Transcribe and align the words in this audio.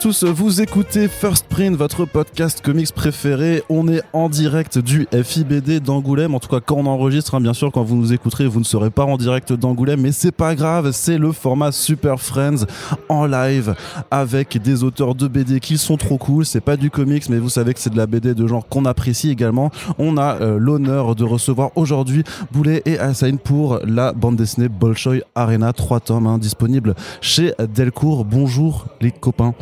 Tous, 0.00 0.24
vous 0.24 0.60
écoutez 0.60 1.08
First 1.08 1.46
Print, 1.46 1.76
votre 1.76 2.04
podcast 2.04 2.60
comics 2.60 2.92
préféré. 2.92 3.62
On 3.68 3.86
est 3.86 4.02
en 4.12 4.28
direct 4.28 4.78
du 4.78 5.06
FIBD 5.12 5.80
d'Angoulême, 5.80 6.34
en 6.34 6.40
tout 6.40 6.48
cas 6.48 6.60
quand 6.60 6.76
on 6.76 6.86
enregistre, 6.86 7.34
hein, 7.34 7.40
bien 7.40 7.54
sûr, 7.54 7.70
quand 7.70 7.84
vous 7.84 7.96
nous 7.96 8.12
écouterez, 8.12 8.46
vous 8.46 8.58
ne 8.58 8.64
serez 8.64 8.90
pas 8.90 9.04
en 9.04 9.16
direct 9.16 9.52
d'Angoulême, 9.52 10.00
mais 10.00 10.10
c'est 10.10 10.32
pas 10.32 10.56
grave, 10.56 10.90
c'est 10.92 11.16
le 11.16 11.32
format 11.32 11.70
Super 11.70 12.20
Friends 12.20 12.66
en 13.08 13.26
live 13.26 13.74
avec 14.10 14.60
des 14.60 14.82
auteurs 14.82 15.14
de 15.14 15.28
BD 15.28 15.60
qui 15.60 15.78
sont 15.78 15.96
trop 15.96 16.18
cool. 16.18 16.44
C'est 16.44 16.60
pas 16.60 16.76
du 16.76 16.90
comics, 16.90 17.28
mais 17.28 17.38
vous 17.38 17.48
savez 17.48 17.72
que 17.72 17.80
c'est 17.80 17.90
de 17.90 17.96
la 17.96 18.06
BD 18.06 18.34
de 18.34 18.46
genre 18.46 18.66
qu'on 18.68 18.86
apprécie 18.86 19.30
également. 19.30 19.70
On 19.98 20.16
a 20.16 20.40
euh, 20.40 20.58
l'honneur 20.58 21.14
de 21.14 21.24
recevoir 21.24 21.70
aujourd'hui 21.76 22.24
Boulet 22.50 22.82
et 22.84 22.98
Assain 22.98 23.36
pour 23.36 23.78
la 23.84 24.12
bande 24.12 24.36
dessinée 24.36 24.68
Bolshoi 24.68 25.20
Arena, 25.34 25.72
3 25.72 26.00
tomes, 26.00 26.26
hein, 26.26 26.38
disponible 26.38 26.94
chez 27.20 27.54
Delcourt. 27.74 28.24
Bonjour 28.24 28.86
les 29.00 29.12
copains. 29.12 29.54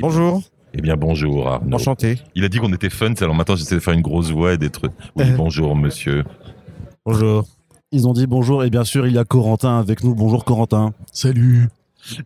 Bonjour. 0.00 0.42
Eh 0.72 0.80
bien, 0.80 0.96
bonjour 0.96 1.48
Arnaud. 1.48 1.76
Enchanté. 1.76 2.18
Il 2.34 2.44
a 2.44 2.48
dit 2.48 2.58
qu'on 2.58 2.72
était 2.72 2.90
fun, 2.90 3.14
alors 3.20 3.34
maintenant 3.34 3.54
j'essaie 3.54 3.76
de 3.76 3.80
faire 3.80 3.94
une 3.94 4.02
grosse 4.02 4.30
voix 4.32 4.54
et 4.54 4.58
d'être. 4.58 4.90
Oui, 5.16 5.24
bonjour 5.36 5.76
monsieur. 5.76 6.24
Bonjour. 7.06 7.44
Ils 7.92 8.08
ont 8.08 8.12
dit 8.12 8.26
bonjour 8.26 8.64
et 8.64 8.70
bien 8.70 8.82
sûr 8.82 9.06
il 9.06 9.12
y 9.12 9.18
a 9.18 9.24
Corentin 9.24 9.78
avec 9.78 10.02
nous. 10.02 10.14
Bonjour 10.14 10.44
Corentin. 10.44 10.92
Salut. 11.12 11.68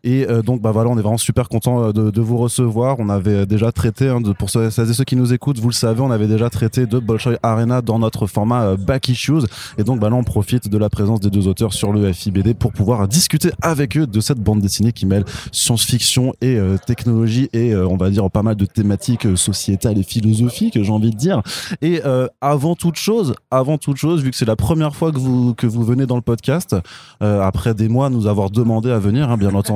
Et 0.04 0.26
euh, 0.28 0.42
donc 0.42 0.60
bah 0.60 0.72
voilà, 0.72 0.90
on 0.90 0.98
est 0.98 1.02
vraiment 1.02 1.18
super 1.18 1.48
content 1.48 1.84
euh, 1.84 1.92
de, 1.92 2.20
vous 2.20 2.36
recevoir. 2.36 2.96
On 2.98 3.08
avait 3.08 3.46
déjà 3.46 3.72
traité, 3.72 4.08
hein, 4.08 4.20
pour 4.38 4.50
celles 4.50 4.68
et 4.68 4.92
ceux 4.92 5.04
qui 5.04 5.16
nous 5.16 5.32
écoutent, 5.32 5.58
vous 5.58 5.68
le 5.68 5.74
savez, 5.74 6.00
on 6.00 6.10
avait 6.10 6.26
déjà 6.26 6.50
traité 6.50 6.86
de 6.86 6.98
Bolshoi 6.98 7.38
Arena 7.42 7.80
dans 7.80 7.98
notre 7.98 8.26
format 8.26 8.64
euh, 8.64 8.76
Back 8.76 9.08
Issues. 9.08 9.46
Et 9.78 9.84
donc 9.84 10.00
bah 10.00 10.10
là, 10.10 10.16
on 10.16 10.24
profite 10.24 10.68
de 10.68 10.78
la 10.78 10.88
présence 10.88 11.20
des 11.20 11.30
deux 11.30 11.48
auteurs 11.48 11.72
sur 11.72 11.92
le 11.92 12.12
FIBD 12.12 12.54
pour 12.54 12.72
pouvoir 12.72 13.06
discuter 13.08 13.50
avec 13.62 13.96
eux 13.96 14.06
de 14.06 14.20
cette 14.20 14.40
bande 14.40 14.60
dessinée 14.60 14.92
qui 14.92 15.06
mêle 15.06 15.24
science-fiction 15.52 16.34
et 16.40 16.58
technologie 16.86 17.48
et 17.52 17.74
on 17.74 17.96
va 17.96 18.10
dire 18.10 18.30
pas 18.30 18.42
mal 18.42 18.56
de 18.56 18.64
thématiques 18.64 19.36
sociétales 19.36 19.98
et 19.98 20.02
philosophiques, 20.02 20.82
j'ai 20.82 20.92
envie 20.92 21.10
de 21.10 21.16
dire. 21.16 21.42
Et 21.82 22.02
avant 22.40 22.74
toute 22.74 22.96
chose, 22.96 23.34
avant 23.50 23.78
toute 23.78 23.96
chose, 23.96 24.22
vu 24.22 24.30
que 24.30 24.36
c'est 24.36 24.44
la 24.44 24.56
première 24.56 24.94
fois 24.94 25.12
que 25.12 25.18
vous 25.18 25.54
que 25.54 25.66
vous 25.66 25.84
venez 25.84 26.06
dans 26.06 26.16
le 26.16 26.22
podcast, 26.22 26.76
après 27.20 27.74
des 27.74 27.88
mois 27.88 28.10
nous 28.10 28.26
avoir 28.26 28.50
demandé 28.50 28.90
à 28.90 28.98
venir, 28.98 29.30
hein, 29.30 29.36
bien 29.36 29.54
entendu. 29.54 29.67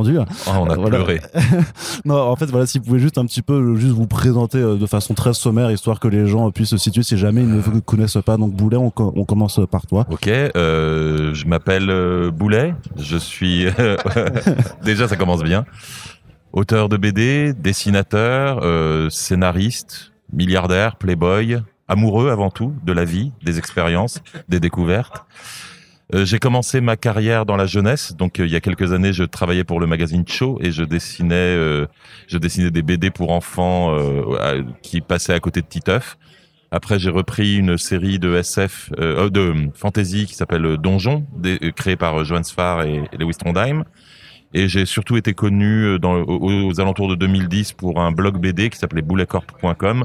Ah, 0.46 0.60
on 0.60 0.68
a 0.70 0.74
Voilà. 0.76 0.96
pleuré. 0.98 1.20
non, 2.04 2.16
en 2.20 2.36
fait, 2.36 2.46
voilà, 2.46 2.66
si 2.66 2.78
vous 2.78 2.84
pouvez 2.84 2.98
juste 2.98 3.18
un 3.18 3.24
petit 3.26 3.42
peu 3.42 3.54
euh, 3.54 3.76
juste 3.76 3.92
vous 3.92 4.06
présenter 4.06 4.58
euh, 4.58 4.76
de 4.76 4.86
façon 4.86 5.14
très 5.14 5.34
sommaire, 5.34 5.70
histoire 5.70 6.00
que 6.00 6.08
les 6.08 6.26
gens 6.26 6.50
puissent 6.50 6.70
se 6.70 6.76
situer 6.76 7.02
si 7.02 7.16
jamais 7.18 7.42
ils 7.42 7.48
ne 7.52 7.60
vous 7.60 7.80
connaissent 7.82 8.18
pas. 8.24 8.36
Donc 8.36 8.52
Boulet, 8.54 8.76
on, 8.76 8.90
co- 8.90 9.12
on 9.16 9.24
commence 9.24 9.60
par 9.70 9.86
toi. 9.86 10.06
Ok, 10.10 10.28
euh, 10.28 11.34
je 11.34 11.46
m'appelle 11.46 11.90
euh, 11.90 12.30
Boulet. 12.30 12.74
Je 12.96 13.16
suis. 13.16 13.66
Déjà, 14.84 15.08
ça 15.08 15.16
commence 15.16 15.42
bien. 15.42 15.64
Auteur 16.52 16.88
de 16.88 16.96
BD, 16.96 17.54
dessinateur, 17.54 18.60
euh, 18.62 19.08
scénariste, 19.10 20.12
milliardaire, 20.32 20.96
playboy, 20.96 21.58
amoureux 21.88 22.30
avant 22.30 22.50
tout 22.50 22.74
de 22.84 22.92
la 22.92 23.04
vie, 23.04 23.32
des 23.42 23.58
expériences, 23.58 24.20
des 24.48 24.60
découvertes. 24.60 25.24
Euh, 26.14 26.24
j'ai 26.24 26.38
commencé 26.38 26.80
ma 26.80 26.96
carrière 26.96 27.46
dans 27.46 27.56
la 27.56 27.66
jeunesse, 27.66 28.14
donc 28.14 28.38
euh, 28.38 28.46
il 28.46 28.52
y 28.52 28.56
a 28.56 28.60
quelques 28.60 28.92
années, 28.92 29.12
je 29.12 29.24
travaillais 29.24 29.64
pour 29.64 29.80
le 29.80 29.86
magazine 29.86 30.24
Cho 30.26 30.58
et 30.60 30.70
je 30.70 30.84
dessinais, 30.84 31.34
euh, 31.34 31.86
je 32.26 32.36
dessinais 32.36 32.70
des 32.70 32.82
BD 32.82 33.10
pour 33.10 33.30
enfants 33.30 33.96
qui 34.82 35.00
passaient 35.00 35.34
à 35.34 35.40
côté 35.40 35.62
de 35.62 35.66
Titeuf. 35.66 36.18
Après, 36.74 36.98
j'ai 36.98 37.10
repris 37.10 37.56
une 37.56 37.76
série 37.76 38.18
de 38.18 38.34
SF, 38.34 38.92
euh, 38.98 39.28
de 39.28 39.54
fantasy 39.74 40.24
qui 40.24 40.34
s'appelle 40.34 40.78
Donjon, 40.78 41.26
créée 41.76 41.96
par 41.96 42.20
euh, 42.20 42.24
Johan 42.24 42.42
Sfar 42.42 42.84
et, 42.84 43.02
Lewis 43.18 43.34
Trondheim. 43.34 43.84
Et 44.54 44.68
j'ai 44.68 44.86
surtout 44.86 45.18
été 45.18 45.34
connu 45.34 45.98
aux, 46.02 46.68
aux 46.68 46.80
alentours 46.80 47.08
de 47.08 47.14
2010 47.14 47.74
pour 47.74 48.00
un 48.00 48.10
blog 48.10 48.38
BD 48.38 48.70
qui 48.70 48.78
s'appelait 48.78 49.02
bouletcorp.com 49.02 50.04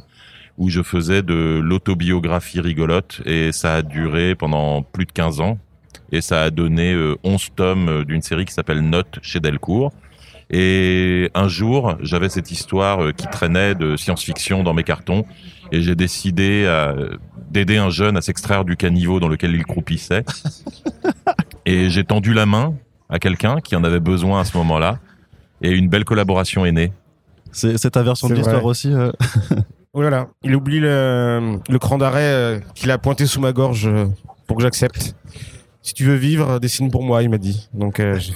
où 0.57 0.69
je 0.69 0.81
faisais 0.81 1.22
de 1.22 1.62
l'autobiographie 1.63 2.59
rigolote 2.59 3.22
et 3.25 3.51
ça 3.51 3.75
a 3.75 3.81
duré 3.81 4.35
pendant 4.35 4.81
plus 4.81 5.06
de 5.06 5.12
15 5.12 5.39
ans 5.39 5.59
et 6.12 6.22
ça 6.22 6.44
a 6.44 6.50
donné 6.50 6.94
euh, 6.94 7.16
11 7.23 7.50
tomes 7.56 7.90
euh, 7.90 8.06
d'une 8.06 8.22
série 8.22 8.45
qui 8.45 8.53
s'appelle 8.53 8.81
Notes 8.81 9.19
chez 9.22 9.40
Delcourt. 9.40 9.91
Et 10.50 11.29
un 11.34 11.47
jour, 11.47 11.95
j'avais 12.01 12.29
cette 12.29 12.51
histoire 12.51 13.03
euh, 13.03 13.12
qui 13.12 13.28
traînait 13.28 13.75
de 13.75 13.97
science-fiction 13.97 14.63
dans 14.63 14.73
mes 14.73 14.84
cartons 14.84 15.25
et 15.72 15.81
j'ai 15.81 15.95
décidé 15.95 16.63
euh, 16.66 17.18
d'aider 17.51 17.78
un 17.78 17.90
jeune 17.90 18.16
à 18.16 18.22
s'extraire 18.22 18.63
du 18.63 18.78
caniveau 18.78 19.19
dans 19.19 19.28
lequel 19.28 19.53
il 19.53 19.66
croupissait. 19.66 20.23
et 21.66 21.90
j'ai 21.90 22.03
tendu 22.03 22.34
la 22.34 22.45
main 22.45 22.75
à 23.09 23.19
quelqu'un 23.19 23.59
qui 23.59 23.75
en 23.75 23.84
avait 23.84 24.00
besoin 24.00 24.39
à 24.39 24.45
ce 24.45 24.56
moment-là 24.57 25.00
et 25.62 25.72
une 25.72 25.89
belle 25.89 26.06
collaboration 26.06 26.66
est 26.66 26.72
née. 26.72 26.91
C'est 27.51 27.91
ta 27.91 28.03
version 28.03 28.29
de 28.29 28.35
l'histoire 28.35 28.66
aussi. 28.66 28.94
euh 28.94 29.12
Oh 29.94 30.01
là 30.03 30.12
là, 30.12 30.28
il 30.44 30.56
oublie 30.56 30.79
le, 30.79 31.59
le 31.68 31.79
cran 31.79 31.97
d'arrêt 31.97 32.22
euh, 32.22 32.59
qu'il 32.75 32.91
a 32.91 33.00
pointé 33.00 33.25
sous 33.25 33.41
ma 33.41 33.51
gorge 33.51 33.88
euh, 33.88 34.06
pour 34.45 34.57
que 34.57 34.62
j'accepte. 34.62 35.16
Si 35.88 35.94
tu 35.94 36.03
veux 36.03 36.16
vivre, 36.16 36.59
dessine 36.59 36.92
pour 36.92 37.02
moi, 37.02 37.24
il 37.24 37.30
m'a 37.30 37.38
dit. 37.38 37.70
Donc 37.74 38.02
euh, 38.02 38.20
j'ai- 38.20 38.34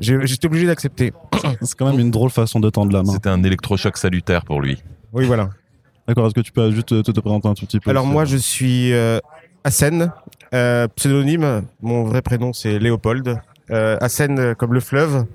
j'ai- 0.00 0.26
j'étais 0.26 0.46
obligé 0.46 0.66
d'accepter. 0.66 1.12
C'est 1.60 1.74
quand 1.76 1.84
même 1.90 2.00
une 2.00 2.10
drôle 2.10 2.30
façon 2.30 2.60
de 2.60 2.70
tendre 2.70 2.92
la 2.94 3.02
main. 3.02 3.12
C'était 3.12 3.28
un 3.28 3.42
électrochoc 3.44 3.98
salutaire 3.98 4.42
pour 4.42 4.62
lui. 4.62 4.82
Oui, 5.12 5.26
voilà. 5.26 5.50
D'accord. 6.06 6.24
Est-ce 6.26 6.34
que 6.34 6.40
tu 6.40 6.50
peux 6.50 6.70
juste 6.70 6.86
te, 6.88 7.10
te 7.10 7.20
présenter 7.20 7.46
un 7.46 7.52
tout 7.52 7.66
petit 7.66 7.78
peu 7.78 7.90
Alors 7.90 8.06
moi, 8.06 8.24
je 8.24 8.38
suis 8.38 8.94
euh, 8.94 9.18
Hassen, 9.64 10.10
euh, 10.54 10.88
pseudonyme. 10.96 11.64
Mon 11.82 12.04
vrai 12.04 12.22
prénom, 12.22 12.54
c'est 12.54 12.78
Léopold. 12.78 13.38
Euh, 13.70 13.98
Hassen 14.00 14.38
euh, 14.38 14.54
comme 14.54 14.72
le 14.72 14.80
fleuve, 14.80 15.26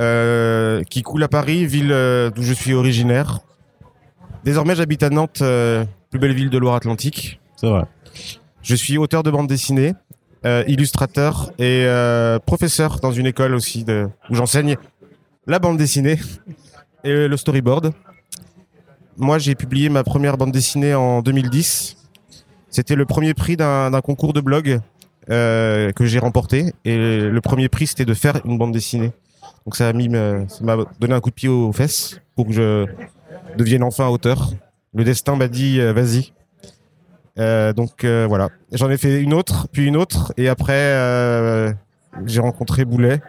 euh, 0.00 0.82
qui 0.90 1.02
coule 1.02 1.22
à 1.22 1.28
Paris, 1.28 1.64
ville 1.64 1.92
euh, 1.92 2.30
d'où 2.30 2.42
je 2.42 2.52
suis 2.52 2.74
originaire. 2.74 3.38
Désormais, 4.44 4.74
j'habite 4.74 5.04
à 5.04 5.10
Nantes, 5.10 5.42
euh, 5.42 5.84
plus 6.10 6.18
belle 6.18 6.34
ville 6.34 6.50
de 6.50 6.58
Loire-Atlantique. 6.58 7.40
C'est 7.54 7.68
vrai. 7.68 7.84
Je 8.62 8.74
suis 8.74 8.98
auteur 8.98 9.22
de 9.22 9.30
bande 9.30 9.46
dessinée, 9.46 9.94
euh, 10.46 10.62
illustrateur 10.68 11.50
et 11.58 11.86
euh, 11.86 12.38
professeur 12.38 13.00
dans 13.00 13.10
une 13.10 13.26
école 13.26 13.52
aussi 13.52 13.84
où 14.30 14.34
j'enseigne 14.34 14.76
la 15.48 15.58
bande 15.58 15.76
dessinée 15.76 16.20
et 17.02 17.26
le 17.26 17.36
storyboard. 17.36 17.92
Moi, 19.16 19.38
j'ai 19.38 19.56
publié 19.56 19.88
ma 19.88 20.04
première 20.04 20.36
bande 20.36 20.52
dessinée 20.52 20.94
en 20.94 21.20
2010. 21.20 21.96
C'était 22.70 22.94
le 22.94 23.06
premier 23.06 23.34
prix 23.34 23.56
d'un 23.56 24.00
concours 24.02 24.32
de 24.32 24.40
blog 24.40 24.78
euh, 25.30 25.90
que 25.90 26.04
j'ai 26.04 26.20
remporté. 26.20 26.72
Et 26.84 26.96
le 26.96 27.40
premier 27.40 27.68
prix, 27.68 27.88
c'était 27.88 28.04
de 28.04 28.14
faire 28.14 28.40
une 28.44 28.56
bande 28.56 28.72
dessinée. 28.72 29.10
Donc 29.64 29.74
ça 29.74 29.92
m'a 29.92 30.76
donné 31.00 31.14
un 31.14 31.20
coup 31.20 31.30
de 31.30 31.34
pied 31.34 31.48
aux 31.48 31.72
fesses 31.72 32.20
pour 32.36 32.46
que 32.46 32.52
je 32.52 32.86
devienne 33.58 33.82
enfin 33.82 34.06
auteur. 34.06 34.52
Le 34.94 35.02
destin 35.02 35.34
m'a 35.34 35.48
dit, 35.48 35.80
vas-y. 35.80 36.32
Euh, 37.38 37.72
donc 37.72 38.04
euh, 38.04 38.26
voilà, 38.28 38.48
j'en 38.72 38.88
ai 38.90 38.96
fait 38.96 39.20
une 39.20 39.34
autre, 39.34 39.68
puis 39.70 39.86
une 39.86 39.96
autre, 39.96 40.32
et 40.38 40.48
après 40.48 40.72
euh, 40.74 41.70
j'ai 42.24 42.40
rencontré 42.40 42.84
Boulet. 42.84 43.20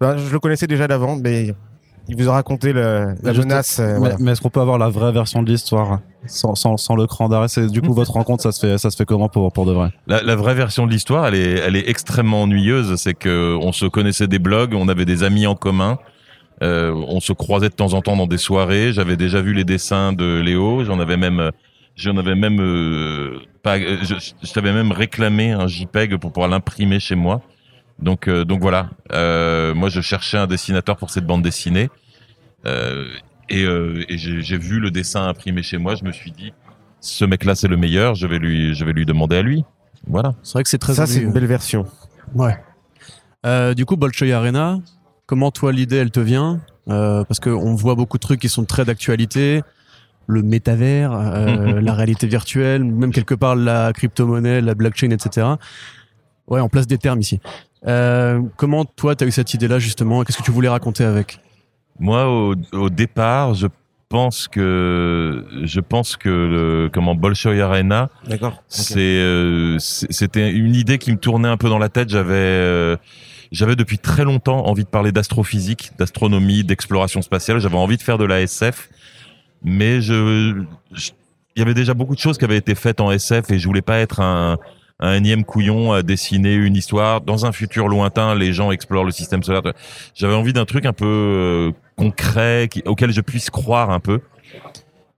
Ben, 0.00 0.16
je 0.16 0.32
le 0.32 0.38
connaissais 0.38 0.68
déjà 0.68 0.86
d'avant, 0.86 1.16
mais 1.16 1.54
il 2.08 2.16
vous 2.16 2.28
a 2.28 2.32
raconté 2.34 2.72
le- 2.72 3.14
la 3.22 3.32
Juste- 3.32 3.44
menace. 3.48 3.78
euh, 3.80 3.94
Mais, 3.94 3.98
voilà. 3.98 4.16
mais 4.20 4.30
est-ce 4.30 4.40
qu'on 4.40 4.48
peut 4.48 4.60
avoir 4.60 4.78
la 4.78 4.88
vraie 4.88 5.10
version 5.12 5.42
de 5.42 5.50
l'histoire 5.50 5.98
sans, 6.26 6.54
sans, 6.54 6.76
sans 6.76 6.94
le 6.94 7.06
cran 7.08 7.28
d'arrêt? 7.28 7.48
C'est 7.48 7.66
du 7.66 7.82
coup 7.82 7.92
votre 7.92 8.12
rencontre, 8.12 8.44
ça 8.44 8.52
se 8.52 8.64
fait, 8.64 8.78
ça 8.78 8.90
se 8.90 8.96
fait 8.96 9.04
comment 9.04 9.28
pour, 9.28 9.52
pour 9.52 9.66
de 9.66 9.72
vrai? 9.72 9.90
La, 10.06 10.22
la 10.22 10.36
vraie 10.36 10.54
version 10.54 10.86
de 10.86 10.92
l'histoire, 10.92 11.26
elle 11.26 11.34
est, 11.34 11.58
elle 11.58 11.74
est 11.74 11.88
extrêmement 11.88 12.42
ennuyeuse. 12.42 12.94
C'est 12.96 13.14
que 13.14 13.56
on 13.60 13.72
se 13.72 13.86
connaissait 13.86 14.28
des 14.28 14.38
blogs, 14.38 14.72
on 14.74 14.86
avait 14.88 15.04
des 15.04 15.24
amis 15.24 15.48
en 15.48 15.56
commun, 15.56 15.98
euh, 16.62 16.92
on 17.08 17.18
se 17.18 17.32
croisait 17.32 17.68
de 17.70 17.74
temps 17.74 17.92
en 17.92 18.02
temps 18.02 18.16
dans 18.16 18.26
des 18.28 18.38
soirées. 18.38 18.92
J'avais 18.92 19.16
déjà 19.16 19.42
vu 19.42 19.52
les 19.52 19.64
dessins 19.64 20.12
de 20.12 20.40
Léo, 20.40 20.84
j'en 20.84 21.00
avais 21.00 21.16
même, 21.16 21.50
j'en 21.98 22.16
avais 22.16 22.34
même 22.34 22.60
euh, 22.60 23.40
pas, 23.62 23.76
euh, 23.78 23.98
je, 24.02 24.14
je 24.42 24.52
t'avais 24.52 24.72
même 24.72 24.92
réclamé 24.92 25.52
un 25.52 25.66
JPEG 25.66 26.16
pour 26.16 26.32
pouvoir 26.32 26.48
l'imprimer 26.48 27.00
chez 27.00 27.14
moi. 27.16 27.42
Donc, 27.98 28.28
euh, 28.28 28.44
donc 28.44 28.60
voilà. 28.60 28.90
Euh, 29.12 29.74
moi, 29.74 29.88
je 29.88 30.00
cherchais 30.00 30.38
un 30.38 30.46
dessinateur 30.46 30.96
pour 30.96 31.10
cette 31.10 31.26
bande 31.26 31.42
dessinée. 31.42 31.90
Euh, 32.66 33.08
et 33.50 33.64
euh, 33.64 34.04
et 34.08 34.18
j'ai 34.18 34.58
vu 34.58 34.78
le 34.78 34.90
dessin 34.90 35.26
imprimé 35.26 35.62
chez 35.62 35.78
moi. 35.78 35.94
Je 35.96 36.04
me 36.04 36.12
suis 36.12 36.30
dit, 36.30 36.52
ce 37.00 37.24
mec-là, 37.24 37.54
c'est 37.54 37.68
le 37.68 37.76
meilleur. 37.76 38.14
Je 38.14 38.26
vais 38.26 38.38
lui, 38.38 38.74
je 38.74 38.84
vais 38.84 38.92
lui 38.92 39.04
demander 39.04 39.36
à 39.36 39.42
lui. 39.42 39.64
Voilà. 40.06 40.34
C'est 40.42 40.52
vrai 40.54 40.62
que 40.62 40.68
c'est 40.68 40.78
très 40.78 40.94
Ça, 40.94 41.06
c'est 41.06 41.20
une 41.20 41.32
belle 41.32 41.46
version. 41.46 41.86
Ouais. 42.34 42.56
Euh, 43.46 43.74
du 43.74 43.84
coup, 43.84 43.96
Bolshoi 43.96 44.32
Arena, 44.32 44.78
comment 45.26 45.50
toi 45.50 45.72
l'idée 45.72 45.96
elle 45.96 46.10
te 46.10 46.20
vient? 46.20 46.60
Euh, 46.88 47.24
Parce 47.24 47.40
qu'on 47.40 47.74
voit 47.74 47.94
beaucoup 47.94 48.16
de 48.16 48.22
trucs 48.22 48.40
qui 48.40 48.48
sont 48.48 48.64
très 48.64 48.84
d'actualité. 48.84 49.62
Le 50.30 50.42
métavers, 50.42 51.10
euh, 51.12 51.80
la 51.80 51.94
réalité 51.94 52.26
virtuelle, 52.26 52.84
même 52.84 53.12
quelque 53.12 53.34
part 53.34 53.56
la 53.56 53.92
crypto-monnaie, 53.94 54.60
la 54.60 54.74
blockchain, 54.74 55.10
etc. 55.10 55.46
Ouais, 56.46 56.60
on 56.60 56.68
place 56.68 56.86
des 56.86 56.98
termes 56.98 57.20
ici. 57.20 57.40
Euh, 57.86 58.40
comment 58.56 58.84
toi, 58.84 59.16
tu 59.16 59.24
as 59.24 59.26
eu 59.26 59.30
cette 59.30 59.54
idée-là 59.54 59.78
justement 59.78 60.22
Qu'est-ce 60.24 60.38
que 60.38 60.42
tu 60.42 60.50
voulais 60.50 60.68
raconter 60.68 61.04
avec? 61.04 61.40
Moi, 61.98 62.28
au, 62.28 62.54
au 62.72 62.90
départ, 62.90 63.54
je 63.54 63.66
pense 64.10 64.48
que 64.48 65.44
je 65.64 65.80
pense 65.80 66.16
que 66.16 66.28
le, 66.28 66.90
comment 66.92 67.14
Bolshoi 67.14 67.60
Arena, 67.60 68.10
D'accord. 68.26 68.62
c'est 68.68 68.98
euh, 69.00 69.78
c'est- 69.78 70.12
c'était 70.12 70.50
une 70.50 70.74
idée 70.74 70.98
qui 70.98 71.10
me 71.12 71.16
tournait 71.18 71.48
un 71.48 71.56
peu 71.56 71.68
dans 71.68 71.78
la 71.78 71.88
tête. 71.88 72.08
J'avais 72.10 72.32
euh, 72.34 72.96
j'avais 73.52 73.76
depuis 73.76 73.98
très 73.98 74.24
longtemps 74.24 74.66
envie 74.66 74.84
de 74.84 74.88
parler 74.88 75.12
d'astrophysique, 75.12 75.92
d'astronomie, 75.98 76.64
d'exploration 76.64 77.22
spatiale. 77.22 77.60
J'avais 77.60 77.76
envie 77.76 77.96
de 77.96 78.02
faire 78.02 78.18
de 78.18 78.24
la 78.24 78.40
SF, 78.40 78.88
mais 79.62 80.00
je, 80.00 80.64
il 81.56 81.58
y 81.58 81.62
avait 81.62 81.74
déjà 81.74 81.94
beaucoup 81.94 82.14
de 82.14 82.20
choses 82.20 82.38
qui 82.38 82.44
avaient 82.44 82.56
été 82.56 82.74
faites 82.74 83.00
en 83.00 83.10
SF 83.10 83.50
et 83.50 83.58
je 83.58 83.66
voulais 83.66 83.82
pas 83.82 83.98
être 83.98 84.20
un, 84.20 84.58
un 85.00 85.14
énième 85.14 85.44
couillon 85.44 85.92
à 85.92 86.02
dessiner 86.02 86.54
une 86.54 86.76
histoire. 86.76 87.20
Dans 87.20 87.46
un 87.46 87.52
futur 87.52 87.88
lointain, 87.88 88.34
les 88.34 88.52
gens 88.52 88.70
explorent 88.70 89.04
le 89.04 89.12
système 89.12 89.42
solaire. 89.42 89.62
J'avais 90.14 90.34
envie 90.34 90.52
d'un 90.52 90.64
truc 90.64 90.86
un 90.86 90.92
peu 90.92 91.04
euh, 91.06 91.72
concret 91.96 92.68
auquel 92.86 93.12
je 93.12 93.20
puisse 93.20 93.50
croire 93.50 93.90
un 93.90 94.00
peu. 94.00 94.20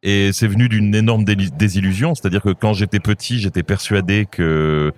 Et 0.03 0.33
c'est 0.33 0.47
venu 0.47 0.69
d'une 0.69 0.95
énorme 0.95 1.25
désillusion, 1.25 2.15
c'est-à-dire 2.15 2.41
que 2.41 2.51
quand 2.51 2.73
j'étais 2.73 3.01
petit, 3.01 3.39
j'étais 3.39 3.63
persuadé 3.63 4.27
que 4.31 4.93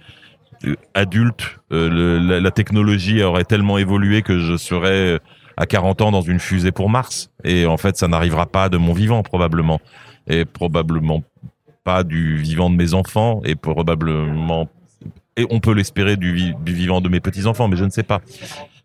euh, 0.65 0.77
adulte, 0.95 1.59
euh, 1.73 2.41
la 2.41 2.51
technologie 2.53 3.21
aurait 3.23 3.45
tellement 3.45 3.79
évolué 3.79 4.23
que 4.23 4.39
je 4.39 4.57
serais 4.57 5.19
à 5.57 5.67
40 5.67 6.01
ans 6.03 6.11
dans 6.11 6.21
une 6.23 6.39
fusée 6.39 6.73
pour 6.73 6.89
Mars. 6.91 7.31
Et 7.45 7.67
en 7.67 7.77
fait, 7.77 7.97
ça 7.97 8.09
n'arrivera 8.09 8.47
pas 8.47 8.69
de 8.69 8.77
mon 8.79 8.93
vivant 8.93 9.23
probablement, 9.23 9.81
et 10.29 10.45
probablement 10.45 11.23
pas 11.85 12.05
du 12.05 12.37
vivant 12.37 12.71
de 12.71 12.77
mes 12.77 12.95
enfants, 12.95 13.41
et 13.45 13.55
probablement 13.57 14.69
et 15.37 15.47
on 15.51 15.61
peut 15.61 15.73
l'espérer 15.73 16.17
du, 16.19 16.35
vi- 16.35 16.55
du 16.63 16.75
vivant 16.75 17.01
de 17.01 17.09
mes 17.09 17.19
petits 17.21 17.47
enfants, 17.47 17.67
mais 17.67 17.77
je 17.77 17.85
ne 17.85 17.91
sais 17.91 18.03
pas. 18.03 18.21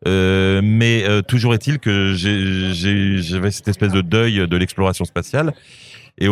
Euh, 0.08 0.62
mais 0.64 1.04
euh, 1.06 1.22
toujours 1.22 1.54
est-il 1.54 1.78
que 1.80 2.14
j'avais 2.16 3.52
cette 3.52 3.68
espèce 3.68 3.92
de 3.92 4.00
deuil 4.02 4.48
de 4.48 4.58
l'exploration 4.58 5.04
spatiale. 5.04 5.54
Et, 6.19 6.30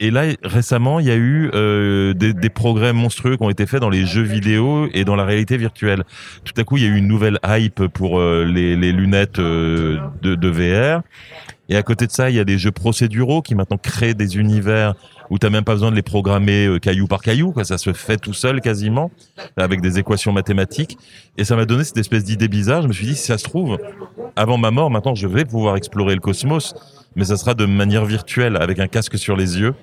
et 0.00 0.10
là, 0.10 0.24
récemment, 0.42 0.98
il 0.98 1.06
y 1.06 1.10
a 1.10 1.16
eu 1.16 1.50
euh, 1.54 2.14
des, 2.14 2.32
des 2.32 2.50
progrès 2.50 2.92
monstrueux 2.92 3.36
qui 3.36 3.42
ont 3.44 3.50
été 3.50 3.64
faits 3.64 3.80
dans 3.80 3.90
les 3.90 4.06
jeux 4.06 4.22
vidéo 4.22 4.88
et 4.92 5.04
dans 5.04 5.14
la 5.14 5.24
réalité 5.24 5.56
virtuelle. 5.56 6.02
Tout 6.44 6.52
à 6.60 6.64
coup, 6.64 6.76
il 6.76 6.82
y 6.82 6.86
a 6.86 6.88
eu 6.88 6.96
une 6.96 7.06
nouvelle 7.06 7.38
hype 7.46 7.86
pour 7.86 8.18
euh, 8.18 8.44
les, 8.44 8.74
les 8.74 8.90
lunettes 8.90 9.38
euh, 9.38 10.00
de, 10.20 10.34
de 10.34 10.48
VR. 10.48 11.02
Et 11.68 11.76
à 11.76 11.82
côté 11.82 12.06
de 12.06 12.12
ça, 12.12 12.28
il 12.28 12.36
y 12.36 12.40
a 12.40 12.44
des 12.44 12.58
jeux 12.58 12.72
procéduraux 12.72 13.40
qui 13.40 13.54
maintenant 13.54 13.78
créent 13.78 14.14
des 14.14 14.36
univers 14.36 14.94
où 15.30 15.38
t'as 15.38 15.48
même 15.48 15.64
pas 15.64 15.72
besoin 15.72 15.90
de 15.90 15.96
les 15.96 16.02
programmer 16.02 16.66
euh, 16.66 16.78
caillou 16.78 17.06
par 17.06 17.22
caillou, 17.22 17.52
quoi. 17.52 17.64
Ça 17.64 17.78
se 17.78 17.92
fait 17.92 18.18
tout 18.18 18.34
seul 18.34 18.60
quasiment, 18.60 19.10
avec 19.56 19.80
des 19.80 19.98
équations 19.98 20.32
mathématiques. 20.32 20.98
Et 21.38 21.44
ça 21.44 21.56
m'a 21.56 21.64
donné 21.64 21.84
cette 21.84 21.96
espèce 21.96 22.24
d'idée 22.24 22.48
bizarre. 22.48 22.82
Je 22.82 22.88
me 22.88 22.92
suis 22.92 23.06
dit, 23.06 23.16
si 23.16 23.26
ça 23.26 23.38
se 23.38 23.44
trouve, 23.44 23.78
avant 24.36 24.58
ma 24.58 24.70
mort, 24.70 24.90
maintenant, 24.90 25.14
je 25.14 25.26
vais 25.26 25.44
pouvoir 25.44 25.76
explorer 25.76 26.14
le 26.14 26.20
cosmos, 26.20 26.74
mais 27.16 27.24
ça 27.24 27.36
sera 27.36 27.54
de 27.54 27.66
manière 27.66 28.04
virtuelle, 28.04 28.56
avec 28.56 28.78
un 28.78 28.88
casque 28.88 29.18
sur 29.18 29.36
les 29.36 29.58
yeux. 29.58 29.74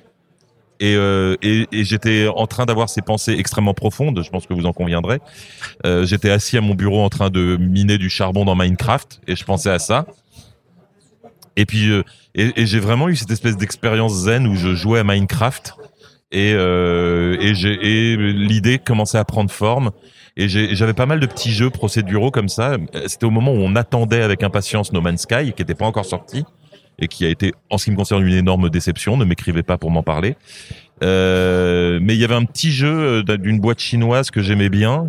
Et, 0.80 0.96
euh, 0.96 1.36
et, 1.44 1.68
et 1.72 1.84
j'étais 1.84 2.28
en 2.28 2.48
train 2.48 2.66
d'avoir 2.66 2.90
ces 2.90 3.02
pensées 3.02 3.34
extrêmement 3.34 3.76
profondes, 3.76 4.24
je 4.24 4.30
pense 4.32 4.48
que 4.48 4.54
vous 4.54 4.66
en 4.66 4.74
conviendrez. 4.74 5.20
Euh, 5.86 6.06
j'étais 6.06 6.32
assis 6.32 6.58
à 6.58 6.62
mon 6.62 6.74
bureau 6.74 7.04
en 7.04 7.10
train 7.10 7.30
de 7.30 7.56
miner 7.58 8.00
du 8.00 8.10
charbon 8.10 8.46
dans 8.46 8.56
Minecraft, 8.56 9.22
et 9.28 9.36
je 9.36 9.46
pensais 9.46 9.70
à 9.70 9.78
ça. 9.78 10.08
Et 11.56 11.66
puis, 11.66 11.92
euh, 11.92 12.04
et, 12.34 12.62
et 12.62 12.66
j'ai 12.66 12.80
vraiment 12.80 13.10
eu 13.10 13.16
cette 13.16 13.30
espèce 13.30 13.58
d'expérience 13.58 14.14
zen 14.14 14.48
où 14.48 14.56
je 14.56 14.74
jouais 14.74 15.00
à 15.00 15.04
Minecraft 15.04 15.76
et, 16.32 16.54
euh, 16.56 17.38
et, 17.40 18.16
l'idée 18.16 18.80
commençait 18.80 19.18
à 19.18 19.26
prendre 19.26 19.52
forme. 19.52 19.92
Et 20.38 20.48
j'avais 20.48 20.94
pas 20.94 21.06
mal 21.06 21.20
de 21.20 21.26
petits 21.26 21.52
jeux 21.52 21.70
procéduraux 21.70 22.32
comme 22.32 22.48
ça. 22.48 22.78
C'était 23.06 23.26
au 23.26 23.32
moment 23.32 23.52
où 23.52 23.58
on 23.58 23.76
attendait 23.76 24.22
avec 24.22 24.44
impatience 24.44 24.94
No 24.94 25.02
Man's 25.02 25.24
Sky, 25.24 25.52
qui 25.52 25.62
n'était 25.62 25.76
pas 25.76 25.86
encore 25.86 26.06
sorti 26.06 26.46
et 27.02 27.08
qui 27.08 27.26
a 27.26 27.30
été, 27.30 27.54
en 27.70 27.78
ce 27.78 27.86
qui 27.86 27.92
me 27.92 27.96
concerne, 27.96 28.26
une 28.26 28.34
énorme 28.34 28.70
déception. 28.70 29.18
Ne 29.18 29.26
m'écrivez 29.26 29.64
pas 29.64 29.78
pour 29.78 29.92
m'en 29.92 30.04
parler. 30.04 30.36
Euh, 31.04 32.00
mais 32.02 32.14
il 32.14 32.20
y 32.20 32.24
avait 32.24 32.36
un 32.36 32.46
petit 32.46 32.72
jeu 32.72 33.24
euh, 33.28 33.38
d'une 33.38 33.60
boîte 33.60 33.80
chinoise 33.80 34.30
que 34.32 34.42
j'aimais 34.42 34.70
bien. 34.70 35.08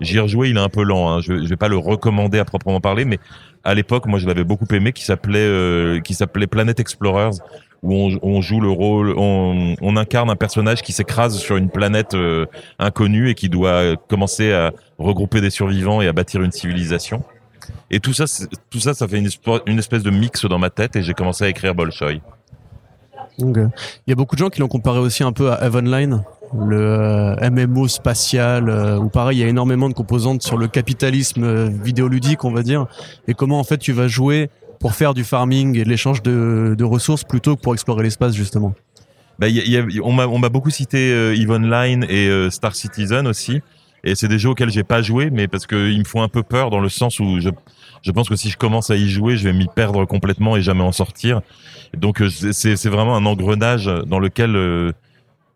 J'y 0.00 0.16
ai 0.16 0.20
rejoué, 0.20 0.50
il 0.50 0.56
est 0.56 0.60
un 0.60 0.68
peu 0.68 0.82
lent. 0.82 1.10
Hein. 1.10 1.20
Je, 1.20 1.42
je 1.42 1.48
vais 1.48 1.56
pas 1.56 1.68
le 1.68 1.76
recommander 1.76 2.38
à 2.38 2.44
proprement 2.44 2.80
parler, 2.80 3.04
mais 3.04 3.18
à 3.64 3.74
l'époque, 3.74 4.06
moi, 4.06 4.18
je 4.18 4.26
l'avais 4.26 4.44
beaucoup 4.44 4.66
aimé, 4.72 4.92
qui 4.92 5.04
s'appelait 5.04 5.38
euh, 5.38 6.00
qui 6.00 6.14
s'appelait 6.14 6.46
Planet 6.46 6.78
Explorers, 6.80 7.38
où 7.82 7.94
on, 8.22 8.40
joue 8.40 8.60
le 8.60 8.70
rôle, 8.70 9.14
on, 9.16 9.74
on 9.80 9.96
incarne 9.96 10.30
un 10.30 10.36
personnage 10.36 10.82
qui 10.82 10.92
s'écrase 10.92 11.36
sur 11.38 11.56
une 11.56 11.68
planète 11.68 12.14
euh, 12.14 12.46
inconnue 12.78 13.28
et 13.28 13.34
qui 13.34 13.48
doit 13.48 13.96
commencer 14.08 14.52
à 14.52 14.72
regrouper 14.98 15.40
des 15.40 15.50
survivants 15.50 16.00
et 16.00 16.06
à 16.06 16.12
bâtir 16.12 16.42
une 16.42 16.52
civilisation. 16.52 17.24
Et 17.92 18.00
tout 18.00 18.14
ça, 18.14 18.24
tout 18.70 18.80
ça, 18.80 18.94
ça 18.94 19.06
fait 19.06 19.18
une, 19.18 19.78
espèce 19.78 20.02
de 20.02 20.10
mix 20.10 20.46
dans 20.46 20.58
ma 20.58 20.70
tête 20.70 20.96
et 20.96 21.02
j'ai 21.02 21.12
commencé 21.12 21.44
à 21.44 21.48
écrire 21.48 21.74
Bolshoi. 21.74 22.14
Il 23.38 23.70
y 24.06 24.12
a 24.12 24.14
beaucoup 24.14 24.34
de 24.34 24.40
gens 24.40 24.48
qui 24.48 24.60
l'ont 24.60 24.68
comparé 24.68 24.98
aussi 24.98 25.22
un 25.22 25.32
peu 25.32 25.52
à 25.52 25.64
Eve 25.66 25.76
Online, 25.76 26.22
le 26.58 26.80
euh, 26.80 27.50
MMO 27.50 27.88
spatial, 27.88 28.68
euh, 28.70 28.96
où 28.96 29.08
pareil, 29.10 29.38
il 29.38 29.40
y 29.42 29.44
a 29.44 29.48
énormément 29.48 29.88
de 29.90 29.94
composantes 29.94 30.42
sur 30.42 30.56
le 30.56 30.68
capitalisme 30.68 31.44
euh, 31.44 31.68
vidéoludique, 31.68 32.44
on 32.44 32.52
va 32.52 32.62
dire, 32.62 32.86
et 33.28 33.34
comment 33.34 33.58
en 33.60 33.64
fait 33.64 33.78
tu 33.78 33.92
vas 33.92 34.08
jouer 34.08 34.50
pour 34.80 34.94
faire 34.94 35.12
du 35.14 35.24
farming 35.24 35.78
et 35.78 35.84
de 35.84 35.88
l'échange 35.88 36.22
de, 36.22 36.74
de 36.76 36.84
ressources 36.84 37.24
plutôt 37.24 37.56
que 37.56 37.60
pour 37.62 37.74
explorer 37.74 38.02
l'espace 38.02 38.34
justement? 38.34 38.74
Bah, 39.38 39.48
il 39.48 39.56
y 39.56 39.60
a- 39.60 39.64
il 39.64 39.94
y 39.94 39.98
a- 39.98 40.02
on 40.02 40.12
m'a 40.12 40.48
beaucoup 40.48 40.70
cité 40.70 41.12
euh, 41.12 41.34
Eve 41.34 41.50
Online 41.50 42.04
et 42.08 42.28
euh, 42.28 42.50
Star 42.50 42.74
Citizen 42.74 43.26
aussi. 43.26 43.60
Et 44.04 44.14
c'est 44.14 44.28
des 44.28 44.38
jeux 44.38 44.50
auxquels 44.50 44.70
j'ai 44.70 44.82
pas 44.82 45.00
joué, 45.00 45.30
mais 45.30 45.46
parce 45.46 45.66
qu'ils 45.66 45.98
me 45.98 46.04
font 46.04 46.22
un 46.22 46.28
peu 46.28 46.42
peur 46.42 46.70
dans 46.70 46.80
le 46.80 46.88
sens 46.88 47.20
où 47.20 47.38
je, 47.40 47.50
je 48.02 48.10
pense 48.10 48.28
que 48.28 48.36
si 48.36 48.50
je 48.50 48.56
commence 48.56 48.90
à 48.90 48.96
y 48.96 49.08
jouer, 49.08 49.36
je 49.36 49.44
vais 49.44 49.52
m'y 49.52 49.66
perdre 49.74 50.04
complètement 50.04 50.56
et 50.56 50.62
jamais 50.62 50.82
en 50.82 50.92
sortir. 50.92 51.40
Donc 51.96 52.20
euh, 52.22 52.28
c'est 52.30 52.88
vraiment 52.88 53.16
un 53.16 53.24
engrenage 53.26 53.86
dans 54.06 54.18
lequel 54.18 54.56
euh, 54.56 54.92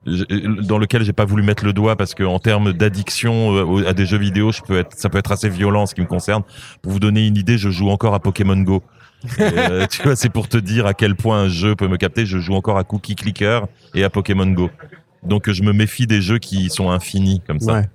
je- 0.06 0.62
dans 0.62 0.78
lequel 0.78 1.02
j'ai 1.02 1.12
pas 1.12 1.24
voulu 1.24 1.42
mettre 1.42 1.64
le 1.64 1.72
doigt 1.72 1.96
parce 1.96 2.14
que 2.14 2.22
en 2.22 2.38
termes 2.38 2.72
d'addiction 2.72 3.54
euh, 3.80 3.88
à 3.88 3.92
des 3.92 4.06
jeux 4.06 4.18
vidéo, 4.18 4.52
je 4.52 4.60
peux 4.62 4.78
être, 4.78 4.92
ça 4.96 5.08
peut 5.08 5.18
être 5.18 5.32
assez 5.32 5.48
violent 5.48 5.82
en 5.82 5.86
ce 5.86 5.94
qui 5.94 6.00
me 6.02 6.06
concerne. 6.06 6.42
Pour 6.82 6.92
vous 6.92 7.00
donner 7.00 7.26
une 7.26 7.36
idée, 7.36 7.58
je 7.58 7.70
joue 7.70 7.88
encore 7.90 8.14
à 8.14 8.20
Pokémon 8.20 8.56
Go. 8.58 8.82
Et, 9.38 9.42
euh, 9.42 9.86
tu 9.90 10.02
vois, 10.02 10.14
c'est 10.14 10.28
pour 10.28 10.48
te 10.48 10.56
dire 10.58 10.86
à 10.86 10.94
quel 10.94 11.16
point 11.16 11.40
un 11.42 11.48
jeu 11.48 11.74
peut 11.74 11.88
me 11.88 11.96
capter. 11.96 12.26
Je 12.26 12.38
joue 12.38 12.54
encore 12.54 12.78
à 12.78 12.84
Cookie 12.84 13.16
Clicker 13.16 13.62
et 13.94 14.04
à 14.04 14.10
Pokémon 14.10 14.46
Go. 14.46 14.70
Donc 15.24 15.50
je 15.50 15.62
me 15.64 15.72
méfie 15.72 16.06
des 16.06 16.20
jeux 16.20 16.38
qui 16.38 16.68
sont 16.70 16.90
infinis 16.90 17.40
comme 17.44 17.58
ça. 17.58 17.72
Ouais. 17.72 17.88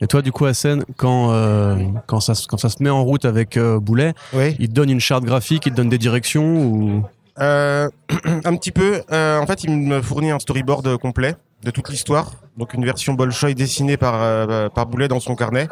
Et 0.00 0.06
toi, 0.06 0.20
du 0.22 0.30
coup, 0.32 0.44
Hassan, 0.44 0.84
quand, 0.96 1.32
euh, 1.32 1.76
quand, 2.06 2.20
ça, 2.20 2.34
se- 2.34 2.46
quand 2.46 2.58
ça 2.58 2.68
se 2.68 2.82
met 2.82 2.90
en 2.90 3.02
route 3.02 3.24
avec 3.24 3.56
euh, 3.56 3.80
Boulet, 3.80 4.12
Oui. 4.34 4.54
il 4.58 4.68
te 4.68 4.74
donne 4.74 4.90
une 4.90 5.00
charte 5.00 5.24
graphique, 5.24 5.64
il 5.66 5.72
te 5.72 5.76
donne 5.76 5.88
des 5.88 5.98
directions 5.98 6.56
ou... 6.62 7.02
Euh, 7.38 7.88
un 8.44 8.56
petit 8.56 8.72
peu. 8.72 9.00
En 9.10 9.46
fait, 9.46 9.64
il 9.64 9.70
me 9.76 10.00
fournit 10.02 10.30
un 10.30 10.38
storyboard 10.38 10.96
complet 10.98 11.34
de 11.64 11.70
toute 11.70 11.88
l'histoire. 11.88 12.32
Donc 12.56 12.74
une 12.74 12.84
version 12.84 13.14
Bolshoi 13.14 13.54
dessinée 13.54 13.96
par, 13.96 14.70
par 14.70 14.86
Boulet 14.86 15.08
dans 15.08 15.20
son 15.20 15.34
carnet, 15.34 15.68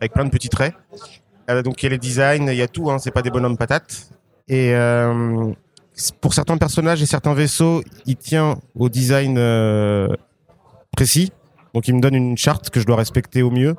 avec 0.00 0.12
plein 0.12 0.24
de 0.24 0.30
petits 0.30 0.48
traits. 0.48 0.74
Donc 1.64 1.82
il 1.82 1.84
y 1.84 1.86
a 1.86 1.90
les 1.90 1.98
designs, 1.98 2.46
il 2.48 2.56
y 2.56 2.62
a 2.62 2.68
tout, 2.68 2.90
hein, 2.90 2.98
c'est 2.98 3.10
pas 3.10 3.22
des 3.22 3.30
bonhommes 3.30 3.56
patates. 3.58 4.10
Et 4.48 4.72
pour 6.22 6.32
certains 6.32 6.56
personnages 6.56 7.02
et 7.02 7.06
certains 7.06 7.34
vaisseaux, 7.34 7.82
il 8.06 8.16
tient 8.16 8.56
au 8.74 8.88
design 8.88 9.38
précis. 10.96 11.32
Donc 11.74 11.88
il 11.88 11.94
me 11.94 12.00
donne 12.00 12.14
une 12.14 12.36
charte 12.36 12.70
que 12.70 12.80
je 12.80 12.86
dois 12.86 12.96
respecter 12.96 13.42
au 13.42 13.50
mieux. 13.50 13.76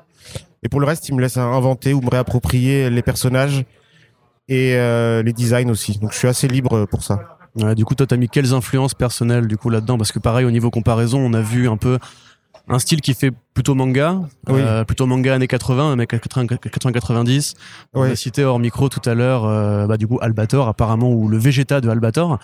Et 0.64 0.70
pour 0.70 0.80
le 0.80 0.86
reste, 0.86 1.10
il 1.10 1.16
me 1.16 1.22
laisse 1.22 1.38
inventer 1.38 1.94
ou 1.94 2.02
me 2.02 2.10
réapproprier 2.10 2.90
les 2.90 3.02
personnages 3.02 3.66
et 4.48 4.76
euh, 4.76 5.24
les 5.24 5.34
designs 5.34 5.70
aussi. 5.70 5.98
Donc 6.00 6.12
je 6.14 6.18
suis 6.18 6.28
assez 6.28 6.48
libre 6.48 6.86
pour 6.86 7.04
ça. 7.04 7.38
Du 7.76 7.84
coup, 7.84 7.96
toi, 7.96 8.08
t'as 8.08 8.16
mis 8.16 8.30
quelles 8.30 8.54
influences 8.54 8.94
personnelles 8.94 9.48
du 9.48 9.58
coup 9.58 9.70
là-dedans? 9.70 9.98
Parce 9.98 10.12
que 10.12 10.20
pareil, 10.20 10.46
au 10.46 10.52
niveau 10.52 10.70
comparaison, 10.70 11.20
on 11.20 11.34
a 11.34 11.42
vu 11.42 11.68
un 11.68 11.78
peu 11.78 12.00
un 12.72 12.80
style 12.80 13.02
qui 13.02 13.14
fait 13.14 13.32
plutôt 13.54 13.76
manga, 13.76 14.20
Oui. 14.48 14.62
euh, 14.62 14.84
plutôt 14.84 15.06
manga 15.06 15.34
années 15.36 15.48
80, 15.48 15.94
années 15.94 16.06
80-90. 16.06 17.54
On 17.94 18.02
Ouais. 18.02 18.12
a 18.12 18.16
cité 18.16 18.44
hors 18.46 18.60
micro 18.60 18.90
tout 18.90 19.02
à 19.10 19.14
l'heure, 19.14 19.46
euh, 19.46 19.88
bah, 19.88 19.98
du 19.98 20.08
coup, 20.08 20.18
Albator 20.22 20.68
apparemment, 20.68 21.12
ou 21.12 21.28
le 21.28 21.38
Vegeta 21.38 21.82
de 21.82 21.90
Albator. 21.90 22.40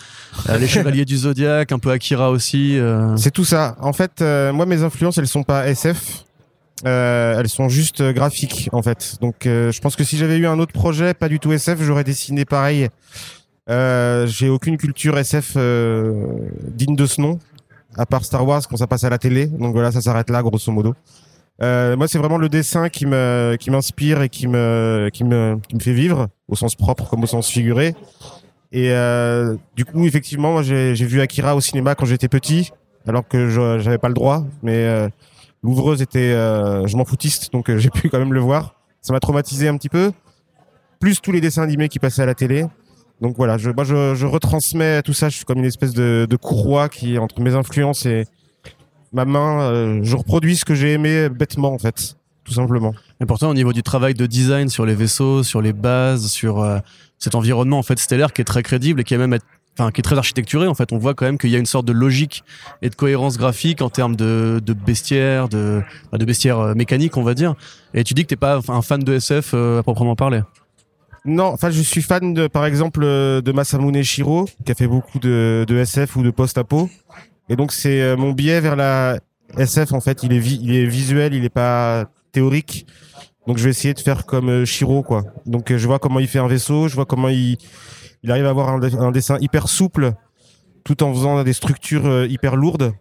Euh, 0.49 0.57
les 0.57 0.67
Chevaliers 0.67 1.05
du 1.05 1.17
Zodiaque, 1.17 1.71
un 1.71 1.79
peu 1.79 1.91
Akira 1.91 2.29
aussi. 2.29 2.77
C'est 3.15 3.31
tout 3.31 3.45
ça. 3.45 3.75
En 3.79 3.93
fait, 3.93 4.21
moi, 4.21 4.65
mes 4.65 4.83
influences, 4.83 5.17
elles 5.17 5.27
sont 5.27 5.43
pas 5.43 5.67
SF. 5.67 6.23
Elles 6.83 7.49
sont 7.49 7.69
juste 7.69 8.03
graphiques, 8.13 8.69
en 8.71 8.81
fait. 8.83 9.17
Donc, 9.21 9.35
je 9.45 9.79
pense 9.79 9.95
que 9.95 10.03
si 10.03 10.17
j'avais 10.17 10.37
eu 10.37 10.45
un 10.47 10.59
autre 10.59 10.73
projet, 10.73 11.13
pas 11.13 11.29
du 11.29 11.39
tout 11.39 11.51
SF, 11.51 11.81
j'aurais 11.81 12.03
dessiné 12.03 12.45
pareil. 12.45 12.89
Euh, 13.69 14.25
J'ai 14.27 14.47
aucune 14.47 14.77
culture 14.77 15.17
SF 15.17 15.53
euh, 15.57 16.13
digne 16.69 16.95
de 16.95 17.05
ce 17.05 17.19
nom, 17.19 17.37
à 17.97 18.05
part 18.05 18.23
Star 18.23 18.45
Wars 18.45 18.61
quand 18.67 18.77
ça 18.77 18.87
passe 18.87 19.03
à 19.03 19.09
la 19.09 19.17
télé. 19.17 19.47
Donc 19.47 19.73
voilà, 19.73 19.91
ça 19.91 20.01
s'arrête 20.01 20.29
là, 20.29 20.41
grosso 20.41 20.71
modo. 20.71 20.93
Euh, 21.61 21.97
moi, 21.97 22.07
c'est 22.07 22.19
vraiment 22.19 22.37
le 22.37 22.49
dessin 22.49 22.89
qui 22.89 23.05
me 23.05 23.55
qui 23.59 23.71
m'inspire 23.71 24.21
et 24.21 24.29
qui 24.29 24.47
me 24.47 25.09
qui 25.11 25.23
me 25.23 25.59
qui 25.67 25.75
me 25.75 25.79
fait 25.79 25.93
vivre 25.93 26.27
au 26.47 26.55
sens 26.55 26.75
propre 26.75 27.09
comme 27.09 27.23
au 27.23 27.27
sens 27.27 27.49
figuré. 27.49 27.95
Et 28.71 28.91
euh, 28.91 29.55
du 29.75 29.85
coup, 29.85 30.05
effectivement, 30.05 30.51
moi, 30.51 30.61
j'ai 30.61 30.93
vu 30.93 31.21
Akira 31.21 31.55
au 31.55 31.61
cinéma 31.61 31.95
quand 31.95 32.05
j'étais 32.05 32.27
petit, 32.27 32.71
alors 33.07 33.27
que 33.27 33.49
j'avais 33.49 33.97
pas 33.97 34.09
le 34.09 34.13
droit. 34.13 34.45
Mais 34.61 34.85
euh, 34.85 35.09
l'ouvreuse 35.63 36.01
était, 36.01 36.31
je 36.31 36.95
m'en 36.95 37.05
foutiste, 37.05 37.51
donc 37.51 37.75
j'ai 37.77 37.89
pu 37.89 38.09
quand 38.09 38.19
même 38.19 38.33
le 38.33 38.39
voir. 38.39 38.75
Ça 39.01 39.13
m'a 39.13 39.19
traumatisé 39.19 39.67
un 39.67 39.77
petit 39.77 39.89
peu. 39.89 40.11
Plus 40.99 41.21
tous 41.21 41.31
les 41.31 41.41
dessins 41.41 41.61
animés 41.61 41.89
qui 41.89 41.99
passaient 41.99 42.23
à 42.23 42.25
la 42.25 42.33
télé. 42.35 42.65
Donc 43.21 43.35
voilà, 43.37 43.57
je, 43.57 43.69
moi 43.71 43.83
je, 43.83 44.15
je 44.15 44.25
retransmets 44.25 45.01
tout 45.01 45.13
ça. 45.13 45.29
Je 45.29 45.37
suis 45.37 45.45
comme 45.45 45.59
une 45.59 45.65
espèce 45.65 45.93
de, 45.93 46.27
de 46.29 46.35
courroie 46.35 46.87
qui 46.89 47.17
entre 47.17 47.41
mes 47.41 47.55
influences 47.55 48.05
et 48.05 48.25
ma 49.13 49.25
main. 49.25 49.61
euh, 49.61 49.99
je 50.03 50.15
reproduis 50.15 50.55
ce 50.55 50.65
que 50.65 50.75
j'ai 50.75 50.93
aimé 50.93 51.29
bêtement 51.29 51.73
en 51.73 51.79
fait, 51.79 52.15
tout 52.43 52.53
simplement. 52.53 52.93
Et 53.19 53.25
pourtant, 53.25 53.49
au 53.49 53.53
niveau 53.55 53.73
du 53.73 53.81
travail 53.83 54.13
de 54.13 54.25
design 54.27 54.69
sur 54.69 54.85
les 54.85 54.93
vaisseaux, 54.95 55.41
sur 55.43 55.61
les 55.61 55.73
bases, 55.73 56.27
sur 56.27 56.61
euh, 56.61 56.77
cet 57.17 57.33
environnement 57.33 57.79
en 57.79 57.83
fait 57.83 57.97
stellaire 57.97 58.33
qui 58.33 58.41
est 58.41 58.45
très 58.45 58.61
crédible 58.61 59.01
et 59.01 59.03
qui 59.03 59.15
est 59.15 59.17
même 59.17 59.37
enfin 59.79 59.91
qui 59.91 60.01
est 60.01 60.03
très 60.03 60.17
architecturé 60.17 60.67
en 60.67 60.73
fait, 60.75 60.91
on 60.91 60.97
voit 60.97 61.13
quand 61.13 61.25
même 61.25 61.37
qu'il 61.37 61.49
y 61.49 61.55
a 61.55 61.59
une 61.59 61.65
sorte 61.65 61.85
de 61.85 61.93
logique 61.93 62.43
et 62.81 62.89
de 62.89 62.95
cohérence 62.95 63.37
graphique 63.37 63.81
en 63.81 63.89
termes 63.89 64.15
de, 64.15 64.61
de 64.63 64.73
bestiaire, 64.73 65.49
de, 65.49 65.81
de 66.13 66.25
bestiaire 66.25 66.59
euh, 66.59 66.73
mécanique, 66.75 67.17
on 67.17 67.23
va 67.23 67.33
dire. 67.33 67.55
Et 67.95 68.03
tu 68.03 68.13
dis 68.13 68.23
que 68.23 68.27
t'es 68.27 68.35
pas 68.35 68.59
un 68.67 68.81
fan 68.83 69.03
de 69.03 69.13
SF 69.13 69.51
euh, 69.53 69.79
à 69.79 69.83
proprement 69.83 70.15
parler. 70.15 70.41
Non, 71.27 71.45
enfin, 71.45 71.69
je 71.69 71.81
suis 71.81 72.01
fan 72.01 72.33
de, 72.33 72.47
par 72.47 72.65
exemple, 72.65 73.01
de 73.01 73.51
Masamune 73.51 74.01
Shiro, 74.01 74.47
qui 74.65 74.71
a 74.71 74.75
fait 74.75 74.87
beaucoup 74.87 75.19
de, 75.19 75.65
de 75.67 75.77
SF 75.77 76.15
ou 76.15 76.23
de 76.23 76.31
post-apo. 76.31 76.89
Et 77.49 77.55
donc, 77.55 77.71
c'est 77.71 78.15
mon 78.15 78.31
biais 78.31 78.61
vers 78.61 78.75
la 78.75 79.19
SF, 79.57 79.93
en 79.93 79.99
fait. 79.99 80.23
Il 80.23 80.33
est, 80.33 80.39
il 80.39 80.73
est 80.73 80.85
visuel, 80.85 81.33
il 81.33 81.43
est 81.45 81.49
pas 81.49 82.05
théorique. 82.31 82.87
Donc 83.47 83.57
je 83.57 83.63
vais 83.63 83.69
essayer 83.69 83.93
de 83.93 83.99
faire 83.99 84.25
comme 84.25 84.49
euh, 84.49 84.65
Shiro, 84.65 85.03
quoi. 85.03 85.23
Donc 85.45 85.71
euh, 85.71 85.77
je 85.77 85.87
vois 85.87 85.99
comment 85.99 86.19
il 86.19 86.27
fait 86.27 86.39
un 86.39 86.47
vaisseau, 86.47 86.89
je 86.89 86.95
vois 86.95 87.05
comment 87.05 87.29
il, 87.29 87.57
il 88.21 88.29
arrive 88.29 88.45
à 88.45 88.49
avoir 88.49 88.69
un, 88.69 89.11
dessin 89.11 89.37
hyper 89.39 89.69
souple, 89.69 90.11
tout 90.83 91.01
en 91.01 91.13
faisant 91.13 91.41
des 91.43 91.53
structures 91.53 92.05
euh, 92.05 92.27
hyper 92.27 92.57
lourdes. 92.57 92.93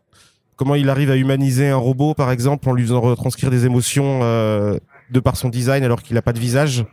Comment 0.54 0.76
il 0.76 0.88
arrive 0.88 1.10
à 1.10 1.16
humaniser 1.16 1.68
un 1.68 1.76
robot, 1.76 2.14
par 2.14 2.30
exemple, 2.30 2.68
en 2.68 2.72
lui 2.72 2.84
faisant 2.84 3.00
retranscrire 3.00 3.50
des 3.50 3.66
émotions 3.66 4.20
de 4.20 5.20
par 5.20 5.36
son 5.36 5.50
design 5.50 5.84
alors 5.84 6.02
qu'il 6.02 6.14
n'a 6.14 6.22
pas 6.22 6.32
de 6.32 6.38
visage. 6.38 6.86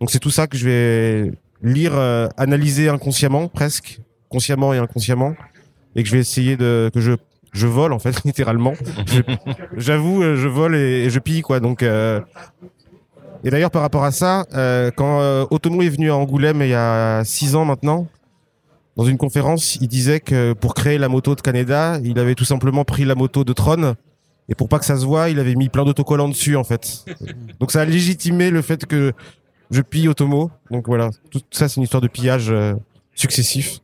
Donc 0.00 0.10
c'est 0.10 0.18
tout 0.18 0.30
ça 0.30 0.46
que 0.46 0.56
je 0.56 0.64
vais 0.66 1.32
lire, 1.62 1.92
analyser 2.36 2.88
inconsciemment, 2.88 3.48
presque, 3.48 4.00
consciemment 4.28 4.72
et 4.72 4.78
inconsciemment, 4.78 5.34
et 5.94 6.02
que 6.02 6.08
je 6.08 6.14
vais 6.14 6.20
essayer 6.20 6.56
de 6.56 6.90
que 6.92 7.00
je 7.00 7.12
je 7.52 7.66
vole 7.66 7.92
en 7.92 7.98
fait 7.98 8.22
littéralement. 8.24 8.72
J'avoue, 9.76 10.22
je 10.22 10.48
vole 10.48 10.76
et, 10.76 11.10
je 11.10 11.18
pille 11.18 11.42
quoi. 11.42 11.60
Donc 11.60 11.84
et 13.42 13.50
d'ailleurs, 13.50 13.70
par 13.70 13.82
rapport 13.82 14.04
à 14.04 14.12
ça, 14.12 14.44
euh, 14.54 14.90
quand 14.94 15.20
euh, 15.20 15.46
Otomo 15.50 15.82
est 15.82 15.88
venu 15.88 16.10
à 16.10 16.16
Angoulême 16.16 16.60
il 16.62 16.68
y 16.68 16.74
a 16.74 17.22
six 17.24 17.54
ans 17.54 17.64
maintenant, 17.64 18.06
dans 18.96 19.04
une 19.04 19.16
conférence, 19.16 19.76
il 19.76 19.88
disait 19.88 20.20
que 20.20 20.52
pour 20.52 20.74
créer 20.74 20.98
la 20.98 21.08
moto 21.08 21.34
de 21.34 21.40
Canada, 21.40 21.98
il 22.04 22.18
avait 22.18 22.34
tout 22.34 22.44
simplement 22.44 22.84
pris 22.84 23.04
la 23.04 23.14
moto 23.14 23.44
de 23.44 23.52
Tron 23.52 23.94
et 24.48 24.54
pour 24.54 24.68
pas 24.68 24.78
que 24.78 24.84
ça 24.84 24.96
se 24.96 25.06
voit, 25.06 25.30
il 25.30 25.38
avait 25.38 25.54
mis 25.54 25.68
plein 25.68 25.84
d'autocollants 25.84 26.28
dessus 26.28 26.56
en 26.56 26.64
fait. 26.64 27.04
Donc 27.60 27.70
ça 27.70 27.80
a 27.80 27.84
légitimé 27.86 28.50
le 28.50 28.60
fait 28.60 28.84
que 28.84 29.12
je 29.70 29.82
pille 29.82 30.08
Otomo. 30.08 30.50
Donc 30.70 30.86
voilà, 30.86 31.10
tout 31.30 31.40
ça 31.50 31.68
c'est 31.68 31.76
une 31.76 31.84
histoire 31.84 32.00
de 32.00 32.08
pillage 32.08 32.50
euh, 32.50 32.74
successif. 33.14 33.80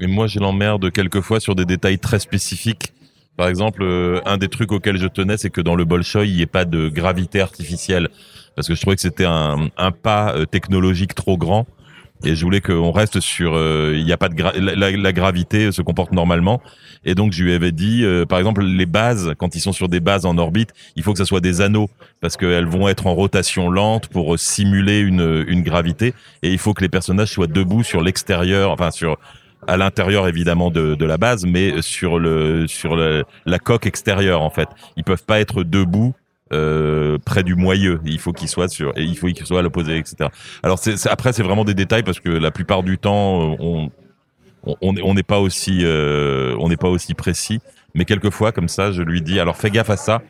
Et 0.00 0.06
moi, 0.06 0.26
je 0.26 0.38
l'emmerde 0.38 0.90
quelquefois 0.90 1.40
sur 1.40 1.54
des 1.54 1.66
détails 1.66 1.98
très 1.98 2.18
spécifiques. 2.18 2.94
Par 3.36 3.48
exemple, 3.48 3.82
euh, 3.82 4.20
un 4.24 4.38
des 4.38 4.48
trucs 4.48 4.72
auxquels 4.72 4.96
je 4.96 5.06
tenais, 5.06 5.36
c'est 5.36 5.50
que 5.50 5.60
dans 5.60 5.74
le 5.74 5.84
Bolshoi, 5.84 6.24
il 6.24 6.36
n'y 6.36 6.42
ait 6.42 6.46
pas 6.46 6.64
de 6.64 6.88
gravité 6.88 7.40
artificielle 7.40 8.08
parce 8.56 8.66
que 8.66 8.74
je 8.74 8.80
trouvais 8.80 8.96
que 8.96 9.02
c'était 9.02 9.26
un, 9.26 9.68
un, 9.76 9.92
pas 9.92 10.34
euh, 10.34 10.44
technologique 10.44 11.14
trop 11.14 11.36
grand 11.36 11.66
et 12.24 12.34
je 12.34 12.44
voulais 12.44 12.60
qu'on 12.60 12.90
reste 12.92 13.20
sur 13.20 13.54
euh, 13.54 13.94
il 13.96 14.10
a 14.12 14.16
pas 14.16 14.28
de 14.28 14.42
la, 14.42 14.90
la, 14.90 15.12
gravité 15.12 15.72
se 15.72 15.82
comporte 15.82 16.12
normalement 16.12 16.60
et 17.04 17.14
donc 17.14 17.32
je 17.32 17.42
lui 17.42 17.52
avais 17.52 17.72
dit 17.72 18.04
euh, 18.04 18.26
par 18.26 18.38
exemple 18.38 18.62
les 18.62 18.86
bases 18.86 19.34
quand 19.38 19.54
ils 19.54 19.60
sont 19.60 19.72
sur 19.72 19.88
des 19.88 20.00
bases 20.00 20.26
en 20.26 20.36
orbite 20.38 20.70
il 20.96 21.02
faut 21.02 21.12
que 21.12 21.18
ça 21.18 21.24
soit 21.24 21.40
des 21.40 21.60
anneaux 21.60 21.88
parce 22.20 22.36
qu'elles 22.36 22.66
vont 22.66 22.88
être 22.88 23.06
en 23.06 23.14
rotation 23.14 23.70
lente 23.70 24.08
pour 24.08 24.38
simuler 24.38 25.00
une, 25.00 25.44
une 25.48 25.62
gravité 25.62 26.14
et 26.42 26.52
il 26.52 26.58
faut 26.58 26.74
que 26.74 26.82
les 26.82 26.88
personnages 26.88 27.32
soient 27.32 27.46
debout 27.46 27.82
sur 27.82 28.02
l'extérieur 28.02 28.70
enfin 28.70 28.90
sur 28.90 29.16
à 29.66 29.76
l'intérieur 29.76 30.26
évidemment 30.26 30.70
de, 30.70 30.94
de, 30.94 31.04
la 31.04 31.18
base, 31.18 31.44
mais 31.44 31.82
sur 31.82 32.18
le 32.18 32.66
sur 32.66 32.96
le, 32.96 33.24
la 33.46 33.58
coque 33.58 33.86
extérieure 33.86 34.42
en 34.42 34.50
fait. 34.50 34.68
Ils 34.96 35.04
peuvent 35.04 35.24
pas 35.24 35.40
être 35.40 35.62
debout 35.64 36.14
euh, 36.52 37.18
près 37.24 37.42
du 37.42 37.54
moyeu. 37.54 38.00
Il 38.04 38.18
faut 38.18 38.32
qu'il 38.32 38.48
soit 38.48 38.68
sur, 38.68 38.92
il 38.96 39.16
faut 39.16 39.28
qu'il 39.28 39.46
soit 39.46 39.60
à 39.60 39.62
l'opposé, 39.62 39.98
etc. 39.98 40.30
Alors 40.62 40.80
après 41.08 41.32
c'est 41.32 41.42
vraiment 41.42 41.64
des 41.64 41.74
détails 41.74 42.02
parce 42.02 42.20
que 42.20 42.28
la 42.28 42.50
plupart 42.50 42.82
du 42.82 42.98
temps 42.98 43.56
on 43.60 43.90
on 44.82 45.14
n'est 45.14 45.22
pas 45.22 45.40
aussi 45.40 45.80
euh, 45.82 46.54
on 46.58 46.68
n'est 46.68 46.76
pas 46.76 46.88
aussi 46.88 47.14
précis. 47.14 47.60
Mais 47.94 48.04
quelquefois 48.04 48.52
comme 48.52 48.68
ça, 48.68 48.92
je 48.92 49.02
lui 49.02 49.22
dis 49.22 49.40
alors 49.40 49.56
fais 49.56 49.70
gaffe 49.70 49.90
à 49.90 49.96
ça. 49.96 50.22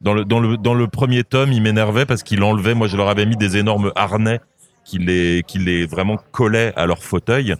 Dans 0.00 0.14
le 0.14 0.86
premier 0.86 1.24
tome, 1.24 1.52
il 1.52 1.62
m'énervait 1.62 2.04
parce 2.04 2.22
qu'il 2.22 2.42
enlevait. 2.42 2.74
Moi, 2.74 2.88
je 2.88 2.96
leur 2.96 3.08
avais 3.08 3.24
mis 3.24 3.36
des 3.36 3.56
énormes 3.56 3.90
harnais 3.96 4.40
qui 4.84 4.98
les 4.98 5.42
qui 5.46 5.58
les 5.58 5.86
vraiment 5.86 6.18
collaient 6.30 6.74
à 6.76 6.86
leur 6.86 7.02
fauteuil. 7.02 7.54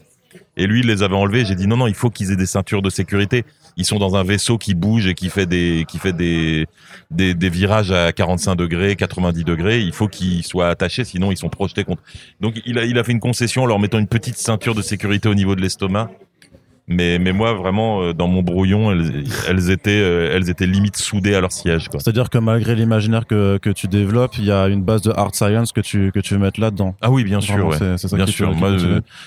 Et 0.56 0.66
lui, 0.66 0.80
il 0.80 0.86
les 0.86 1.02
avait 1.02 1.14
enlevés. 1.14 1.44
J'ai 1.44 1.54
dit 1.54 1.66
non 1.66 1.78
non, 1.78 1.86
il 1.86 1.94
faut 1.94 2.10
qu'ils 2.10 2.32
aient 2.32 2.36
des 2.36 2.46
ceintures 2.46 2.82
de 2.82 2.90
sécurité 2.90 3.44
ils 3.76 3.84
sont 3.84 3.98
dans 3.98 4.16
un 4.16 4.24
vaisseau 4.24 4.58
qui 4.58 4.74
bouge 4.74 5.06
et 5.06 5.14
qui 5.14 5.30
fait 5.30 5.46
des 5.46 5.84
qui 5.88 5.98
fait 5.98 6.12
des 6.12 6.66
des, 7.10 7.34
des 7.34 7.48
virages 7.48 7.90
à 7.90 8.12
45 8.12 8.54
degrés, 8.54 8.96
90 8.96 9.44
degrés. 9.44 9.80
Il 9.80 9.92
faut 9.92 10.08
qu'ils 10.08 10.44
soient 10.44 10.68
attachés, 10.68 11.04
sinon 11.04 11.30
ils 11.30 11.36
sont 11.36 11.48
projetés 11.48 11.84
contre. 11.84 12.02
Donc 12.40 12.60
il 12.66 12.78
a 12.78 12.84
il 12.84 12.98
a 12.98 13.04
fait 13.04 13.12
une 13.12 13.20
concession 13.20 13.62
en 13.62 13.66
leur 13.66 13.78
mettant 13.78 13.98
une 13.98 14.08
petite 14.08 14.36
ceinture 14.36 14.74
de 14.74 14.82
sécurité 14.82 15.28
au 15.28 15.34
niveau 15.34 15.54
de 15.54 15.60
l'estomac 15.60 16.10
mais 16.86 17.18
mais 17.18 17.32
moi 17.32 17.54
vraiment 17.54 18.02
euh, 18.02 18.12
dans 18.12 18.28
mon 18.28 18.42
brouillon 18.42 18.92
elles, 18.92 19.24
elles 19.48 19.70
étaient 19.70 19.90
euh, 19.90 20.34
elles 20.34 20.50
étaient 20.50 20.66
limite 20.66 20.96
soudées 20.96 21.34
à 21.34 21.40
leur 21.40 21.50
siège 21.50 21.88
c'est-à-dire 21.92 22.28
que 22.28 22.36
malgré 22.36 22.74
l'imaginaire 22.74 23.26
que, 23.26 23.56
que 23.56 23.70
tu 23.70 23.88
développes 23.88 24.36
il 24.36 24.44
y 24.44 24.52
a 24.52 24.68
une 24.68 24.82
base 24.82 25.00
de 25.00 25.10
hard 25.10 25.34
science 25.34 25.72
que 25.72 25.80
tu 25.80 26.12
que 26.12 26.20
tu 26.20 26.34
veux 26.34 26.40
mettre 26.40 26.60
là-dedans. 26.60 26.94
Ah 27.00 27.10
oui 27.10 27.24
bien 27.24 27.40
sûr 27.40 27.66
ouais. 27.68 27.78
bien 28.12 28.26
sûr. 28.26 28.54
moi 28.54 28.76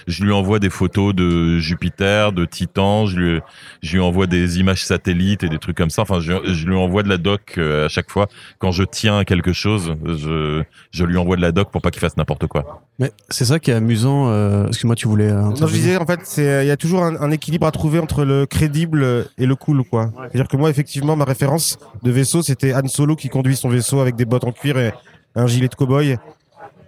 je, 0.08 0.24
lui 0.24 0.32
envoie 0.32 0.60
des 0.60 0.70
photos 0.70 1.16
de 1.16 1.58
Jupiter 1.58 2.32
de 2.32 2.46
Titan 2.46 3.08
je 3.08 3.18
lui 3.18 3.40
je 3.82 3.94
lui 3.94 4.02
envoie 4.02 4.28
des 4.28 4.60
images 4.60 4.86
satellites 4.86 5.44
et 5.44 5.50
des 5.50 5.58
trucs 5.58 5.78
comme 5.78 5.90
ça. 5.90 6.04
Enfin 6.04 6.20
je, 6.20 6.34
je 6.46 6.68
lui 6.68 6.76
envoie 6.76 7.02
de 7.02 7.10
la 7.10 7.18
doc 7.18 7.56
euh, 7.58 7.86
à 7.86 7.90
chaque 7.90 8.12
fois. 8.12 8.28
Quand 8.60 8.72
je 8.72 8.84
tiens 8.84 9.24
quelque 9.24 9.54
chose 9.54 9.96
je 10.06 10.64
je 10.92 11.06
lui 11.06 11.18
envoie 11.18 11.38
de 11.38 11.42
la 11.42 11.52
doc 11.52 11.72
pour 11.72 11.82
pas 11.82 11.90
qu'il 11.90 12.02
fasse 12.02 12.18
n'importe 12.18 12.46
quoi. 12.46 12.84
Mais 13.00 13.12
c'est 13.30 13.46
ça 13.46 13.60
qui 13.60 13.72
est 13.72 13.76
amusant 13.76 14.30
euh, 14.30 14.68
excuse-moi 14.68 14.96
tu 14.96 15.08
voulais 15.08 15.32
non 15.32 15.56
je 15.56 15.66
disais 15.66 15.98
en 15.98 16.06
fait 16.06 16.20
c'est 16.24 16.66
il 16.66 16.68
y 16.68 16.72
a 16.72 16.78
toujours 16.78 17.04
un, 17.04 17.16
un 17.16 17.32
équilibre 17.32 17.47
équilibre 17.48 17.68
à 17.68 17.72
trouver 17.72 18.00
entre 18.00 18.26
le 18.26 18.46
crédible 18.46 19.26
et 19.38 19.46
le 19.46 19.56
cool, 19.56 19.86
quoi. 19.86 20.12
C'est-à-dire 20.18 20.50
que 20.50 20.58
moi, 20.58 20.70
effectivement, 20.70 21.16
ma 21.16 21.24
référence 21.24 21.80
de 22.04 22.12
vaisseau, 22.12 22.42
c'était 22.42 22.74
Han 22.74 22.88
Solo 22.88 23.16
qui 23.16 23.30
conduit 23.30 23.56
son 23.56 23.70
vaisseau 23.70 24.02
avec 24.02 24.18
des 24.18 24.26
bottes 24.26 24.44
en 24.44 24.52
cuir 24.52 24.78
et 24.78 24.92
un 25.34 25.48
gilet 25.48 25.70
de 25.70 25.76
cow-boy. 25.76 26.18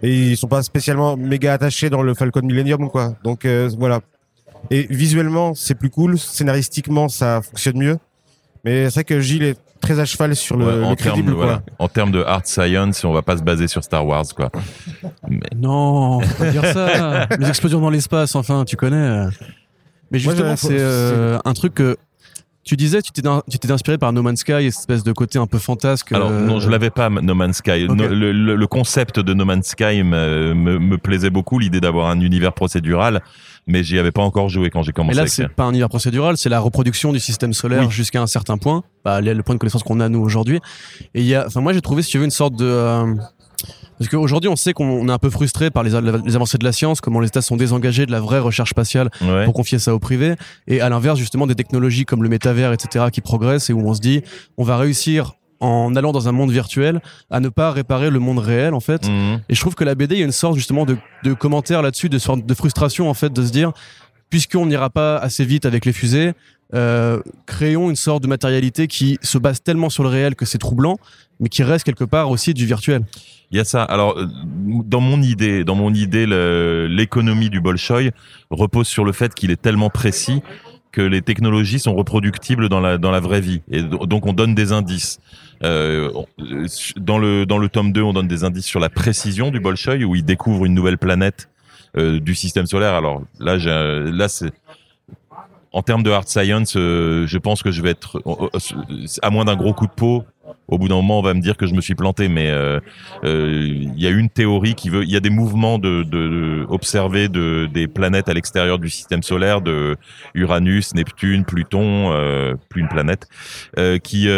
Et 0.02 0.30
ils 0.30 0.36
sont 0.36 0.48
pas 0.48 0.62
spécialement 0.62 1.16
méga 1.16 1.54
attachés 1.54 1.88
dans 1.88 2.02
le 2.02 2.12
Falcon 2.12 2.42
Millennium, 2.42 2.90
quoi. 2.90 3.14
Donc 3.24 3.46
euh, 3.46 3.70
voilà. 3.78 4.00
Et 4.70 4.86
visuellement, 4.90 5.54
c'est 5.54 5.74
plus 5.74 5.88
cool. 5.88 6.18
Scénaristiquement, 6.18 7.08
ça 7.08 7.40
fonctionne 7.40 7.78
mieux. 7.78 7.96
Mais 8.62 8.84
c'est 8.84 8.96
vrai 8.96 9.04
que 9.04 9.20
Gilles 9.20 9.44
est 9.44 9.58
très 9.80 9.98
à 9.98 10.04
cheval 10.04 10.36
sur 10.36 10.58
le, 10.58 10.84
en 10.84 10.94
crédible. 10.94 11.34
Termes, 11.38 11.60
En 11.78 11.88
termes 11.88 12.10
de 12.10 12.22
hard 12.22 12.46
science, 12.46 13.02
on 13.04 13.12
va 13.14 13.22
pas 13.22 13.38
se 13.38 13.42
baser 13.42 13.66
sur 13.66 13.82
Star 13.82 14.06
Wars, 14.06 14.26
quoi. 14.36 14.50
Mais... 15.26 15.40
Non, 15.56 16.20
faut 16.20 16.44
pas 16.44 16.50
dire 16.50 16.66
ça. 16.66 17.26
Les 17.38 17.48
explosions 17.48 17.80
dans 17.80 17.88
l'espace, 17.88 18.34
enfin, 18.34 18.66
tu 18.66 18.76
connais. 18.76 19.26
Mais 20.10 20.18
justement, 20.18 20.56
c'est 20.56 20.78
euh, 20.78 21.38
un 21.44 21.52
truc 21.52 21.74
que 21.74 21.96
tu 22.62 22.76
disais, 22.76 23.00
tu 23.02 23.10
t'es 23.12 23.72
inspiré 23.72 23.96
par 23.96 24.12
No 24.12 24.22
Man's 24.22 24.40
Sky, 24.40 24.70
cette 24.70 24.80
espèce 24.80 25.02
de 25.02 25.12
côté 25.12 25.38
un 25.38 25.46
peu 25.46 25.58
fantasque. 25.58 26.12
Alors 26.12 26.30
non, 26.30 26.60
je 26.60 26.68
l'avais 26.68 26.90
pas 26.90 27.08
No 27.08 27.34
Man's 27.34 27.56
Sky. 27.56 27.86
le, 27.88 28.32
le, 28.32 28.66
concept 28.66 29.18
de 29.18 29.34
No 29.34 29.44
Man's 29.44 29.68
Sky 29.68 30.02
me, 30.02 30.54
me, 30.54 30.78
me 30.78 30.98
plaisait 30.98 31.30
beaucoup, 31.30 31.58
l'idée 31.58 31.80
d'avoir 31.80 32.08
un 32.10 32.20
univers 32.20 32.52
procédural, 32.52 33.22
mais 33.66 33.82
j'y 33.82 33.98
avais 33.98 34.12
pas 34.12 34.22
encore 34.22 34.48
joué 34.48 34.70
quand 34.70 34.82
j'ai 34.82 34.92
commencé. 34.92 35.18
Et 35.18 35.22
là, 35.22 35.26
c'est 35.26 35.48
pas 35.48 35.64
un 35.64 35.70
univers 35.70 35.88
procédural, 35.88 36.36
c'est 36.36 36.48
la 36.48 36.60
reproduction 36.60 37.12
du 37.12 37.20
système 37.20 37.54
solaire 37.54 37.90
jusqu'à 37.90 38.20
un 38.20 38.26
certain 38.26 38.58
point, 38.58 38.84
bah, 39.04 39.20
le 39.20 39.42
point 39.42 39.54
de 39.54 39.60
connaissance 39.60 39.82
qu'on 39.82 40.00
a 40.00 40.08
nous 40.08 40.20
aujourd'hui. 40.20 40.60
Et 41.14 41.20
il 41.20 41.26
y 41.26 41.34
a, 41.34 41.46
enfin 41.46 41.60
moi 41.60 41.72
j'ai 41.72 41.80
trouvé, 41.80 42.02
si 42.02 42.10
tu 42.10 42.18
veux, 42.18 42.24
une 42.24 42.30
sorte 42.30 42.54
de 42.56 42.66
euh, 42.66 43.14
parce 44.00 44.08
qu'aujourd'hui, 44.08 44.48
on 44.48 44.56
sait 44.56 44.72
qu'on 44.72 45.06
est 45.10 45.12
un 45.12 45.18
peu 45.18 45.28
frustré 45.28 45.70
par 45.70 45.82
les, 45.82 45.94
avancées 45.94 46.56
de 46.56 46.64
la 46.64 46.72
science, 46.72 47.02
comment 47.02 47.20
les 47.20 47.28
États 47.28 47.42
sont 47.42 47.58
désengagés 47.58 48.06
de 48.06 48.10
la 48.10 48.18
vraie 48.18 48.38
recherche 48.38 48.70
spatiale 48.70 49.10
pour 49.44 49.52
confier 49.52 49.78
ça 49.78 49.94
au 49.94 49.98
privé. 49.98 50.36
Et 50.66 50.80
à 50.80 50.88
l'inverse, 50.88 51.18
justement, 51.18 51.46
des 51.46 51.54
technologies 51.54 52.06
comme 52.06 52.22
le 52.22 52.30
métavers, 52.30 52.72
etc., 52.72 53.04
qui 53.12 53.20
progressent 53.20 53.68
et 53.68 53.74
où 53.74 53.86
on 53.86 53.92
se 53.92 54.00
dit, 54.00 54.22
on 54.56 54.64
va 54.64 54.78
réussir 54.78 55.34
en 55.60 55.94
allant 55.96 56.12
dans 56.12 56.28
un 56.28 56.32
monde 56.32 56.50
virtuel 56.50 57.02
à 57.28 57.40
ne 57.40 57.50
pas 57.50 57.72
réparer 57.72 58.08
le 58.08 58.20
monde 58.20 58.38
réel 58.38 58.72
en 58.72 58.80
fait 58.80 59.06
mhm. 59.06 59.42
et 59.46 59.54
je 59.54 59.60
trouve 59.60 59.74
que 59.74 59.84
la 59.84 59.94
BD 59.94 60.14
il 60.14 60.18
y 60.20 60.22
a 60.22 60.24
une 60.24 60.32
sorte 60.32 60.56
justement 60.56 60.86
de, 60.86 60.96
de 61.22 61.34
commentaire 61.34 61.82
là-dessus 61.82 62.08
de 62.08 62.18
sorte 62.18 62.46
de 62.46 62.54
frustration 62.54 63.10
en 63.10 63.12
fait 63.12 63.30
de 63.30 63.44
se 63.44 63.52
dire 63.52 63.72
puisqu'on 64.30 64.64
n'ira 64.64 64.88
pas 64.88 65.18
assez 65.18 65.44
vite 65.44 65.66
avec 65.66 65.84
les 65.84 65.92
fusées 65.92 66.32
euh, 66.72 67.20
créons 67.44 67.90
une 67.90 67.96
sorte 67.96 68.22
de 68.22 68.28
matérialité 68.28 68.86
qui 68.86 69.18
se 69.20 69.36
base 69.36 69.62
tellement 69.62 69.90
sur 69.90 70.02
le 70.02 70.08
réel 70.08 70.34
que 70.34 70.46
c'est 70.46 70.56
troublant 70.56 70.96
mais 71.40 71.50
qui 71.50 71.62
reste 71.62 71.84
quelque 71.84 72.04
part 72.04 72.30
aussi 72.30 72.54
du 72.54 72.64
virtuel 72.64 73.02
il 73.50 73.58
y 73.58 73.60
a 73.60 73.64
ça. 73.64 73.82
Alors, 73.82 74.18
euh, 74.18 74.26
dans 74.84 75.00
mon 75.00 75.22
idée, 75.22 75.64
dans 75.64 75.74
mon 75.74 75.92
idée, 75.92 76.26
l'économie 76.88 77.50
du 77.50 77.60
Bolshoi 77.60 78.10
repose 78.50 78.88
sur 78.88 79.04
le 79.04 79.12
fait 79.12 79.34
qu'il 79.34 79.50
est 79.50 79.60
tellement 79.60 79.90
précis 79.90 80.42
que 80.92 81.00
les 81.00 81.22
technologies 81.22 81.78
sont 81.78 81.94
reproductibles 81.94 82.68
dans 82.68 82.80
la 82.80 82.98
dans 82.98 83.10
la 83.10 83.20
vraie 83.20 83.40
vie 83.40 83.62
et 83.70 83.82
donc 83.82 84.26
on 84.26 84.32
donne 84.32 84.54
des 84.54 84.72
indices. 84.72 85.20
Euh, 85.62 86.10
dans 86.96 87.18
le 87.18 87.46
dans 87.46 87.58
le 87.58 87.68
tome 87.68 87.92
2, 87.92 88.02
on 88.02 88.12
donne 88.12 88.28
des 88.28 88.44
indices 88.44 88.66
sur 88.66 88.80
la 88.80 88.88
précision 88.88 89.50
du 89.50 89.60
Bolshoi 89.60 89.96
où 90.04 90.14
il 90.14 90.24
découvre 90.24 90.64
une 90.64 90.74
nouvelle 90.74 90.98
planète 90.98 91.48
euh, 91.96 92.18
du 92.18 92.34
système 92.34 92.66
solaire. 92.66 92.94
Alors 92.94 93.22
là, 93.38 93.56
là 93.56 94.28
c'est 94.28 94.52
en 95.72 95.82
termes 95.82 96.02
de 96.02 96.10
hard 96.10 96.26
science, 96.26 96.74
euh, 96.76 97.26
je 97.26 97.38
pense 97.38 97.62
que 97.62 97.70
je 97.70 97.82
vais 97.82 97.90
être 97.90 98.20
à 99.22 99.30
moins 99.30 99.44
d'un 99.44 99.56
gros 99.56 99.72
coup 99.72 99.86
de 99.86 99.92
peau 99.92 100.24
au 100.68 100.78
bout 100.78 100.88
d'un 100.88 100.96
moment, 100.96 101.18
on 101.18 101.22
va 101.22 101.34
me 101.34 101.40
dire 101.40 101.56
que 101.56 101.66
je 101.66 101.74
me 101.74 101.80
suis 101.80 101.94
planté, 101.94 102.28
mais 102.28 102.50
euh, 102.50 102.80
euh, 103.24 103.66
il 103.66 104.00
y 104.00 104.06
a 104.06 104.10
une 104.10 104.28
théorie 104.28 104.74
qui 104.74 104.88
veut, 104.88 105.02
il 105.02 105.10
y 105.10 105.16
a 105.16 105.20
des 105.20 105.30
mouvements 105.30 105.78
de, 105.78 106.02
de, 106.04 106.64
observés 106.68 107.28
de 107.28 107.68
des 107.72 107.88
planètes 107.88 108.28
à 108.28 108.34
l'extérieur 108.34 108.78
du 108.78 108.88
système 108.88 109.22
solaire, 109.22 109.60
de 109.60 109.96
Uranus, 110.34 110.94
Neptune, 110.94 111.44
Pluton, 111.44 112.12
euh, 112.12 112.54
plus 112.68 112.82
une 112.82 112.88
planète, 112.88 113.28
euh, 113.78 113.98
qui 113.98 114.28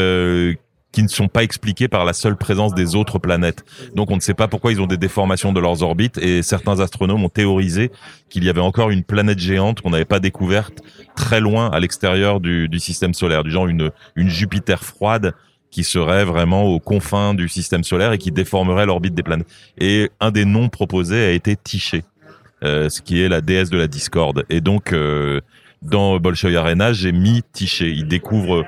qui 0.92 1.02
ne 1.02 1.08
sont 1.08 1.28
pas 1.28 1.42
expliqués 1.42 1.88
par 1.88 2.04
la 2.04 2.12
seule 2.12 2.36
présence 2.36 2.74
des 2.74 2.94
autres 2.94 3.18
planètes. 3.18 3.64
Donc 3.94 4.10
on 4.10 4.16
ne 4.16 4.20
sait 4.20 4.34
pas 4.34 4.46
pourquoi 4.46 4.72
ils 4.72 4.80
ont 4.80 4.86
des 4.86 4.98
déformations 4.98 5.52
de 5.52 5.58
leurs 5.58 5.82
orbites 5.82 6.18
et 6.18 6.42
certains 6.42 6.80
astronomes 6.80 7.24
ont 7.24 7.30
théorisé 7.30 7.90
qu'il 8.28 8.44
y 8.44 8.50
avait 8.50 8.60
encore 8.60 8.90
une 8.90 9.02
planète 9.02 9.38
géante 9.38 9.80
qu'on 9.80 9.90
n'avait 9.90 10.04
pas 10.04 10.20
découverte 10.20 10.80
très 11.16 11.40
loin 11.40 11.70
à 11.70 11.80
l'extérieur 11.80 12.40
du, 12.40 12.68
du, 12.68 12.78
système 12.78 13.14
solaire, 13.14 13.42
du 13.42 13.50
genre 13.50 13.66
une, 13.66 13.90
une 14.16 14.28
Jupiter 14.28 14.84
froide 14.84 15.34
qui 15.72 15.82
serait 15.82 16.24
vraiment 16.24 16.64
aux 16.64 16.78
confins 16.78 17.34
du 17.34 17.48
système 17.48 17.82
solaire 17.82 18.12
et 18.12 18.18
qui 18.18 18.30
déformerait 18.30 18.86
l'orbite 18.86 19.14
des 19.14 19.24
planètes. 19.24 19.48
Et 19.78 20.10
un 20.20 20.30
des 20.30 20.44
noms 20.44 20.68
proposés 20.68 21.24
a 21.24 21.30
été 21.30 21.56
Tiché, 21.56 22.04
euh, 22.62 22.88
ce 22.88 23.00
qui 23.00 23.20
est 23.20 23.28
la 23.28 23.40
déesse 23.40 23.70
de 23.70 23.78
la 23.78 23.88
discorde. 23.88 24.44
Et 24.50 24.60
donc 24.60 24.92
euh, 24.92 25.40
dans 25.80 26.18
Bolshoi 26.18 26.54
Arena, 26.56 26.92
j'ai 26.92 27.10
mis 27.10 27.42
Tiché. 27.52 27.90
Il 27.90 28.06
découvre 28.06 28.64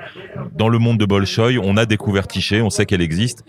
dans 0.57 0.67
le 0.67 0.79
monde 0.79 0.97
de 0.97 1.05
Bolshoi, 1.05 1.59
on 1.61 1.77
a 1.77 1.85
découvert 1.85 2.27
Tiché, 2.27 2.61
on 2.61 2.71
sait 2.71 2.87
qu'elle 2.87 3.01
existe. 3.01 3.45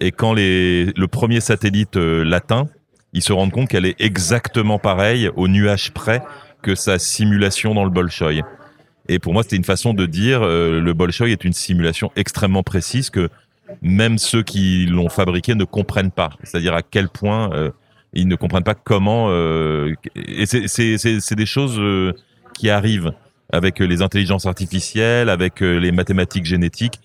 Et 0.00 0.10
quand 0.10 0.32
les, 0.32 0.86
le 0.86 1.06
premier 1.06 1.40
satellite 1.40 1.96
euh, 1.96 2.24
l'atteint, 2.24 2.68
ils 3.12 3.22
se 3.22 3.34
rendent 3.34 3.52
compte 3.52 3.68
qu'elle 3.68 3.86
est 3.86 4.00
exactement 4.00 4.78
pareille 4.78 5.30
au 5.36 5.46
nuage 5.46 5.92
près 5.92 6.22
que 6.62 6.74
sa 6.74 6.98
simulation 6.98 7.74
dans 7.74 7.84
le 7.84 7.90
Bolshoi. 7.90 8.42
Et 9.08 9.18
pour 9.18 9.32
moi, 9.32 9.42
c'était 9.42 9.56
une 9.56 9.64
façon 9.64 9.94
de 9.94 10.06
dire 10.06 10.42
euh, 10.42 10.80
le 10.80 10.92
Bolshoi 10.94 11.30
est 11.30 11.44
une 11.44 11.52
simulation 11.52 12.10
extrêmement 12.16 12.62
précise 12.62 13.10
que 13.10 13.28
même 13.82 14.18
ceux 14.18 14.42
qui 14.42 14.86
l'ont 14.86 15.08
fabriqué 15.08 15.54
ne 15.54 15.64
comprennent 15.64 16.10
pas. 16.10 16.30
C'est-à-dire 16.42 16.74
à 16.74 16.82
quel 16.82 17.08
point 17.08 17.52
euh, 17.52 17.70
ils 18.14 18.28
ne 18.28 18.36
comprennent 18.36 18.64
pas 18.64 18.74
comment. 18.74 19.26
Euh, 19.30 19.94
et 20.14 20.46
c'est 20.46 21.34
des 21.34 21.46
choses 21.46 21.78
euh, 21.78 22.12
qui 22.54 22.70
arrivent 22.70 23.12
avec 23.52 23.78
les 23.78 24.02
intelligences 24.02 24.46
artificielles, 24.46 25.28
avec 25.28 25.62
euh, 25.62 25.78
les 25.78 25.92
mathématiques 25.92 26.46
génétiques 26.46 27.00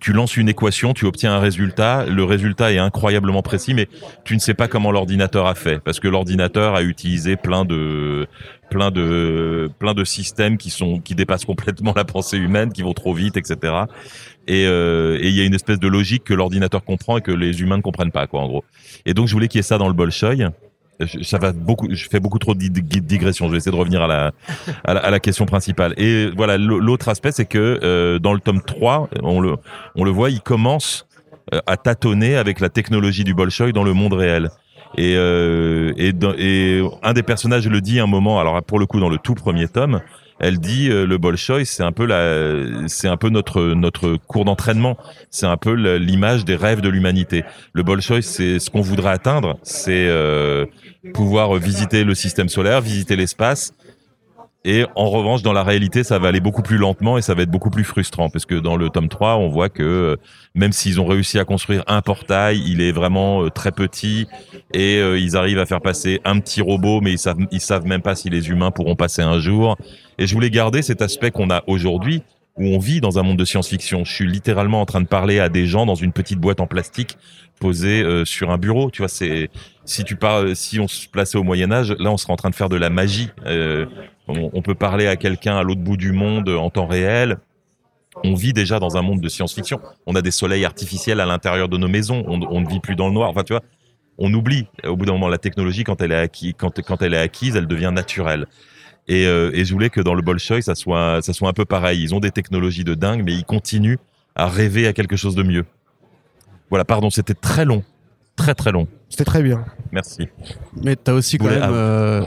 tu 0.00 0.12
lances 0.12 0.36
une 0.36 0.48
équation, 0.48 0.92
tu 0.92 1.06
obtiens 1.06 1.34
un 1.34 1.38
résultat, 1.38 2.04
le 2.06 2.24
résultat 2.24 2.72
est 2.72 2.78
incroyablement 2.78 3.42
précis, 3.42 3.74
mais 3.74 3.88
tu 4.24 4.34
ne 4.34 4.40
sais 4.40 4.54
pas 4.54 4.68
comment 4.68 4.90
l'ordinateur 4.90 5.46
a 5.46 5.54
fait, 5.54 5.78
parce 5.78 6.00
que 6.00 6.08
l'ordinateur 6.08 6.74
a 6.74 6.82
utilisé 6.82 7.36
plein 7.36 7.64
de 7.64 8.26
plein 8.74 8.90
de 8.90 9.70
plein 9.78 9.94
de 9.94 10.04
systèmes 10.04 10.56
qui 10.58 10.68
sont 10.68 10.98
qui 10.98 11.14
dépassent 11.14 11.44
complètement 11.44 11.92
la 11.96 12.04
pensée 12.04 12.36
humaine, 12.36 12.72
qui 12.72 12.82
vont 12.82 12.92
trop 12.92 13.14
vite, 13.14 13.36
etc. 13.36 13.72
Euh, 14.50 15.18
et 15.20 15.28
il 15.28 15.34
y 15.34 15.40
a 15.40 15.44
une 15.44 15.54
espèce 15.54 15.78
de 15.78 15.86
logique 15.86 16.24
que 16.24 16.34
l'ordinateur 16.34 16.84
comprend 16.84 17.18
et 17.18 17.20
que 17.20 17.30
les 17.30 17.60
humains 17.62 17.76
ne 17.76 17.82
comprennent 17.82 18.10
pas, 18.10 18.26
quoi, 18.26 18.40
en 18.40 18.48
gros. 18.48 18.64
Et 19.06 19.14
donc 19.14 19.28
je 19.28 19.32
voulais 19.32 19.46
qu'il 19.46 19.58
y 19.58 19.60
ait 19.60 19.62
ça 19.62 19.78
dans 19.78 19.86
le 19.86 19.94
Bolshoi 19.94 20.34
ça 21.22 21.38
va 21.38 21.50
beaucoup 21.52 21.88
je 21.90 22.08
fais 22.08 22.20
beaucoup 22.20 22.38
trop 22.38 22.54
de 22.54 22.60
digressions 22.60 23.46
je 23.46 23.50
vais 23.50 23.56
essayer 23.56 23.72
de 23.72 23.76
revenir 23.76 24.02
à 24.02 24.06
la 24.06 24.30
à 24.84 25.10
la, 25.10 25.18
question 25.18 25.44
principale 25.44 25.92
et 25.96 26.30
voilà 26.36 26.56
l'autre 26.56 27.08
aspect 27.08 27.32
c'est 27.32 27.46
que 27.46 27.80
euh, 27.82 28.20
dans 28.20 28.32
le 28.32 28.38
tome 28.38 28.62
3 28.62 29.10
on 29.24 29.40
le 29.40 29.56
on 29.96 30.04
le 30.04 30.12
voit 30.12 30.30
il 30.30 30.40
commence 30.40 31.08
euh, 31.52 31.58
à 31.66 31.76
tâtonner 31.76 32.36
avec 32.36 32.60
la 32.60 32.68
technologie 32.68 33.24
du 33.24 33.34
Bolshoi 33.34 33.72
dans 33.72 33.82
le 33.82 33.92
monde 33.92 34.12
réel 34.12 34.50
et 34.96 35.16
euh, 35.16 35.92
et, 35.96 36.12
et 36.38 36.82
un 37.02 37.12
des 37.12 37.22
personnages 37.22 37.68
le 37.68 37.80
dit 37.80 38.00
un 38.00 38.06
moment 38.06 38.40
alors 38.40 38.62
pour 38.62 38.78
le 38.78 38.86
coup 38.86 39.00
dans 39.00 39.08
le 39.08 39.18
tout 39.18 39.34
premier 39.34 39.68
tome 39.68 40.00
elle 40.40 40.58
dit 40.58 40.90
euh, 40.90 41.06
le 41.06 41.16
Bolshoi, 41.18 41.64
c'est 41.64 41.82
un 41.82 41.92
peu 41.92 42.06
la, 42.06 42.88
c'est 42.88 43.08
un 43.08 43.16
peu 43.16 43.28
notre 43.28 43.62
notre 43.74 44.16
cours 44.16 44.44
d'entraînement. 44.44 44.96
C'est 45.30 45.46
un 45.46 45.56
peu 45.56 45.72
l'image 45.96 46.44
des 46.44 46.56
rêves 46.56 46.80
de 46.80 46.88
l'humanité. 46.88 47.44
Le 47.72 47.82
Bolshoi, 47.82 48.22
c'est 48.22 48.58
ce 48.58 48.70
qu'on 48.70 48.80
voudrait 48.80 49.12
atteindre, 49.12 49.58
c'est 49.62 50.06
euh, 50.08 50.66
pouvoir 51.12 51.54
visiter 51.54 52.04
le 52.04 52.14
système 52.14 52.48
solaire, 52.48 52.80
visiter 52.80 53.16
l'espace. 53.16 53.74
Et 54.64 54.86
en 54.94 55.10
revanche, 55.10 55.42
dans 55.42 55.52
la 55.52 55.62
réalité, 55.62 56.04
ça 56.04 56.18
va 56.18 56.28
aller 56.28 56.40
beaucoup 56.40 56.62
plus 56.62 56.78
lentement 56.78 57.18
et 57.18 57.22
ça 57.22 57.34
va 57.34 57.42
être 57.42 57.50
beaucoup 57.50 57.70
plus 57.70 57.84
frustrant 57.84 58.30
parce 58.30 58.46
que 58.46 58.54
dans 58.54 58.76
le 58.76 58.88
tome 58.88 59.08
3, 59.08 59.36
on 59.36 59.48
voit 59.48 59.68
que 59.68 59.82
euh, 59.82 60.16
même 60.54 60.72
s'ils 60.72 61.00
ont 61.00 61.06
réussi 61.06 61.38
à 61.38 61.44
construire 61.44 61.84
un 61.86 62.00
portail, 62.00 62.62
il 62.66 62.80
est 62.80 62.92
vraiment 62.92 63.48
très 63.50 63.72
petit 63.72 64.26
et 64.72 65.00
ils 65.00 65.36
arrivent 65.36 65.58
à 65.58 65.66
faire 65.66 65.82
passer 65.82 66.20
un 66.24 66.40
petit 66.40 66.62
robot, 66.62 67.00
mais 67.00 67.12
ils 67.12 67.18
savent, 67.18 67.38
ils 67.50 67.60
savent 67.60 67.86
même 67.86 68.02
pas 68.02 68.14
si 68.14 68.30
les 68.30 68.48
humains 68.48 68.70
pourront 68.70 68.96
passer 68.96 69.22
un 69.22 69.38
jour. 69.38 69.76
Et 70.18 70.26
je 70.26 70.34
voulais 70.34 70.50
garder 70.50 70.82
cet 70.82 71.02
aspect 71.02 71.30
qu'on 71.30 71.50
a 71.50 71.62
aujourd'hui, 71.66 72.22
où 72.56 72.66
on 72.66 72.78
vit 72.78 73.00
dans 73.00 73.18
un 73.18 73.22
monde 73.22 73.38
de 73.38 73.44
science-fiction. 73.44 74.04
Je 74.04 74.12
suis 74.12 74.26
littéralement 74.26 74.80
en 74.80 74.86
train 74.86 75.00
de 75.00 75.06
parler 75.06 75.40
à 75.40 75.48
des 75.48 75.66
gens 75.66 75.86
dans 75.86 75.94
une 75.94 76.12
petite 76.12 76.38
boîte 76.38 76.60
en 76.60 76.66
plastique 76.66 77.16
posée 77.60 78.02
euh, 78.02 78.24
sur 78.24 78.50
un 78.50 78.58
bureau. 78.58 78.90
Tu 78.90 79.02
vois, 79.02 79.08
c'est 79.08 79.50
si 79.84 80.04
tu 80.04 80.16
parles, 80.16 80.56
si 80.56 80.80
on 80.80 80.88
se 80.88 81.08
plaçait 81.08 81.38
au 81.38 81.42
Moyen 81.42 81.70
Âge, 81.70 81.94
là, 81.98 82.10
on 82.10 82.16
serait 82.16 82.32
en 82.32 82.36
train 82.36 82.50
de 82.50 82.54
faire 82.54 82.68
de 82.68 82.76
la 82.76 82.90
magie. 82.90 83.30
Euh, 83.46 83.86
on, 84.26 84.62
peut 84.62 84.74
parler 84.74 85.06
à 85.06 85.16
quelqu'un 85.16 85.56
à 85.56 85.62
l'autre 85.62 85.82
bout 85.82 85.98
du 85.98 86.12
monde 86.12 86.48
en 86.48 86.70
temps 86.70 86.86
réel. 86.86 87.38
On 88.22 88.34
vit 88.34 88.52
déjà 88.52 88.78
dans 88.78 88.96
un 88.96 89.02
monde 89.02 89.20
de 89.20 89.28
science-fiction. 89.28 89.80
On 90.06 90.14
a 90.14 90.22
des 90.22 90.30
soleils 90.30 90.64
artificiels 90.64 91.20
à 91.20 91.26
l'intérieur 91.26 91.68
de 91.68 91.76
nos 91.76 91.88
maisons. 91.88 92.24
On, 92.26 92.60
ne 92.60 92.68
vit 92.68 92.80
plus 92.80 92.96
dans 92.96 93.08
le 93.08 93.12
noir. 93.12 93.28
Enfin, 93.28 93.42
tu 93.42 93.52
vois, 93.52 93.62
on 94.16 94.32
oublie 94.32 94.66
au 94.84 94.96
bout 94.96 95.04
d'un 95.04 95.12
moment 95.12 95.28
la 95.28 95.38
technologie 95.38 95.84
quand 95.84 96.00
elle 96.00 96.12
est 96.12 96.18
acquise, 96.18 96.54
quand, 96.56 96.80
quand 96.82 97.02
elle 97.02 97.12
est 97.12 97.18
acquise, 97.18 97.56
elle 97.56 97.66
devient 97.66 97.90
naturelle. 97.92 98.46
Et, 99.08 99.26
euh, 99.26 99.50
et, 99.52 99.66
je 99.66 99.72
voulais 99.74 99.90
que 99.90 100.00
dans 100.00 100.14
le 100.14 100.22
Bolshoi, 100.22 100.62
ça 100.62 100.74
soit, 100.74 101.20
ça 101.20 101.34
soit 101.34 101.50
un 101.50 101.52
peu 101.52 101.66
pareil. 101.66 102.02
Ils 102.02 102.14
ont 102.14 102.20
des 102.20 102.30
technologies 102.30 102.84
de 102.84 102.94
dingue, 102.94 103.22
mais 103.22 103.34
ils 103.34 103.44
continuent 103.44 103.98
à 104.34 104.48
rêver 104.48 104.86
à 104.86 104.94
quelque 104.94 105.16
chose 105.16 105.34
de 105.34 105.42
mieux. 105.42 105.66
Voilà, 106.70 106.86
pardon, 106.86 107.10
c'était 107.10 107.34
très 107.34 107.66
long. 107.66 107.84
Très 108.36 108.54
très 108.54 108.72
long. 108.72 108.88
C'était 109.08 109.24
très 109.24 109.42
bien. 109.42 109.64
Merci. 109.92 110.28
Mais 110.82 110.96
t'as 110.96 111.12
aussi 111.12 111.38
quand 111.38 111.46
même, 111.46 111.62
euh, 111.62 112.26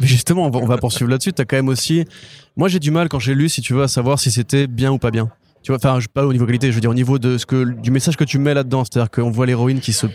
justement, 0.00 0.46
on 0.46 0.66
va, 0.66 0.78
poursuivre 0.78 1.10
là-dessus. 1.10 1.32
T'as 1.34 1.44
quand 1.44 1.56
même 1.56 1.68
aussi, 1.68 2.06
moi 2.56 2.68
j'ai 2.68 2.78
du 2.78 2.90
mal 2.90 3.08
quand 3.10 3.18
j'ai 3.18 3.34
lu, 3.34 3.50
si 3.50 3.60
tu 3.60 3.74
veux, 3.74 3.82
à 3.82 3.88
savoir 3.88 4.18
si 4.18 4.30
c'était 4.30 4.66
bien 4.66 4.90
ou 4.90 4.98
pas 4.98 5.10
bien. 5.10 5.30
Tu 5.62 5.70
vois, 5.70 5.76
enfin, 5.76 5.98
pas 6.12 6.26
au 6.26 6.32
niveau 6.32 6.46
qualité, 6.46 6.70
je 6.70 6.74
veux 6.74 6.80
dire 6.80 6.90
au 6.90 6.94
niveau 6.94 7.18
de 7.18 7.38
ce 7.38 7.46
que 7.46 7.64
du 7.64 7.90
message 7.90 8.16
que 8.16 8.24
tu 8.24 8.38
mets 8.38 8.54
là-dedans, 8.54 8.84
c'est-à-dire 8.84 9.10
qu'on 9.10 9.30
voit 9.30 9.46
l'héroïne 9.46 9.80
qui 9.80 9.92
se 9.92 10.06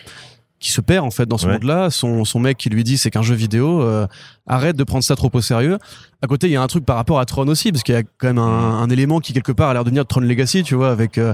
qui 0.60 0.72
se 0.72 0.82
perd 0.82 1.06
en 1.06 1.12
fait 1.12 1.26
dans 1.26 1.38
ce 1.38 1.48
monde-là. 1.48 1.89
Son, 1.89 2.26
son 2.26 2.39
mec 2.39 2.58
qui 2.58 2.70
lui 2.70 2.84
dit 2.84 2.98
c'est 2.98 3.12
qu'un 3.12 3.22
jeu 3.22 3.36
vidéo, 3.36 3.82
euh, 3.82 4.08
arrête 4.48 4.76
de 4.76 4.84
prendre 4.84 5.04
ça 5.04 5.15
trop 5.15 5.30
au 5.32 5.41
sérieux. 5.41 5.78
À 6.22 6.28
côté, 6.28 6.48
il 6.48 6.54
y 6.54 6.56
a 6.56 6.62
un 6.62 6.67
truc 6.67 6.86
par 6.86 6.96
rapport 6.96 7.20
à 7.20 7.26
Tron 7.26 7.48
aussi, 7.48 7.72
parce 7.72 7.84
qu'il 7.84 7.93
y 7.93 7.98
a 7.98 8.04
quand 8.04 8.28
même 8.28 8.39
un, 8.39 8.82
un, 8.82 8.89
élément 8.89 9.20
qui 9.20 9.34
quelque 9.34 9.52
part 9.52 9.70
a 9.70 9.74
l'air 9.74 9.84
de 9.84 9.89
venir 9.89 10.04
de 10.04 10.08
Tron 10.08 10.22
Legacy, 10.22 10.63
tu 10.63 10.76
vois, 10.76 10.89
avec 10.89 11.17
euh, 11.17 11.34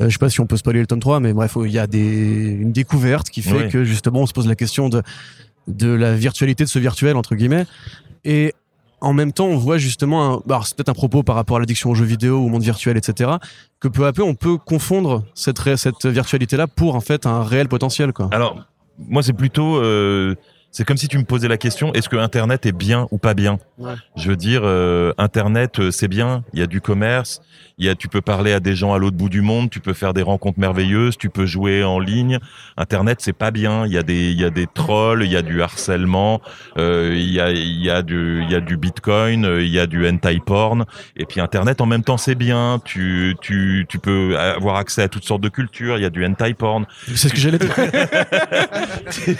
euh, 0.00 0.08
je 0.08 0.10
sais 0.10 0.18
pas 0.18 0.30
si 0.30 0.40
on 0.40 0.46
peut 0.46 0.56
spoiler 0.56 0.80
le 0.80 0.86
tome 0.86 1.00
3, 1.00 1.20
mais 1.20 1.32
bref, 1.32 1.56
il 1.62 1.70
y 1.70 1.78
a 1.78 1.86
des, 1.86 2.56
une 2.60 2.72
découverte 2.72 3.28
qui 3.28 3.42
fait 3.42 3.68
que 3.68 3.84
justement 3.84 4.20
on 4.20 4.26
se 4.26 4.32
pose 4.32 4.48
la 4.48 4.56
question 4.56 4.88
de 4.88 5.02
de 5.68 5.88
la 5.88 6.16
virtualité 6.16 6.64
de 6.64 6.68
ce 6.68 6.78
virtuel 6.78 7.16
entre 7.16 7.36
guillemets. 7.36 7.66
Et 8.24 8.54
en 9.02 9.12
même 9.12 9.32
temps, 9.32 9.46
on 9.46 9.56
voit 9.56 9.78
justement, 9.78 10.42
un, 10.48 10.62
c'est 10.62 10.76
peut-être 10.76 10.88
un 10.88 10.94
propos 10.94 11.22
par 11.22 11.34
rapport 11.34 11.56
à 11.56 11.60
l'addiction 11.60 11.90
aux 11.90 11.94
jeux 11.94 12.04
vidéo, 12.04 12.38
au 12.38 12.48
monde 12.48 12.62
virtuel, 12.62 12.96
etc., 12.96 13.32
que 13.80 13.88
peu 13.88 14.06
à 14.06 14.12
peu, 14.12 14.22
on 14.22 14.34
peut 14.34 14.56
confondre 14.58 15.24
cette, 15.34 15.58
cette 15.76 16.06
virtualité-là 16.06 16.68
pour 16.68 16.94
en 16.94 17.00
fait 17.00 17.26
un 17.26 17.42
réel 17.42 17.68
potentiel. 17.68 18.12
Quoi. 18.12 18.28
Alors, 18.30 18.64
moi, 18.98 19.22
c'est 19.22 19.32
plutôt, 19.32 19.76
euh, 19.76 20.36
c'est 20.72 20.84
comme 20.84 20.96
si 20.96 21.06
tu 21.06 21.18
me 21.18 21.24
posais 21.24 21.48
la 21.48 21.58
question 21.58 21.92
est-ce 21.92 22.08
que 22.08 22.16
Internet 22.16 22.66
est 22.66 22.72
bien 22.72 23.06
ou 23.10 23.18
pas 23.18 23.34
bien 23.34 23.58
ouais. 23.78 23.92
Je 24.16 24.28
veux 24.28 24.36
dire, 24.36 24.62
euh, 24.64 25.12
Internet, 25.18 25.78
euh, 25.78 25.90
c'est 25.90 26.08
bien. 26.08 26.44
Il 26.52 26.60
y 26.60 26.62
a 26.62 26.66
du 26.66 26.80
commerce. 26.80 27.40
Il 27.78 27.86
y 27.86 27.88
a, 27.88 27.94
tu 27.94 28.08
peux 28.08 28.20
parler 28.20 28.52
à 28.52 28.60
des 28.60 28.76
gens 28.76 28.92
à 28.92 28.98
l'autre 28.98 29.16
bout 29.16 29.28
du 29.28 29.40
monde. 29.40 29.70
Tu 29.70 29.80
peux 29.80 29.94
faire 29.94 30.14
des 30.14 30.22
rencontres 30.22 30.60
merveilleuses. 30.60 31.16
Tu 31.16 31.30
peux 31.30 31.46
jouer 31.46 31.82
en 31.82 31.98
ligne. 31.98 32.38
Internet, 32.76 33.18
c'est 33.20 33.32
pas 33.32 33.50
bien. 33.50 33.86
Il 33.86 33.92
y 33.92 33.98
a 33.98 34.02
des, 34.02 34.30
il 34.30 34.40
y 34.40 34.44
a 34.44 34.50
des 34.50 34.66
trolls. 34.72 35.24
Il 35.24 35.32
y 35.32 35.36
a 35.36 35.42
du 35.42 35.62
harcèlement. 35.62 36.40
Euh, 36.78 37.12
il 37.14 37.30
y 37.30 37.40
a, 37.40 37.50
il 37.50 37.82
y 37.82 37.90
a 37.90 38.02
du, 38.02 38.42
il 38.42 38.50
y 38.50 38.54
a 38.54 38.60
du 38.60 38.76
Bitcoin. 38.76 39.48
Il 39.60 39.68
y 39.68 39.78
a 39.78 39.86
du 39.86 40.06
hentai 40.06 40.40
porn. 40.44 40.84
Et 41.16 41.24
puis 41.24 41.40
Internet, 41.40 41.80
en 41.80 41.86
même 41.86 42.04
temps, 42.04 42.18
c'est 42.18 42.34
bien. 42.34 42.80
Tu, 42.84 43.34
tu, 43.40 43.86
tu 43.88 43.98
peux 43.98 44.38
avoir 44.38 44.76
accès 44.76 45.02
à 45.02 45.08
toutes 45.08 45.24
sortes 45.24 45.42
de 45.42 45.48
cultures. 45.48 45.96
Il 45.96 46.02
y 46.02 46.06
a 46.06 46.10
du 46.10 46.24
hentai 46.24 46.54
porn. 46.54 46.86
C'est 47.08 47.28
ce 47.28 47.34
que 47.34 47.40
j'allais 47.40 47.58
dire. 47.58 47.74
tu, 49.10 49.36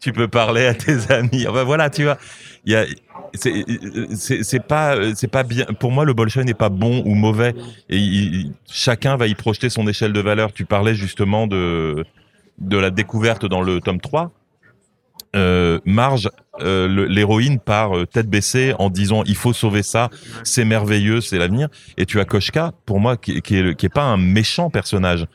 tu 0.00 0.12
peux 0.12 0.28
parler 0.28 0.55
à 0.64 0.74
tes 0.74 0.96
amis. 1.12 1.46
Enfin 1.46 1.64
voilà, 1.64 1.90
tu 1.90 2.04
vois, 2.04 2.16
il 2.64 2.72
y 2.72 2.76
a 2.76 2.86
c'est 3.34 4.66
pas 4.66 4.96
c'est 5.14 5.30
pas 5.30 5.42
bien. 5.42 5.66
Pour 5.78 5.92
moi 5.92 6.04
le 6.04 6.14
Bolshoi 6.14 6.44
n'est 6.44 6.54
pas 6.54 6.70
bon 6.70 7.02
ou 7.04 7.14
mauvais. 7.14 7.54
Et 7.90 8.46
chacun 8.66 9.16
va 9.16 9.26
y 9.26 9.34
projeter 9.34 9.68
son 9.68 9.86
échelle 9.86 10.12
de 10.12 10.20
valeur. 10.20 10.52
Tu 10.52 10.64
parlais 10.64 10.94
justement 10.94 11.46
de 11.46 12.04
de 12.58 12.78
la 12.78 12.90
découverte 12.90 13.44
dans 13.44 13.60
le 13.60 13.80
tome 13.80 14.00
3 14.00 14.32
euh, 15.36 15.80
Marge, 15.84 16.30
euh, 16.60 17.06
l'héroïne 17.08 17.58
part 17.58 17.94
euh, 17.94 18.06
tête 18.06 18.28
baissée 18.28 18.74
en 18.78 18.88
disant 18.88 19.22
il 19.26 19.34
faut 19.34 19.52
sauver 19.52 19.82
ça, 19.82 20.08
c'est 20.44 20.64
merveilleux, 20.64 21.20
c'est 21.20 21.36
l'avenir. 21.36 21.68
Et 21.98 22.06
tu 22.06 22.20
as 22.20 22.24
Koshka, 22.24 22.72
pour 22.86 23.00
moi, 23.00 23.18
qui, 23.18 23.42
qui, 23.42 23.56
est, 23.56 23.74
qui 23.74 23.86
est 23.86 23.90
pas 23.90 24.04
un 24.04 24.16
méchant 24.16 24.70
personnage, 24.70 25.26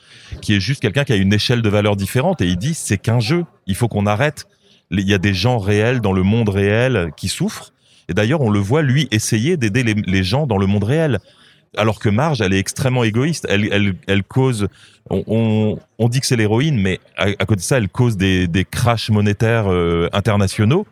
qui 0.41 0.55
est 0.55 0.59
juste 0.59 0.81
quelqu'un 0.81 1.03
qui 1.03 1.13
a 1.13 1.17
une 1.17 1.33
échelle 1.33 1.61
de 1.61 1.69
valeur 1.69 1.95
différente. 1.95 2.41
Et 2.41 2.47
il 2.47 2.57
dit 2.57 2.73
c'est 2.73 2.97
qu'un 2.97 3.19
jeu, 3.19 3.45
il 3.67 3.75
faut 3.75 3.87
qu'on 3.87 4.07
arrête 4.07 4.47
il 4.91 5.07
y 5.07 5.13
a 5.13 5.17
des 5.17 5.33
gens 5.33 5.57
réels 5.57 6.01
dans 6.01 6.13
le 6.13 6.23
monde 6.23 6.49
réel 6.49 7.11
qui 7.15 7.27
souffrent. 7.27 7.73
Et 8.09 8.13
d'ailleurs, 8.13 8.41
on 8.41 8.49
le 8.49 8.59
voit 8.59 8.81
lui 8.81 9.07
essayer 9.11 9.57
d'aider 9.57 9.83
les, 9.83 10.23
gens 10.23 10.45
dans 10.45 10.57
le 10.57 10.67
monde 10.67 10.83
réel. 10.83 11.19
Alors 11.77 11.99
que 11.99 12.09
Marge, 12.09 12.41
elle 12.41 12.53
est 12.53 12.59
extrêmement 12.59 13.03
égoïste. 13.03 13.47
Elle, 13.49 13.69
elle, 13.71 13.95
elle 14.07 14.23
cause. 14.23 14.67
On, 15.09 15.77
on, 15.97 16.09
dit 16.09 16.19
que 16.19 16.25
c'est 16.25 16.35
l'héroïne, 16.35 16.77
mais 16.77 16.99
à, 17.15 17.27
à 17.27 17.45
côté 17.45 17.57
de 17.57 17.61
ça, 17.61 17.77
elle 17.77 17.89
cause 17.89 18.17
des, 18.17 18.47
des 18.47 18.65
crashs 18.65 19.09
monétaires 19.09 19.71
euh, 19.71 20.09
internationaux. 20.11 20.85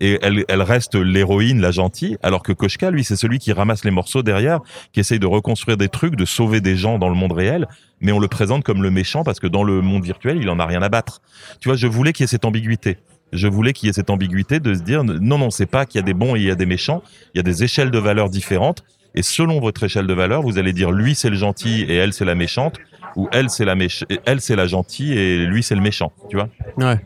Et 0.00 0.18
elle, 0.20 0.44
elle 0.48 0.62
reste 0.62 0.96
l'héroïne, 0.96 1.60
la 1.60 1.70
gentille, 1.70 2.18
alors 2.24 2.42
que 2.42 2.52
Koshka, 2.52 2.90
lui, 2.90 3.04
c'est 3.04 3.14
celui 3.14 3.38
qui 3.38 3.52
ramasse 3.52 3.84
les 3.84 3.92
morceaux 3.92 4.24
derrière, 4.24 4.58
qui 4.92 4.98
essaye 4.98 5.20
de 5.20 5.26
reconstruire 5.26 5.76
des 5.76 5.88
trucs, 5.88 6.16
de 6.16 6.24
sauver 6.24 6.60
des 6.60 6.76
gens 6.76 6.98
dans 6.98 7.08
le 7.08 7.14
monde 7.14 7.30
réel, 7.30 7.68
mais 8.00 8.10
on 8.10 8.18
le 8.18 8.26
présente 8.26 8.64
comme 8.64 8.82
le 8.82 8.90
méchant 8.90 9.22
parce 9.22 9.38
que 9.38 9.46
dans 9.46 9.62
le 9.62 9.80
monde 9.80 10.04
virtuel, 10.04 10.38
il 10.42 10.50
en 10.50 10.58
a 10.58 10.66
rien 10.66 10.82
à 10.82 10.88
battre. 10.88 11.22
Tu 11.60 11.68
vois, 11.68 11.76
je 11.76 11.86
voulais 11.86 12.12
qu'il 12.12 12.24
y 12.24 12.26
ait 12.26 12.26
cette 12.26 12.44
ambiguïté. 12.44 12.98
Je 13.32 13.48
voulais 13.48 13.72
qu'il 13.72 13.86
y 13.86 13.90
ait 13.90 13.94
cette 13.94 14.10
ambiguïté 14.10 14.60
de 14.60 14.74
se 14.74 14.82
dire 14.82 15.04
non, 15.04 15.38
non, 15.38 15.50
c'est 15.50 15.66
pas 15.66 15.86
qu'il 15.86 16.00
y 16.00 16.02
a 16.02 16.06
des 16.06 16.14
bons 16.14 16.36
et 16.36 16.40
il 16.40 16.46
y 16.46 16.50
a 16.50 16.54
des 16.54 16.66
méchants. 16.66 17.02
Il 17.34 17.38
y 17.38 17.40
a 17.40 17.42
des 17.42 17.64
échelles 17.64 17.90
de 17.90 17.98
valeurs 17.98 18.30
différentes. 18.30 18.84
Et 19.14 19.22
selon 19.22 19.60
votre 19.60 19.84
échelle 19.84 20.06
de 20.06 20.14
valeur, 20.14 20.42
vous 20.42 20.58
allez 20.58 20.72
dire 20.72 20.90
lui 20.90 21.14
c'est 21.14 21.30
le 21.30 21.36
gentil 21.36 21.82
et 21.82 21.94
elle 21.96 22.12
c'est 22.12 22.24
la 22.24 22.34
méchante, 22.34 22.78
ou 23.16 23.28
elle 23.30 23.50
c'est 23.50 23.66
la 23.66 23.74
méch 23.74 24.04
elle 24.24 24.40
la 24.48 24.66
gentille 24.66 25.12
et 25.12 25.38
lui 25.38 25.62
c'est 25.62 25.74
le 25.74 25.82
méchant. 25.82 26.12
Tu 26.30 26.36
vois 26.36 26.48
Ouais. 26.78 26.98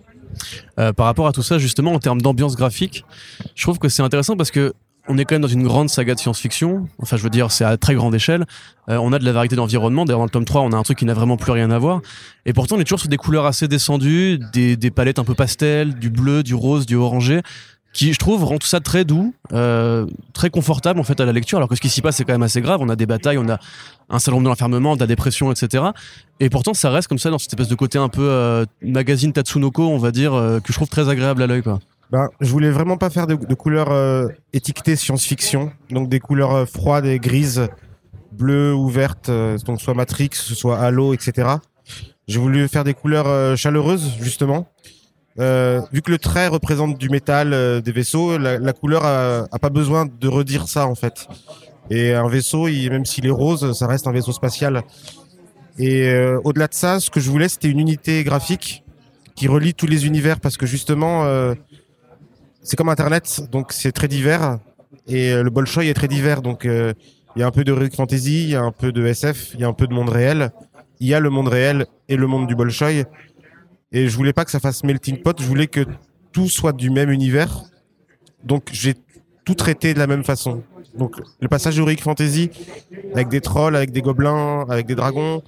Euh, 0.79 0.93
par 0.93 1.07
rapport 1.07 1.27
à 1.27 1.33
tout 1.33 1.43
ça, 1.43 1.59
justement, 1.59 1.93
en 1.93 1.99
termes 1.99 2.21
d'ambiance 2.21 2.57
graphique, 2.57 3.05
je 3.55 3.63
trouve 3.63 3.79
que 3.79 3.89
c'est 3.89 4.03
intéressant 4.03 4.37
parce 4.37 4.51
que 4.51 4.75
on 5.09 5.19
est 5.19 5.25
quand 5.25 5.35
même 5.35 5.43
dans 5.43 5.49
une 5.49 5.63
grande 5.63 5.89
saga 5.89 6.15
de 6.15 6.19
science-fiction. 6.19 6.89
Enfin, 7.01 7.17
je 7.17 7.23
veux 7.23 7.31
dire, 7.31 7.51
c'est 7.51 7.65
à 7.65 7.77
très 7.77 7.95
grande 7.95 8.15
échelle. 8.15 8.45
Euh, 8.89 8.99
on 8.99 9.13
a 9.13 9.19
de 9.19 9.25
la 9.25 9.33
variété 9.33 9.57
d'environnement. 9.57 10.05
D'ailleurs, 10.05 10.21
dans 10.21 10.25
le 10.25 10.31
tome 10.31 10.45
3, 10.45 10.63
on 10.63 10.73
a 10.73 10.77
un 10.77 10.83
truc 10.83 10.99
qui 10.99 11.05
n'a 11.05 11.15
vraiment 11.15 11.37
plus 11.37 11.53
rien 11.53 11.71
à 11.71 11.79
voir. 11.79 12.01
Et 12.45 12.53
pourtant, 12.53 12.77
on 12.77 12.81
est 12.81 12.85
toujours 12.85 13.01
sur 13.01 13.09
des 13.09 13.17
couleurs 13.17 13.47
assez 13.47 13.69
descendues, 13.69 14.39
des, 14.53 14.77
des 14.77 14.91
palettes 14.91 15.19
un 15.19 15.25
peu 15.25 15.35
pastel, 15.35 15.95
du 15.95 16.11
bleu, 16.11 16.43
du 16.43 16.55
rose, 16.55 16.87
du 16.87 16.97
orangé 16.97 17.43
qui 17.97 18.13
je 18.13 18.19
trouve 18.19 18.45
rend 18.45 18.59
tout 18.59 18.67
ça 18.67 18.81
très 18.81 19.07
doux, 19.07 19.33
euh, 19.55 20.05
très 20.35 20.51
confortable 20.51 21.01
en 21.01 21.03
fait 21.03 21.19
à 21.19 21.25
la 21.25 21.33
lecture, 21.33 21.57
alors 21.57 21.69
que 21.69 21.75
ce 21.75 21.81
qui 21.81 21.89
s'y 21.89 22.03
passe 22.03 22.17
c'est 22.17 22.25
quand 22.25 22.35
même 22.35 22.43
assez 22.43 22.61
grave. 22.61 22.81
On 22.83 22.91
a 22.91 22.97
des 22.97 23.07
batailles, 23.07 23.39
on 23.39 23.49
a 23.49 23.59
un 24.11 24.19
salon 24.19 24.43
de 24.43 24.47
l'enfermement, 24.47 24.97
de 24.97 25.01
la 25.01 25.07
dépression, 25.07 25.51
etc. 25.51 25.83
Et 26.39 26.51
pourtant 26.51 26.75
ça 26.75 26.91
reste 26.91 27.09
comme 27.09 27.19
ça 27.19 27.31
dans 27.31 27.39
cette 27.39 27.55
espèce 27.55 27.69
de 27.69 27.75
côté 27.75 27.97
un 27.97 28.11
peu 28.11 28.29
euh, 28.29 28.67
magazine 28.83 29.33
Tatsunoko, 29.33 29.89
on 29.89 29.97
va 29.97 30.11
dire, 30.11 30.35
euh, 30.35 30.61
que 30.61 30.75
je 30.75 30.75
trouve 30.75 30.91
très 30.91 31.09
agréable 31.09 31.43
à 31.43 31.47
l'œil. 31.47 31.63
quoi. 31.63 31.81
Ben, 32.11 32.29
je 32.41 32.51
voulais 32.51 32.71
vraiment 32.71 32.97
pas 32.97 33.11
faire 33.11 33.27
de, 33.27 33.35
couleurs 33.55 33.91
euh, 33.91 34.29
étiquetées 34.53 34.95
science-fiction, 34.95 35.73
donc 35.91 36.09
des 36.09 36.21
couleurs 36.21 36.55
euh, 36.55 36.65
froides 36.65 37.07
et 37.07 37.19
grises, 37.19 37.67
bleues 38.31 38.73
ou 38.73 38.89
vertes, 38.89 39.29
euh, 39.29 39.59
donc 39.59 39.81
soit 39.81 39.95
Matrix, 39.95 40.31
soit 40.33 40.79
Halo, 40.79 41.15
etc. 41.15 41.49
J'ai 42.29 42.39
voulu 42.39 42.69
faire 42.69 42.85
des 42.85 42.95
couleurs 42.95 43.27
euh, 43.27 43.57
chaleureuses 43.57 44.19
justement. 44.21 44.69
Vu 45.39 46.01
que 46.01 46.11
le 46.11 46.19
trait 46.19 46.47
représente 46.47 46.97
du 46.97 47.11
métal, 47.11 47.83
des 47.83 47.93
vaisseaux, 47.93 48.39
la, 48.39 48.73
couleur 48.73 49.05
a, 49.05 49.59
pas 49.61 49.69
besoin 49.69 50.07
de 50.07 50.29
redire 50.29 50.67
ça 50.67 50.87
en 50.87 50.95
fait. 50.95 51.29
Et 51.91 52.15
un 52.15 52.27
vaisseau, 52.27 52.69
même 52.69 53.05
s'il 53.05 53.27
est 53.27 53.31
rose, 53.31 53.79
ça 53.79 53.87
reste 53.87 54.07
un 54.07 54.13
vaisseau 54.13 54.33
spatial. 54.33 54.83
Et 55.79 56.11
au-delà 56.43 56.69
de 56.69 56.75
ça, 56.75 57.01
ce 57.01 57.11
que 57.11 57.21
je 57.21 57.31
voulais, 57.31 57.51
c'était 57.51 57.69
une 57.69 57.81
unité 57.81 58.25
graphique 58.25 58.83
qui 59.35 59.47
relie 59.47 59.75
tous 59.75 59.87
les 59.87 60.07
univers 60.07 60.41
parce 60.41 60.57
que 60.57 60.65
justement, 60.65 61.27
c'est 62.67 62.75
comme 62.75 62.89
Internet, 62.89 63.49
donc 63.53 63.73
c'est 63.73 63.93
très 63.93 64.09
divers. 64.09 64.59
Et 65.07 65.31
euh, 65.31 65.45
le 65.45 65.51
Bolshoi 65.51 65.85
est 65.85 65.95
très 65.95 66.09
divers, 66.09 66.43
donc 66.43 66.67
euh, 66.67 66.93
il 67.37 67.41
y 67.41 67.43
a 67.45 67.47
un 67.47 67.53
peu 67.53 67.63
de 67.63 67.73
Heroic 67.73 67.95
Fantasy, 67.95 68.43
il 68.43 68.51
y 68.51 68.57
a 68.57 68.63
un 68.63 68.73
peu 68.73 68.91
de 68.91 69.07
SF, 69.07 69.53
il 69.55 69.61
y 69.61 69.65
a 69.65 69.69
un 69.69 69.73
peu 69.73 69.87
de 69.87 69.95
monde 69.95 70.09
réel. 70.09 70.51
Il 70.99 71.07
y 71.07 71.15
a 71.15 71.21
le 71.21 71.31
monde 71.31 71.47
réel 71.47 71.87
et 72.09 72.17
le 72.17 72.27
monde 72.27 72.49
du 72.49 72.57
Bolshoi. 72.57 73.05
Et 73.93 74.09
je 74.09 74.17
voulais 74.17 74.33
pas 74.33 74.45
que 74.45 74.51
ça 74.51 74.59
fasse 74.59 74.83
melting 74.83 75.23
pot, 75.23 75.41
je 75.41 75.47
voulais 75.47 75.69
que 75.69 75.87
tout 76.33 76.49
soit 76.49 76.73
du 76.73 76.91
même 76.91 77.11
univers. 77.11 77.63
Donc 78.43 78.71
j'ai 78.73 78.95
tout 79.45 79.55
traité 79.55 79.95
de 79.95 80.01
la 80.01 80.09
même 80.09 80.25
façon. 80.25 80.65
Donc 80.99 81.21
le 81.41 81.47
passage 81.47 81.79
Heroic 81.79 81.99
Fantasy 82.01 82.51
avec 83.15 83.29
des 83.29 83.41
trolls, 83.41 83.77
avec 83.77 83.93
des 83.93 84.03
gobelins, 84.03 84.67
avec 84.69 84.87
des 84.87 84.97
dragons, 84.97 85.43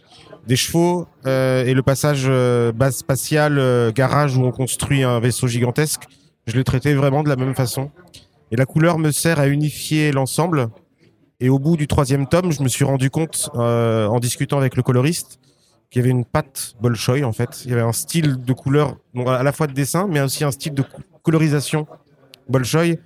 des 0.47 0.57
chevaux, 0.57 1.09
euh, 1.27 1.65
et 1.65 1.75
le 1.75 1.83
passage 1.83 2.27
euh, 2.29 2.71
base 2.71 2.97
spatiale, 2.97 3.93
garage 3.93 4.37
où 4.37 4.45
on 4.45 4.53
construit 4.53 5.03
un 5.03 5.19
vaisseau 5.19 5.49
gigantesque, 5.49 6.05
je 6.49 6.57
l'ai 6.57 6.65
traité 6.65 6.95
vraiment 6.95 7.23
de 7.23 7.29
la 7.29 7.37
même 7.37 7.55
façon. 7.55 7.91
Et 8.51 8.57
la 8.57 8.65
couleur 8.65 8.99
me 8.99 9.11
sert 9.11 9.39
à 9.39 9.49
unifier 9.49 10.13
l'ensemble. 10.13 10.71
Et 11.41 11.51
au 11.51 11.59
bout 11.59 11.77
du 11.77 11.87
troisième 11.87 12.27
tome, 12.27 12.51
je 12.51 12.63
me 12.63 12.69
suis 12.69 12.85
rendu 12.85 13.11
compte, 13.11 13.51
euh, 13.55 14.07
en 14.07 14.19
discutant 14.19 14.57
avec 14.57 14.75
le 14.75 14.83
coloriste, 14.83 15.39
qu'il 15.91 16.01
y 16.01 16.03
avait 16.03 16.11
une 16.11 16.25
patte 16.25 16.75
Bolshoi 16.81 17.23
en 17.23 17.33
fait. 17.33 17.65
Il 17.65 17.71
y 17.71 17.75
avait 17.75 17.83
un 17.83 17.93
style 17.93 18.43
de 18.43 18.53
couleur, 18.53 18.97
à 19.27 19.43
la 19.43 19.53
fois 19.53 19.67
de 19.67 19.75
dessin, 19.75 20.09
mais 20.09 20.21
aussi 20.21 20.43
un 20.43 20.51
style 20.51 20.75
de 20.75 20.83
colorisation 21.23 21.87
Bolshoi, 22.49 22.97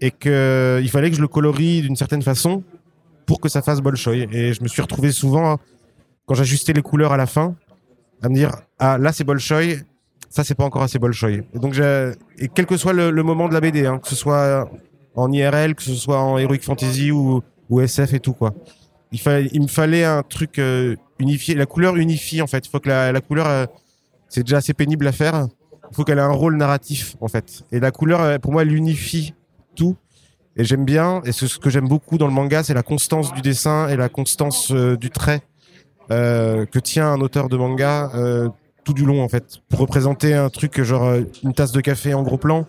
et 0.00 0.10
que 0.12 0.80
il 0.80 0.88
fallait 0.88 1.10
que 1.10 1.16
je 1.16 1.20
le 1.20 1.28
colorie 1.28 1.82
d'une 1.82 1.96
certaine 1.96 2.22
façon 2.22 2.62
pour 3.26 3.40
que 3.40 3.48
ça 3.48 3.62
fasse 3.62 3.80
Bolshoi. 3.80 4.28
Et 4.32 4.54
je 4.54 4.62
me 4.62 4.68
suis 4.68 4.80
retrouvé 4.80 5.10
souvent 5.12 5.58
quand 6.24 6.34
j'ajustais 6.34 6.72
les 6.72 6.82
couleurs 6.82 7.12
à 7.12 7.16
la 7.16 7.26
fin 7.26 7.56
à 8.22 8.28
me 8.28 8.34
dire 8.34 8.52
ah 8.78 8.96
là 8.96 9.12
c'est 9.12 9.24
Bolshoi, 9.24 9.82
ça 10.30 10.44
c'est 10.44 10.54
pas 10.54 10.64
encore 10.64 10.82
assez 10.82 10.98
Bolshoi. 10.98 11.30
Et 11.30 11.58
donc 11.58 11.76
et 11.76 12.48
quel 12.54 12.64
que 12.64 12.76
soit 12.76 12.92
le, 12.92 13.22
moment 13.22 13.48
de 13.48 13.52
la 13.52 13.60
BD, 13.60 13.84
hein, 13.84 13.98
que 13.98 14.08
ce 14.08 14.16
soit 14.16 14.70
en 15.14 15.30
IRL, 15.30 15.74
que 15.74 15.82
ce 15.82 15.94
soit 15.94 16.20
en 16.20 16.38
Heroic 16.38 16.60
Fantasy 16.62 17.10
ou, 17.10 17.42
SF 17.78 18.14
et 18.14 18.20
tout 18.20 18.32
quoi. 18.32 18.54
Il, 19.12 19.62
me 19.62 19.66
fallait 19.66 20.04
un 20.04 20.22
truc 20.22 20.58
euh, 20.58 20.94
unifié, 21.18 21.56
la 21.56 21.66
couleur 21.66 21.96
unifie 21.96 22.40
en 22.42 22.46
fait. 22.46 22.64
Il 22.66 22.70
faut 22.70 22.78
que 22.78 22.88
la, 22.88 23.20
couleur, 23.20 23.48
euh, 23.48 23.66
c'est 24.28 24.42
déjà 24.42 24.58
assez 24.58 24.72
pénible 24.72 25.06
à 25.06 25.12
faire. 25.12 25.48
Il 25.90 25.96
faut 25.96 26.04
qu'elle 26.04 26.18
ait 26.18 26.22
un 26.22 26.30
rôle 26.30 26.56
narratif 26.56 27.16
en 27.20 27.26
fait. 27.26 27.64
Et 27.72 27.80
la 27.80 27.90
couleur, 27.90 28.20
euh, 28.20 28.38
pour 28.38 28.52
moi, 28.52 28.62
elle 28.62 28.72
unifie 28.72 29.34
tout. 29.74 29.96
Et 30.56 30.64
j'aime 30.64 30.84
bien, 30.84 31.22
et 31.24 31.32
ce, 31.32 31.58
que 31.58 31.70
j'aime 31.70 31.88
beaucoup 31.88 32.18
dans 32.18 32.26
le 32.26 32.32
manga, 32.32 32.62
c'est 32.62 32.74
la 32.74 32.82
constance 32.82 33.32
du 33.32 33.40
dessin 33.40 33.88
et 33.88 33.96
la 33.96 34.08
constance 34.08 34.72
du 34.72 35.10
trait 35.10 35.42
que 36.08 36.78
tient 36.80 37.06
un 37.12 37.20
auteur 37.20 37.48
de 37.48 37.56
manga 37.56 38.10
du 38.94 39.04
long 39.04 39.22
en 39.22 39.28
fait. 39.28 39.58
Pour 39.68 39.80
représenter 39.80 40.34
un 40.34 40.50
truc 40.50 40.80
genre 40.82 41.04
euh, 41.04 41.22
une 41.42 41.54
tasse 41.54 41.72
de 41.72 41.80
café 41.80 42.14
en 42.14 42.22
gros 42.22 42.38
plan 42.38 42.66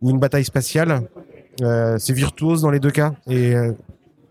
ou 0.00 0.10
une 0.10 0.18
bataille 0.18 0.44
spatiale, 0.44 1.02
euh, 1.62 1.96
c'est 1.98 2.12
virtuose 2.12 2.62
dans 2.62 2.70
les 2.70 2.80
deux 2.80 2.90
cas. 2.90 3.14
Et 3.28 3.54
euh, 3.54 3.72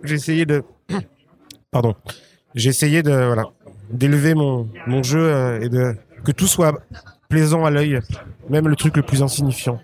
j'ai 0.03 0.15
essayé 0.15 0.45
de, 0.45 0.63
pardon, 1.71 1.95
j'ai 2.55 2.69
essayé 2.69 3.03
de 3.03 3.11
voilà 3.11 3.45
d'élever 3.89 4.35
mon 4.35 4.69
mon 4.87 5.03
jeu 5.03 5.59
et 5.61 5.69
de 5.69 5.95
que 6.23 6.31
tout 6.31 6.47
soit 6.47 6.81
plaisant 7.29 7.65
à 7.65 7.71
l'œil, 7.71 7.99
même 8.49 8.67
le 8.67 8.75
truc 8.75 8.97
le 8.97 9.03
plus 9.03 9.23
insignifiant. 9.23 9.79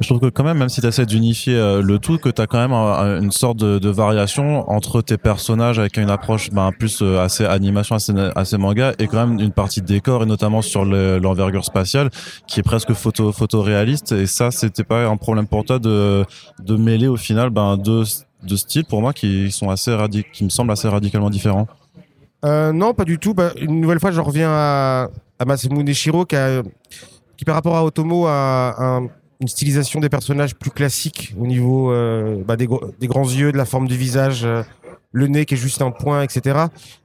Je 0.00 0.06
trouve 0.06 0.20
que 0.20 0.26
quand 0.28 0.44
même, 0.44 0.58
même 0.58 0.68
si 0.68 0.80
tu 0.80 0.86
essaies 0.86 1.06
d'unifier 1.06 1.56
euh, 1.56 1.82
le 1.82 1.98
tout, 1.98 2.18
que 2.18 2.28
tu 2.28 2.40
as 2.40 2.46
quand 2.46 2.58
même 2.58 2.72
un- 2.72 3.20
une 3.20 3.32
sorte 3.32 3.56
de, 3.56 3.80
de 3.80 3.88
variation 3.88 4.70
entre 4.70 5.02
tes 5.02 5.16
personnages 5.18 5.80
avec 5.80 5.96
une 5.96 6.08
approche 6.08 6.50
ben, 6.50 6.70
plus 6.70 7.02
euh, 7.02 7.18
assez 7.20 7.44
animation, 7.44 7.96
assez, 7.96 8.12
assez 8.36 8.58
manga, 8.58 8.92
et 9.00 9.08
quand 9.08 9.26
même 9.26 9.40
une 9.40 9.50
partie 9.50 9.82
décor, 9.82 10.22
et 10.22 10.26
notamment 10.26 10.62
sur 10.62 10.84
le- 10.84 11.18
l'envergure 11.18 11.64
spatiale, 11.64 12.10
qui 12.46 12.60
est 12.60 12.62
presque 12.62 12.92
photo, 12.92 13.32
photoréaliste. 13.32 14.12
Et 14.12 14.26
ça, 14.26 14.52
c'était 14.52 14.84
pas 14.84 15.04
un 15.06 15.16
problème 15.16 15.48
pour 15.48 15.64
toi 15.64 15.80
de, 15.80 16.24
de 16.64 16.76
mêler 16.76 17.08
au 17.08 17.16
final 17.16 17.50
ben, 17.50 17.76
deux, 17.76 18.04
deux 18.44 18.56
styles, 18.56 18.84
pour 18.84 19.00
moi, 19.00 19.12
qui 19.12 19.50
sont 19.50 19.68
assez 19.68 19.96
qui 20.32 20.44
me 20.44 20.48
semblent 20.48 20.70
assez 20.70 20.86
radicalement 20.88 21.28
différents. 21.30 21.66
Euh, 22.44 22.72
non, 22.72 22.94
pas 22.94 23.04
du 23.04 23.18
tout. 23.18 23.34
Bah, 23.34 23.50
une 23.60 23.80
nouvelle 23.80 23.98
fois, 23.98 24.12
je 24.12 24.20
reviens 24.20 24.48
à, 24.50 25.08
à 25.40 25.44
Masamune 25.44 25.92
Shiro, 25.92 26.24
qui, 26.24 26.36
a- 26.36 26.62
qui 27.36 27.44
par 27.44 27.56
rapport 27.56 27.76
à 27.76 27.84
Otomo 27.84 28.26
a 28.28 28.76
un- 28.78 29.08
une 29.40 29.48
stylisation 29.48 30.00
des 30.00 30.08
personnages 30.08 30.54
plus 30.56 30.70
classique 30.70 31.34
au 31.38 31.46
niveau 31.46 31.92
euh, 31.92 32.42
bah, 32.44 32.56
des, 32.56 32.66
grands 32.66 33.28
yeux, 33.28 33.52
de 33.52 33.56
la 33.56 33.64
forme 33.64 33.86
du 33.88 33.96
visage, 33.96 34.44
euh, 34.44 34.62
le 35.12 35.26
nez 35.26 35.44
qui 35.46 35.54
est 35.54 35.58
juste 35.58 35.80
un 35.80 35.90
point, 35.90 36.22
etc. 36.22 36.58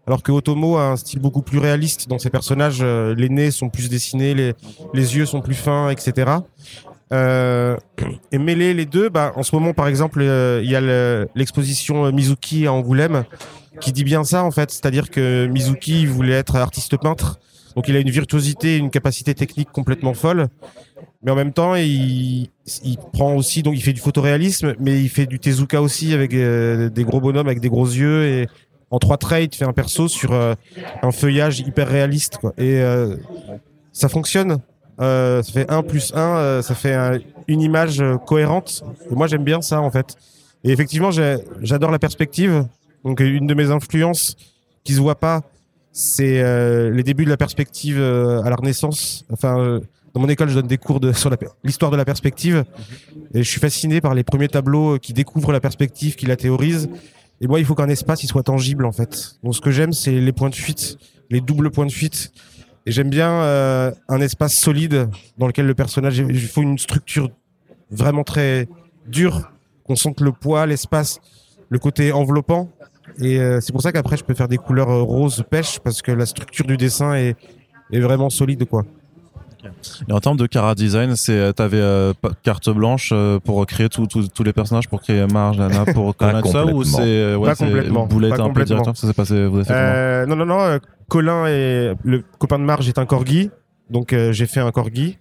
Alors 0.07 0.23
que 0.23 0.31
Otomo 0.31 0.77
a 0.77 0.87
un 0.89 0.95
style 0.97 1.19
beaucoup 1.19 1.41
plus 1.41 1.59
réaliste 1.59 2.09
dans 2.09 2.19
ses 2.19 2.29
personnages. 2.29 2.79
euh, 2.81 3.13
les 3.15 3.29
nez 3.29 3.51
sont 3.51 3.69
plus 3.69 3.89
dessinés, 3.89 4.33
les, 4.33 4.53
les 4.93 5.15
yeux 5.15 5.25
sont 5.25 5.41
plus 5.41 5.55
fins, 5.55 5.89
etc. 5.89 6.31
Et 8.31 8.37
mêler 8.39 8.73
les 8.73 8.85
deux, 8.87 9.09
bah, 9.09 9.33
en 9.35 9.43
ce 9.43 9.55
moment, 9.55 9.73
par 9.73 9.87
exemple, 9.87 10.21
il 10.23 10.69
y 10.69 10.75
a 10.75 10.81
le- 10.81 11.27
l'exposition 11.35 12.11
Mizuki 12.11 12.65
à 12.65 12.73
Angoulême 12.73 13.25
qui 13.79 13.91
dit 13.91 14.03
bien 14.03 14.23
ça 14.23 14.43
en 14.43 14.51
fait, 14.51 14.71
c'est-à-dire 14.71 15.09
que 15.11 15.45
Mizuki 15.47 16.05
voulait 16.07 16.33
être 16.33 16.55
artiste 16.55 16.97
peintre, 16.97 17.39
donc 17.75 17.87
il 17.87 17.95
a 17.95 17.99
une 17.99 18.09
virtuosité, 18.09 18.77
une 18.77 18.89
capacité 18.89 19.33
technique 19.33 19.69
complètement 19.71 20.13
folle, 20.13 20.47
mais 21.23 21.31
en 21.31 21.35
même 21.35 21.53
temps 21.53 21.75
il, 21.75 22.49
il 22.83 22.97
prend 23.13 23.35
aussi, 23.35 23.63
donc 23.63 23.75
il 23.75 23.81
fait 23.81 23.93
du 23.93 24.01
photoréalisme, 24.01 24.73
mais 24.79 24.99
il 25.01 25.09
fait 25.09 25.25
du 25.25 25.39
Tezuka 25.39 25.81
aussi 25.81 26.13
avec 26.13 26.33
euh, 26.33 26.89
des 26.89 27.03
gros 27.03 27.19
bonhommes 27.21 27.47
avec 27.47 27.59
des 27.59 27.69
gros 27.69 27.85
yeux 27.87 28.25
et 28.25 28.47
en 28.91 28.99
trois 28.99 29.17
traits 29.17 29.43
il 29.45 29.49
te 29.49 29.55
fait 29.55 29.65
un 29.65 29.73
perso 29.73 30.07
sur 30.07 30.33
euh, 30.33 30.53
un 31.01 31.11
feuillage 31.11 31.59
hyper 31.61 31.87
réaliste 31.87 32.37
quoi. 32.37 32.53
et 32.57 32.79
euh, 32.81 33.15
ça 33.91 34.09
fonctionne. 34.09 34.57
Euh, 35.01 35.41
ça 35.41 35.51
fait 35.51 35.69
1 35.71 35.81
plus 35.81 36.13
1, 36.15 36.61
ça 36.61 36.75
fait 36.75 36.93
un- 36.93 37.17
une 37.47 37.61
image 37.61 38.03
cohérente. 38.27 38.83
Et 39.11 39.15
moi 39.15 39.25
j'aime 39.25 39.43
bien 39.43 39.59
ça 39.61 39.81
en 39.81 39.89
fait. 39.89 40.15
Et 40.63 40.71
effectivement 40.71 41.09
j'adore 41.61 41.89
la 41.89 41.97
perspective. 41.99 42.65
Donc 43.03 43.19
une 43.19 43.47
de 43.47 43.53
mes 43.55 43.71
influences 43.71 44.35
qui 44.83 44.93
se 44.93 44.99
voit 45.01 45.15
pas, 45.19 45.41
c'est 45.93 46.41
euh, 46.41 46.89
les 46.89 47.03
débuts 47.03 47.23
de 47.23 47.29
la 47.29 47.37
perspective 47.37 47.99
euh, 47.99 48.41
à 48.41 48.49
la 48.49 48.55
Renaissance. 48.55 49.25
Enfin, 49.31 49.59
euh, 49.59 49.79
dans 50.13 50.21
mon 50.21 50.27
école, 50.27 50.49
je 50.49 50.55
donne 50.55 50.67
des 50.67 50.77
cours 50.77 50.99
de, 50.99 51.13
sur 51.13 51.31
l'histoire 51.63 51.91
de 51.91 51.97
la 51.97 52.05
perspective, 52.05 52.65
et 53.33 53.43
je 53.43 53.49
suis 53.49 53.59
fasciné 53.59 54.01
par 54.01 54.13
les 54.13 54.23
premiers 54.23 54.47
tableaux 54.47 54.95
euh, 54.95 54.97
qui 54.97 55.13
découvrent 55.13 55.51
la 55.51 55.59
perspective, 55.59 56.15
qui 56.15 56.25
la 56.25 56.35
théorisent. 56.35 56.89
Et 57.41 57.47
moi, 57.47 57.59
il 57.59 57.65
faut 57.65 57.75
qu'un 57.75 57.89
espace 57.89 58.23
il 58.23 58.27
soit 58.27 58.43
tangible 58.43 58.85
en 58.85 58.91
fait. 58.91 59.35
Donc 59.43 59.55
ce 59.55 59.61
que 59.61 59.71
j'aime, 59.71 59.93
c'est 59.93 60.11
les 60.11 60.31
points 60.31 60.49
de 60.49 60.55
fuite, 60.55 60.97
les 61.29 61.41
doubles 61.41 61.71
points 61.71 61.85
de 61.85 61.91
fuite. 61.91 62.31
Et 62.85 62.91
j'aime 62.91 63.09
bien 63.09 63.31
euh, 63.31 63.91
un 64.09 64.19
espace 64.19 64.55
solide 64.55 65.09
dans 65.37 65.47
lequel 65.47 65.65
le 65.65 65.73
personnage, 65.73 66.17
il 66.17 66.47
faut 66.47 66.61
une 66.61 66.77
structure 66.77 67.29
vraiment 67.89 68.23
très 68.23 68.67
dure, 69.07 69.51
qu'on 69.83 69.95
sente 69.95 70.21
le 70.21 70.31
poids, 70.31 70.65
l'espace, 70.65 71.19
le 71.69 71.79
côté 71.79 72.11
enveloppant. 72.11 72.69
Et 73.19 73.39
euh, 73.39 73.59
c'est 73.61 73.71
pour 73.71 73.81
ça 73.81 73.91
qu'après, 73.91 74.17
je 74.17 74.23
peux 74.23 74.33
faire 74.33 74.47
des 74.47 74.57
couleurs 74.57 74.89
euh, 74.89 75.01
rose 75.01 75.43
pêche 75.49 75.79
parce 75.79 76.01
que 76.01 76.11
la 76.11 76.25
structure 76.25 76.65
du 76.65 76.77
dessin 76.77 77.13
est, 77.15 77.35
est 77.91 77.99
vraiment 77.99 78.29
solide, 78.29 78.65
quoi. 78.65 78.83
Et 80.09 80.11
en 80.13 80.19
termes 80.19 80.37
de 80.37 80.45
cara 80.45 80.75
design, 80.75 81.15
c'est 81.15 81.37
euh, 81.37 81.51
t'avais 81.53 81.79
euh, 81.79 82.13
carte 82.43 82.69
blanche 82.69 83.11
euh, 83.13 83.39
pour 83.39 83.65
créer 83.65 83.87
tous 83.89 84.43
les 84.43 84.53
personnages, 84.53 84.89
pour 84.89 85.01
créer 85.01 85.25
Marge, 85.27 85.57
Lana, 85.57 85.85
pour 85.93 86.15
connaître 86.15 86.47
ça, 86.47 86.65
ou 86.65 86.83
c'est 86.83 87.35
ouais, 87.35 87.49
Pas 87.49 87.55
complètement. 87.55 88.03
Un 88.03 88.49
peu 88.49 88.65
directeur, 88.65 88.97
ça 88.97 89.07
s'est 89.07 89.13
passé, 89.13 89.45
vous 89.45 89.57
avez 89.57 89.65
fait 89.65 89.73
Euh, 89.73 90.25
non, 90.25 90.35
non, 90.35 90.45
non. 90.45 90.79
Colin 91.09 91.47
et 91.47 91.93
le 92.03 92.23
copain 92.39 92.59
de 92.59 92.63
Marge 92.63 92.87
est 92.87 92.97
un 92.97 93.05
corgi, 93.05 93.51
donc 93.89 94.13
euh, 94.13 94.31
j'ai 94.31 94.45
fait 94.45 94.59
un 94.59 94.71
corgi. 94.71 95.17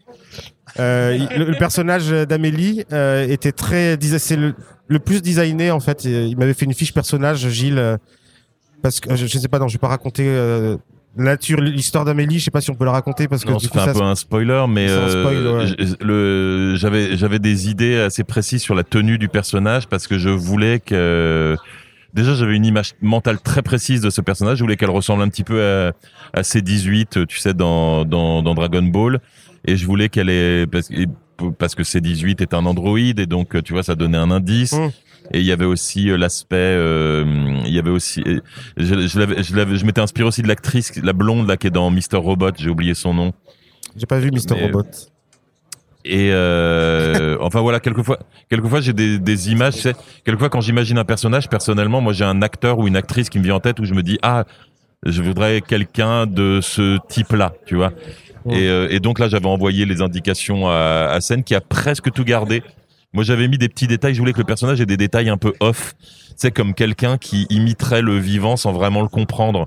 Euh, 0.79 1.19
il- 1.31 1.39
le, 1.39 1.45
le 1.51 1.57
personnage 1.59 2.09
d'Amélie 2.11 2.85
euh, 2.93 3.27
était 3.29 3.53
très, 3.53 3.99
c'est 4.19 4.37
le, 4.37 4.55
le 4.89 4.99
plus 4.99 5.21
designé 5.21 5.71
en 5.71 5.81
fait. 5.81 6.05
Il, 6.05 6.13
il 6.29 6.37
m'avait 6.39 6.55
fait 6.55 6.65
une 6.65 6.75
fiche 6.75 6.95
personnage, 6.95 7.47
Gilles, 7.49 7.79
euh, 7.79 7.97
parce 8.83 9.01
que 9.01 9.15
je, 9.15 9.27
je 9.27 9.39
sais 9.39 9.49
pas, 9.49 9.59
non, 9.59 9.69
je 9.69 9.75
vais 9.75 9.79
pas 9.81 9.89
raconter 9.89 10.25
euh, 10.27 10.77
la 11.17 11.25
nature, 11.25 11.61
l'histoire 11.61 12.07
d'Amélie. 12.07 12.39
Je 12.39 12.45
sais 12.45 12.51
pas 12.51 12.63
si 12.63 12.71
on 12.71 12.75
peut 12.75 12.87
la 12.87 12.93
raconter 12.93 13.29
parce 13.29 13.45
que 13.45 13.51
Non, 13.51 13.59
du 13.59 13.67
c'est 13.67 13.71
coup 13.71 13.81
un 13.81 13.85
ça. 13.87 13.93
peu 13.93 14.03
un 14.03 14.15
spoiler, 14.15 14.65
mais 14.69 14.89
spoil, 14.89 15.37
euh, 15.37 15.59
ouais. 15.67 15.87
le 16.01 16.75
j'avais 16.77 17.17
j'avais 17.19 17.39
des 17.39 17.69
idées 17.69 17.97
assez 17.99 18.25
précises 18.25 18.63
sur 18.63 18.75
la 18.75 18.83
tenue 18.85 19.19
du 19.19 19.29
personnage 19.29 19.89
parce 19.89 20.07
que 20.07 20.19
je 20.19 20.31
voulais 20.31 20.81
que 20.81 21.55
déjà 22.15 22.35
j'avais 22.35 22.57
une 22.57 22.67
image 22.67 22.95
mentale 23.01 23.41
très 23.41 23.63
précise 23.63 24.01
de 24.01 24.11
ce 24.11 24.21
personnage. 24.21 24.59
Je 24.59 24.65
voulais 24.65 24.77
qu'elle 24.77 24.91
ressemble 24.91 25.23
un 25.23 25.29
petit 25.29 25.45
peu 25.45 25.63
à, 25.63 25.93
à 26.33 26.43
C18, 26.43 27.27
tu 27.27 27.39
sais, 27.39 27.55
dans 27.55 28.05
dans, 28.05 28.43
dans 28.43 28.55
Dragon 28.55 28.83
Ball, 28.83 29.21
et 29.65 29.77
je 29.77 29.87
voulais 29.87 30.09
qu'elle 30.09 30.31
ait 30.31 30.67
parce, 30.67 31.75
que 31.75 31.83
C18 31.83 32.43
est 32.43 32.55
un 32.55 32.67
androïde 32.67 33.19
et 33.19 33.27
donc 33.27 33.63
tu 33.63 33.73
vois 33.73 33.83
ça 33.83 33.95
donnait 33.95 34.19
un 34.19 34.31
indice. 34.31 34.73
Mm. 34.73 34.91
Et 35.35 35.41
il 35.41 35.47
y 35.47 35.53
avait 35.53 35.65
aussi 35.65 36.11
euh, 36.11 36.17
l'aspect, 36.19 36.57
euh, 36.57 37.25
il 37.65 37.73
y 37.73 37.79
avait 37.79 37.91
aussi, 37.91 38.23
je, 38.77 39.07
je, 39.07 39.19
l'avais- 39.19 39.43
je, 39.43 39.77
je 39.77 39.87
m'étais 39.87 40.01
inspiré 40.01 40.27
aussi 40.27 40.43
de 40.43 40.49
l'actrice, 40.49 40.93
la 41.03 41.13
blonde 41.13 41.47
là 41.49 41.57
qui 41.57 41.69
est 41.69 41.71
dans 41.71 41.91
Mister 41.91 42.17
Robot, 42.17 42.51
j'ai 42.59 42.69
oublié 42.69 42.95
son 42.95 43.15
nom. 43.15 43.33
J'ai 43.97 44.07
pas 44.07 44.19
vu 44.19 44.31
Mister 44.33 44.55
Robot. 44.55 44.83
Et 46.05 46.31
euh, 46.33 47.37
enfin 47.41 47.61
voilà, 47.61 47.79
quelquefois, 47.81 48.19
quelquefois 48.51 48.81
j'ai 48.81 48.93
des, 48.93 49.19
des 49.19 49.51
images. 49.51 49.75
Tu 49.75 49.81
sais, 49.83 49.95
quelquefois 50.25 50.49
quand 50.49 50.61
j'imagine 50.61 50.99
un 50.99 51.05
personnage, 51.05 51.49
personnellement, 51.49 52.01
moi 52.01 52.13
j'ai 52.13 52.25
un 52.25 52.43
acteur 52.43 52.79
ou 52.79 52.89
une 52.89 52.97
actrice 52.97 53.29
qui 53.31 53.39
me 53.39 53.45
vient 53.45 53.55
en 53.57 53.61
tête 53.61 53.79
où 53.79 53.85
je 53.85 53.95
me 53.95 54.03
dis 54.03 54.19
ah, 54.23 54.45
je 55.05 55.23
voudrais 55.23 55.61
quelqu'un 55.61 56.27
de 56.27 56.61
ce 56.61 56.99
type-là, 57.09 57.53
tu 57.67 57.77
vois. 57.77 57.93
Ouais. 58.45 58.63
Et, 58.63 58.69
euh, 58.69 58.89
et 58.91 58.99
donc 58.99 59.21
là, 59.21 59.29
j'avais 59.29 59.47
envoyé 59.47 59.85
les 59.87 60.03
indications 60.03 60.69
à, 60.69 61.09
à 61.13 61.21
Sen 61.21 61.45
qui 61.45 61.55
a 61.55 61.61
presque 61.61 62.11
tout 62.11 62.25
gardé. 62.25 62.63
Moi, 63.13 63.23
j'avais 63.25 63.47
mis 63.47 63.59
des 63.59 63.69
petits 63.69 63.87
détails. 63.87 64.15
Je 64.15 64.19
voulais 64.21 64.33
que 64.33 64.39
le 64.39 64.45
personnage 64.45 64.81
ait 64.81 64.87
des 64.87 64.97
détails 64.97 65.29
un 65.29 65.37
peu 65.37 65.53
off. 65.61 65.95
C'est 66.37 66.51
comme 66.51 66.75
quelqu'un 66.75 67.19
qui 67.19 67.47
imiterait 67.51 68.03
le 68.03 68.17
vivant 68.19 68.57
sans 68.57 68.73
vraiment 68.73 69.03
le 69.03 69.09
comprendre. 69.09 69.67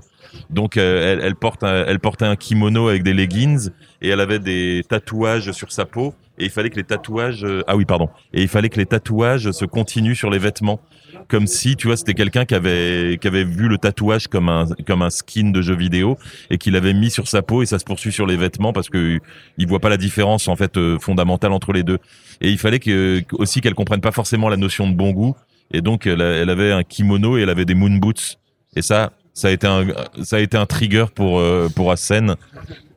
Donc, 0.50 0.76
euh, 0.76 1.12
elle, 1.14 1.20
elle 1.24 1.36
porte, 1.36 1.62
un- 1.64 1.84
elle 1.86 2.00
portait 2.00 2.26
un 2.26 2.36
kimono 2.36 2.88
avec 2.88 3.02
des 3.02 3.14
leggings 3.14 3.70
et 4.02 4.08
elle 4.10 4.20
avait 4.20 4.40
des 4.40 4.82
tatouages 4.86 5.52
sur 5.52 5.70
sa 5.72 5.86
peau. 5.86 6.12
Et 6.38 6.44
il 6.44 6.50
fallait 6.50 6.70
que 6.70 6.76
les 6.76 6.84
tatouages, 6.84 7.44
euh, 7.44 7.62
ah 7.66 7.76
oui, 7.76 7.84
pardon. 7.84 8.08
Et 8.32 8.42
il 8.42 8.48
fallait 8.48 8.68
que 8.68 8.78
les 8.78 8.86
tatouages 8.86 9.50
se 9.52 9.64
continuent 9.64 10.14
sur 10.14 10.30
les 10.30 10.38
vêtements, 10.38 10.80
comme 11.28 11.46
si, 11.46 11.76
tu 11.76 11.86
vois, 11.86 11.96
c'était 11.96 12.14
quelqu'un 12.14 12.44
qui 12.44 12.54
avait, 12.54 13.18
qui 13.20 13.26
avait 13.26 13.44
vu 13.44 13.68
le 13.68 13.78
tatouage 13.78 14.28
comme 14.28 14.48
un, 14.48 14.66
comme 14.86 15.02
un 15.02 15.10
skin 15.10 15.50
de 15.50 15.62
jeu 15.62 15.74
vidéo 15.74 16.18
et 16.50 16.58
qu'il 16.58 16.76
avait 16.76 16.94
mis 16.94 17.10
sur 17.10 17.26
sa 17.26 17.42
peau 17.42 17.62
et 17.62 17.66
ça 17.66 17.78
se 17.78 17.84
poursuit 17.84 18.12
sur 18.12 18.26
les 18.26 18.36
vêtements 18.36 18.72
parce 18.72 18.88
que 18.88 19.18
il 19.58 19.66
voit 19.66 19.80
pas 19.80 19.88
la 19.88 19.96
différence 19.96 20.48
en 20.48 20.56
fait 20.56 20.76
euh, 20.76 20.98
fondamentale 20.98 21.52
entre 21.52 21.72
les 21.72 21.82
deux. 21.82 21.98
Et 22.40 22.50
il 22.50 22.58
fallait 22.58 22.78
que 22.78 23.22
aussi 23.32 23.60
qu'elle 23.60 23.74
comprenne 23.74 24.00
pas 24.00 24.12
forcément 24.12 24.48
la 24.48 24.56
notion 24.56 24.88
de 24.88 24.94
bon 24.94 25.10
goût 25.10 25.34
et 25.72 25.80
donc 25.80 26.06
elle, 26.06 26.20
elle 26.20 26.50
avait 26.50 26.72
un 26.72 26.82
kimono 26.82 27.36
et 27.38 27.42
elle 27.42 27.50
avait 27.50 27.64
des 27.64 27.74
moon 27.74 27.96
boots 27.96 28.38
et 28.76 28.82
ça 28.82 29.12
ça 29.32 29.48
a 29.48 29.50
été 29.50 29.66
un 29.66 29.86
ça 30.22 30.36
a 30.36 30.40
été 30.40 30.56
un 30.56 30.66
trigger 30.66 31.06
pour 31.14 31.40
euh, 31.40 31.68
pour 31.74 31.90
Asen 31.90 32.36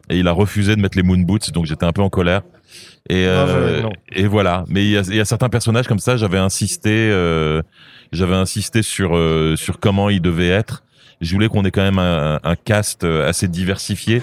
et 0.09 0.19
il 0.19 0.27
a 0.27 0.31
refusé 0.31 0.75
de 0.75 0.81
mettre 0.81 0.97
les 0.97 1.03
moon 1.03 1.17
boots 1.17 1.51
donc 1.51 1.65
j'étais 1.65 1.85
un 1.85 1.93
peu 1.93 2.01
en 2.01 2.09
colère. 2.09 2.43
Et, 3.09 3.25
Non, 3.25 3.31
euh, 3.31 3.89
et 4.11 4.27
voilà. 4.27 4.65
Mais 4.67 4.83
il 4.85 4.91
y 4.91 4.97
a, 4.97 5.01
il 5.01 5.15
y 5.15 5.19
a 5.19 5.25
certains 5.25 5.49
personnages 5.49 5.87
comme 5.87 5.99
ça, 5.99 6.15
j'avais 6.15 6.37
insisté, 6.37 6.91
euh, 7.11 7.61
j'avais 8.11 8.35
insisté 8.35 8.83
sur 8.83 9.15
euh, 9.17 9.55
sur 9.55 9.79
comment 9.79 10.09
ils 10.09 10.21
devaient 10.21 10.49
être. 10.49 10.83
Je 11.21 11.33
voulais 11.33 11.47
qu'on 11.49 11.65
ait 11.65 11.71
quand 11.71 11.81
même 11.81 11.99
un, 11.99 12.39
un 12.43 12.55
cast 12.55 13.03
euh, 13.03 13.27
assez 13.27 13.47
diversifié. 13.47 14.21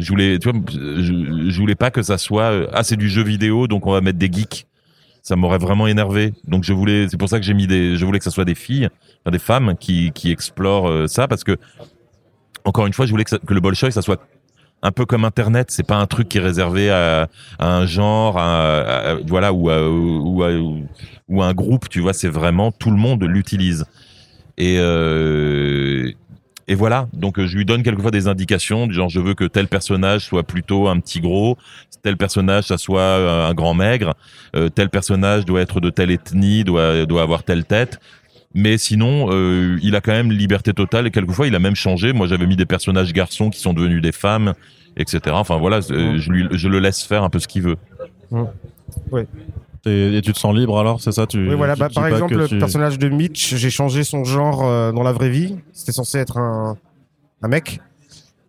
Je 0.00 0.08
voulais, 0.08 0.38
tu 0.40 0.50
vois, 0.50 0.60
je, 0.68 1.48
je 1.48 1.60
voulais 1.60 1.76
pas 1.76 1.90
que 1.92 2.02
ça 2.02 2.18
soit 2.18 2.50
euh, 2.50 2.66
ah 2.72 2.82
c'est 2.82 2.96
du 2.96 3.08
jeu 3.08 3.22
vidéo 3.22 3.68
donc 3.68 3.86
on 3.86 3.92
va 3.92 4.00
mettre 4.00 4.18
des 4.18 4.30
geeks. 4.30 4.66
Ça 5.22 5.36
m'aurait 5.36 5.58
vraiment 5.58 5.86
énervé. 5.86 6.32
Donc 6.46 6.64
je 6.64 6.72
voulais, 6.72 7.08
c'est 7.08 7.16
pour 7.16 7.28
ça 7.28 7.38
que 7.38 7.46
j'ai 7.46 7.54
mis 7.54 7.66
des, 7.68 7.96
je 7.96 8.04
voulais 8.04 8.18
que 8.18 8.24
ça 8.24 8.30
soit 8.32 8.44
des 8.44 8.56
filles, 8.56 8.88
enfin, 9.24 9.30
des 9.30 9.38
femmes 9.38 9.76
qui 9.78 10.10
qui 10.12 10.32
explorent 10.32 10.88
euh, 10.90 11.06
ça 11.06 11.28
parce 11.28 11.44
que 11.44 11.56
encore 12.64 12.86
une 12.86 12.92
fois, 12.92 13.06
je 13.06 13.10
voulais 13.12 13.24
que, 13.24 13.30
ça- 13.30 13.38
que 13.38 13.54
le 13.54 13.60
Bolshoi 13.60 13.90
ça 13.92 14.02
soit 14.02 14.20
un 14.84 14.92
peu 14.92 15.06
comme 15.06 15.24
Internet. 15.24 15.72
C'est 15.72 15.86
pas 15.86 15.96
un 15.96 16.06
truc 16.06 16.28
qui 16.28 16.38
est 16.38 16.42
réservé 16.42 16.90
à, 16.90 17.28
un 17.58 17.86
genre, 17.86 18.34
voilà, 19.26 19.52
ou 19.52 19.68
à, 19.68 21.46
un 21.46 21.54
groupe. 21.54 21.88
Tu 21.88 21.98
vois, 21.98 22.12
c'est 22.12 22.28
vraiment 22.28 22.70
tout 22.70 22.90
le 22.90 22.96
monde 22.96 23.24
l'utilise. 23.24 23.84
Et 24.56 24.76
euh, 24.78 26.12
et 26.68 26.74
voilà. 26.74 27.08
Donc 27.12 27.40
je 27.40 27.56
lui 27.56 27.64
donne 27.64 27.82
quelquefois 27.82 28.10
des 28.10 28.28
indications, 28.28 28.86
du 28.86 28.94
genre 28.94 29.08
je 29.08 29.20
veux 29.20 29.34
que 29.34 29.44
tel 29.44 29.68
personnage 29.68 30.26
soit 30.26 30.44
plutôt 30.44 30.88
un 30.88 30.98
petit 31.00 31.20
gros, 31.20 31.58
tel 32.02 32.16
personnage 32.16 32.64
ça 32.64 32.78
soit 32.78 33.00
euh, 33.00 33.48
un 33.48 33.54
grand 33.54 33.74
maigre, 33.74 34.14
euh, 34.56 34.68
tel 34.68 34.88
personnage 34.88 35.44
doit 35.44 35.60
être 35.60 35.80
de 35.80 35.90
telle 35.90 36.10
ethnie, 36.10 36.64
doit 36.64 37.22
avoir 37.22 37.42
telle 37.42 37.64
tête. 37.64 38.00
Mais 38.54 38.78
sinon, 38.78 39.28
euh, 39.32 39.78
il 39.82 39.96
a 39.96 40.00
quand 40.00 40.12
même 40.12 40.30
liberté 40.30 40.72
totale 40.72 41.06
et 41.08 41.10
quelquefois 41.10 41.46
il 41.48 41.54
a 41.54 41.58
même 41.58 41.74
changé. 41.74 42.12
Moi, 42.12 42.26
j'avais 42.28 42.46
mis 42.46 42.56
des 42.56 42.66
personnages 42.66 43.12
garçons 43.12 43.50
qui 43.50 43.58
sont 43.60 43.72
devenus 43.72 44.00
des 44.00 44.12
femmes, 44.12 44.54
etc. 44.96 45.20
Enfin 45.32 45.56
voilà, 45.58 45.80
euh, 45.90 46.18
je 46.18 46.30
lui, 46.30 46.46
je 46.52 46.68
le 46.68 46.78
laisse 46.78 47.02
faire 47.02 47.24
un 47.24 47.30
peu 47.30 47.40
ce 47.40 47.48
qu'il 47.48 47.62
veut. 47.62 47.76
Et, 49.86 50.16
et 50.16 50.22
tu 50.22 50.32
te 50.32 50.38
sens 50.38 50.54
libre 50.54 50.78
alors, 50.78 51.00
c'est 51.02 51.12
ça 51.12 51.26
tu, 51.26 51.46
Oui, 51.48 51.54
voilà. 51.56 51.74
tu 51.74 51.80
Bah, 51.80 51.88
par 51.94 52.06
exemple, 52.06 52.36
le 52.36 52.48
tu- 52.48 52.58
personnage 52.58 52.98
de 52.98 53.08
Mitch, 53.08 53.54
j'ai 53.56 53.70
changé 53.70 54.02
son 54.02 54.24
genre 54.24 54.64
euh, 54.64 54.92
dans 54.92 55.02
la 55.02 55.12
vraie 55.12 55.28
vie. 55.28 55.56
C'était 55.72 55.92
censé 55.92 56.18
être 56.18 56.38
un, 56.38 56.76
un 57.42 57.48
mec. 57.48 57.80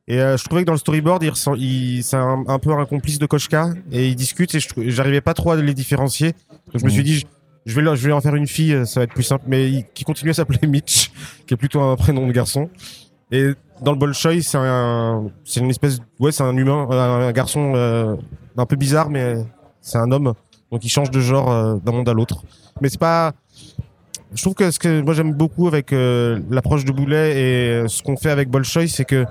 Et 0.07 0.21
euh, 0.21 0.37
je 0.37 0.43
trouvais 0.45 0.61
que 0.61 0.67
dans 0.67 0.73
le 0.73 0.77
storyboard, 0.79 1.23
il 1.23 1.31
il, 1.57 2.03
c'est 2.03 2.15
un, 2.15 2.43
un 2.47 2.59
peu 2.59 2.71
un 2.71 2.85
complice 2.85 3.19
de 3.19 3.25
Koshka. 3.25 3.69
Et 3.91 4.07
ils 4.07 4.15
discutent 4.15 4.55
et 4.55 4.59
j'arrivais 4.89 5.19
pas 5.21 5.33
trop 5.33 5.51
à 5.51 5.55
les 5.57 5.73
différencier. 5.73 6.33
Donc 6.71 6.79
je 6.81 6.85
me 6.85 6.89
suis 6.89 7.03
dit, 7.03 7.25
je, 7.65 7.79
vais, 7.79 7.95
je 7.95 8.07
vais 8.07 8.13
en 8.13 8.21
faire 8.21 8.35
une 8.35 8.47
fille, 8.47 8.73
euh, 8.73 8.85
ça 8.85 8.99
va 8.99 9.03
être 9.05 9.13
plus 9.13 9.23
simple. 9.23 9.45
Mais 9.47 9.69
il, 9.69 9.85
qui 9.93 10.03
continue 10.03 10.31
à 10.31 10.33
s'appeler 10.33 10.67
Mitch, 10.67 11.11
qui 11.45 11.53
est 11.53 11.57
plutôt 11.57 11.81
un 11.81 11.95
prénom 11.95 12.27
de 12.27 12.31
garçon. 12.31 12.69
Et 13.31 13.51
dans 13.81 13.91
le 13.91 13.97
Bolshoi, 13.97 14.41
c'est 14.41 14.57
un, 14.57 15.25
une 15.55 15.69
espèce, 15.69 15.99
ouais, 16.19 16.31
c'est 16.31 16.43
un 16.43 16.55
humain, 16.55 16.87
un, 16.89 17.27
un 17.27 17.31
garçon 17.31 17.73
euh, 17.75 18.15
un 18.57 18.65
peu 18.65 18.75
bizarre, 18.75 19.09
mais 19.09 19.37
c'est 19.81 19.97
un 19.97 20.11
homme. 20.11 20.33
Donc 20.71 20.83
il 20.83 20.89
change 20.89 21.11
de 21.11 21.19
genre 21.19 21.51
euh, 21.51 21.75
d'un 21.77 21.91
monde 21.91 22.09
à 22.09 22.13
l'autre. 22.13 22.43
Mais 22.81 22.89
c'est 22.89 22.99
pas. 22.99 23.33
Je 24.33 24.41
trouve 24.41 24.55
que 24.55 24.69
ce 24.71 24.79
que 24.79 25.01
moi 25.01 25.13
j'aime 25.13 25.33
beaucoup 25.33 25.67
avec 25.67 25.93
euh, 25.93 26.39
l'approche 26.49 26.83
de 26.83 26.91
Boulet 26.91 27.31
et 27.31 27.69
euh, 27.69 27.87
ce 27.87 28.03
qu'on 28.03 28.17
fait 28.17 28.31
avec 28.31 28.49
Bolshoi, 28.49 28.87
c'est 28.87 29.05
que 29.05 29.25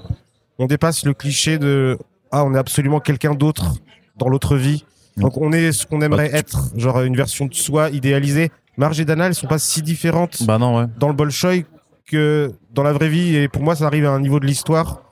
on 0.59 0.67
dépasse 0.67 1.05
le 1.05 1.13
cliché 1.13 1.59
de 1.59 1.99
ah 2.31 2.45
on 2.45 2.55
est 2.55 2.59
absolument 2.59 3.01
quelqu'un 3.01 3.35
d'autre 3.35 3.75
dans 4.17 4.29
l'autre 4.29 4.57
vie. 4.57 4.85
Donc 5.17 5.37
on 5.37 5.53
est 5.53 5.73
ce 5.73 5.87
qu'on 5.87 6.01
aimerait 6.01 6.31
être, 6.35 6.71
genre 6.77 7.01
une 7.03 7.17
version 7.17 7.47
de 7.47 7.55
soi 7.55 7.91
idéalisée. 7.91 8.51
Marge 8.77 8.99
et 9.01 9.05
Dana, 9.05 9.27
elles 9.27 9.35
sont 9.35 9.47
pas 9.47 9.59
si 9.61 9.83
différentes 9.83 10.43
Bah 10.45 10.59
non, 10.59 10.79
ouais. 10.79 10.87
dans 10.99 11.07
le 11.09 11.15
Bolshoi 11.15 11.63
que 12.11 12.51
dans 12.73 12.83
la 12.83 12.93
vraie 12.93 13.09
vie. 13.09 13.37
Et 13.37 13.49
pour 13.49 13.63
moi, 13.63 13.77
ça 13.77 13.87
arrive 13.87 14.05
à 14.07 14.11
un 14.11 14.21
niveau 14.21 14.41
de 14.41 14.47
l'histoire 14.47 15.03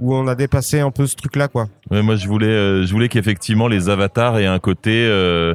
où 0.00 0.14
on 0.14 0.26
a 0.26 0.34
dépassé 0.34 0.80
un 0.80 0.90
peu 0.90 1.06
ce 1.06 1.14
truc-là, 1.16 1.48
quoi. 1.48 1.68
Ouais, 1.90 2.02
moi, 2.02 2.16
je 2.16 2.26
voulais, 2.26 2.46
euh, 2.48 2.84
je 2.84 2.92
voulais 2.92 3.08
qu'effectivement 3.08 3.68
les 3.68 3.88
avatars 3.88 4.38
aient 4.38 4.46
un 4.46 4.58
côté. 4.58 5.06
euh, 5.08 5.54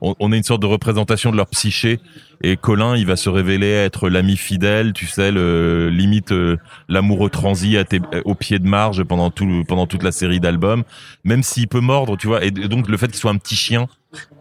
on, 0.00 0.14
on 0.18 0.32
ait 0.32 0.36
une 0.36 0.42
sorte 0.42 0.62
de 0.62 0.66
représentation 0.66 1.30
de 1.30 1.36
leur 1.36 1.46
psyché. 1.48 2.00
Et 2.42 2.56
Colin, 2.56 2.96
il 2.96 3.06
va 3.06 3.16
se 3.16 3.28
révéler 3.28 3.70
être 3.70 4.08
l'ami 4.08 4.36
fidèle, 4.36 4.92
tu 4.92 5.06
sais, 5.06 5.32
le 5.32 5.90
limite 5.90 6.32
euh, 6.32 6.56
l'amoureux 6.88 7.30
transi 7.30 7.76
à 7.76 7.84
tes, 7.84 8.00
au 8.24 8.34
pied 8.34 8.58
de 8.58 8.66
marge 8.66 9.02
pendant 9.04 9.30
tout, 9.30 9.64
pendant 9.66 9.86
toute 9.86 10.02
la 10.02 10.12
série 10.12 10.40
d'albums. 10.40 10.84
Même 11.24 11.42
s'il 11.42 11.68
peut 11.68 11.80
mordre, 11.80 12.16
tu 12.16 12.26
vois. 12.26 12.44
Et 12.44 12.50
donc 12.50 12.88
le 12.88 12.96
fait 12.96 13.08
qu'il 13.08 13.16
soit 13.16 13.32
un 13.32 13.38
petit 13.38 13.56
chien 13.56 13.88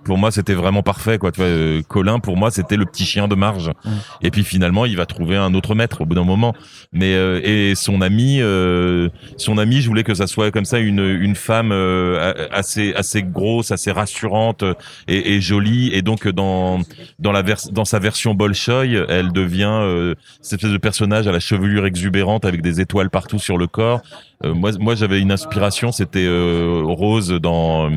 pour 0.07 0.17
moi 0.17 0.31
c'était 0.31 0.55
vraiment 0.55 0.81
parfait 0.81 1.19
quoi. 1.19 1.31
Tu 1.31 1.41
vois 1.41 1.49
euh, 1.49 1.81
Colin 1.87 2.17
pour 2.19 2.35
moi 2.37 2.49
c'était 2.49 2.77
le 2.77 2.85
petit 2.85 3.05
chien 3.05 3.27
de 3.27 3.35
marge. 3.35 3.69
Mm. 3.85 3.89
et 4.23 4.31
puis 4.31 4.43
finalement 4.43 4.85
il 4.85 4.97
va 4.97 5.05
trouver 5.05 5.35
un 5.37 5.53
autre 5.53 5.75
maître 5.75 6.01
au 6.01 6.05
bout 6.05 6.15
d'un 6.15 6.23
moment. 6.23 6.55
Mais 6.93 7.13
euh, 7.13 7.39
et 7.43 7.75
son 7.75 8.01
ami 8.01 8.39
euh, 8.41 9.09
son 9.37 9.57
ami 9.59 9.81
je 9.81 9.87
voulais 9.87 10.03
que 10.03 10.15
ça 10.15 10.25
soit 10.25 10.49
comme 10.51 10.65
ça 10.65 10.79
une 10.79 10.99
une 11.27 11.35
femme 11.35 11.71
a- 11.71 12.33
assez 12.51 12.93
assez 12.95 13.21
grosse 13.21 13.71
assez 13.71 13.91
rassurante 13.91 14.63
et, 15.07 15.33
et 15.35 15.41
jolie. 15.41 15.91
Et 15.93 16.01
donc 16.01 16.27
dans 16.27 16.79
dans 17.19 17.31
la 17.31 17.41
vers- 17.43 17.69
dans 17.71 17.85
sa 17.85 17.99
version 17.99 18.33
Bolshoi 18.33 18.85
elle 19.09 19.31
devient 19.33 20.13
cette 20.41 20.59
espèce 20.59 20.71
de 20.71 20.77
personnage 20.77 21.27
à 21.27 21.31
la 21.31 21.39
chevelure 21.39 21.85
exubérante 21.85 22.45
avec 22.45 22.61
des 22.61 22.79
étoiles 22.81 23.09
partout 23.09 23.39
sur 23.39 23.57
le 23.57 23.67
corps. 23.67 24.01
Moi 24.43 24.71
moi 24.79 24.95
j'avais 24.95 25.19
une 25.19 25.31
inspiration 25.31 25.91
c'était 25.91 26.27
Rose 26.27 27.29
dans 27.41 27.89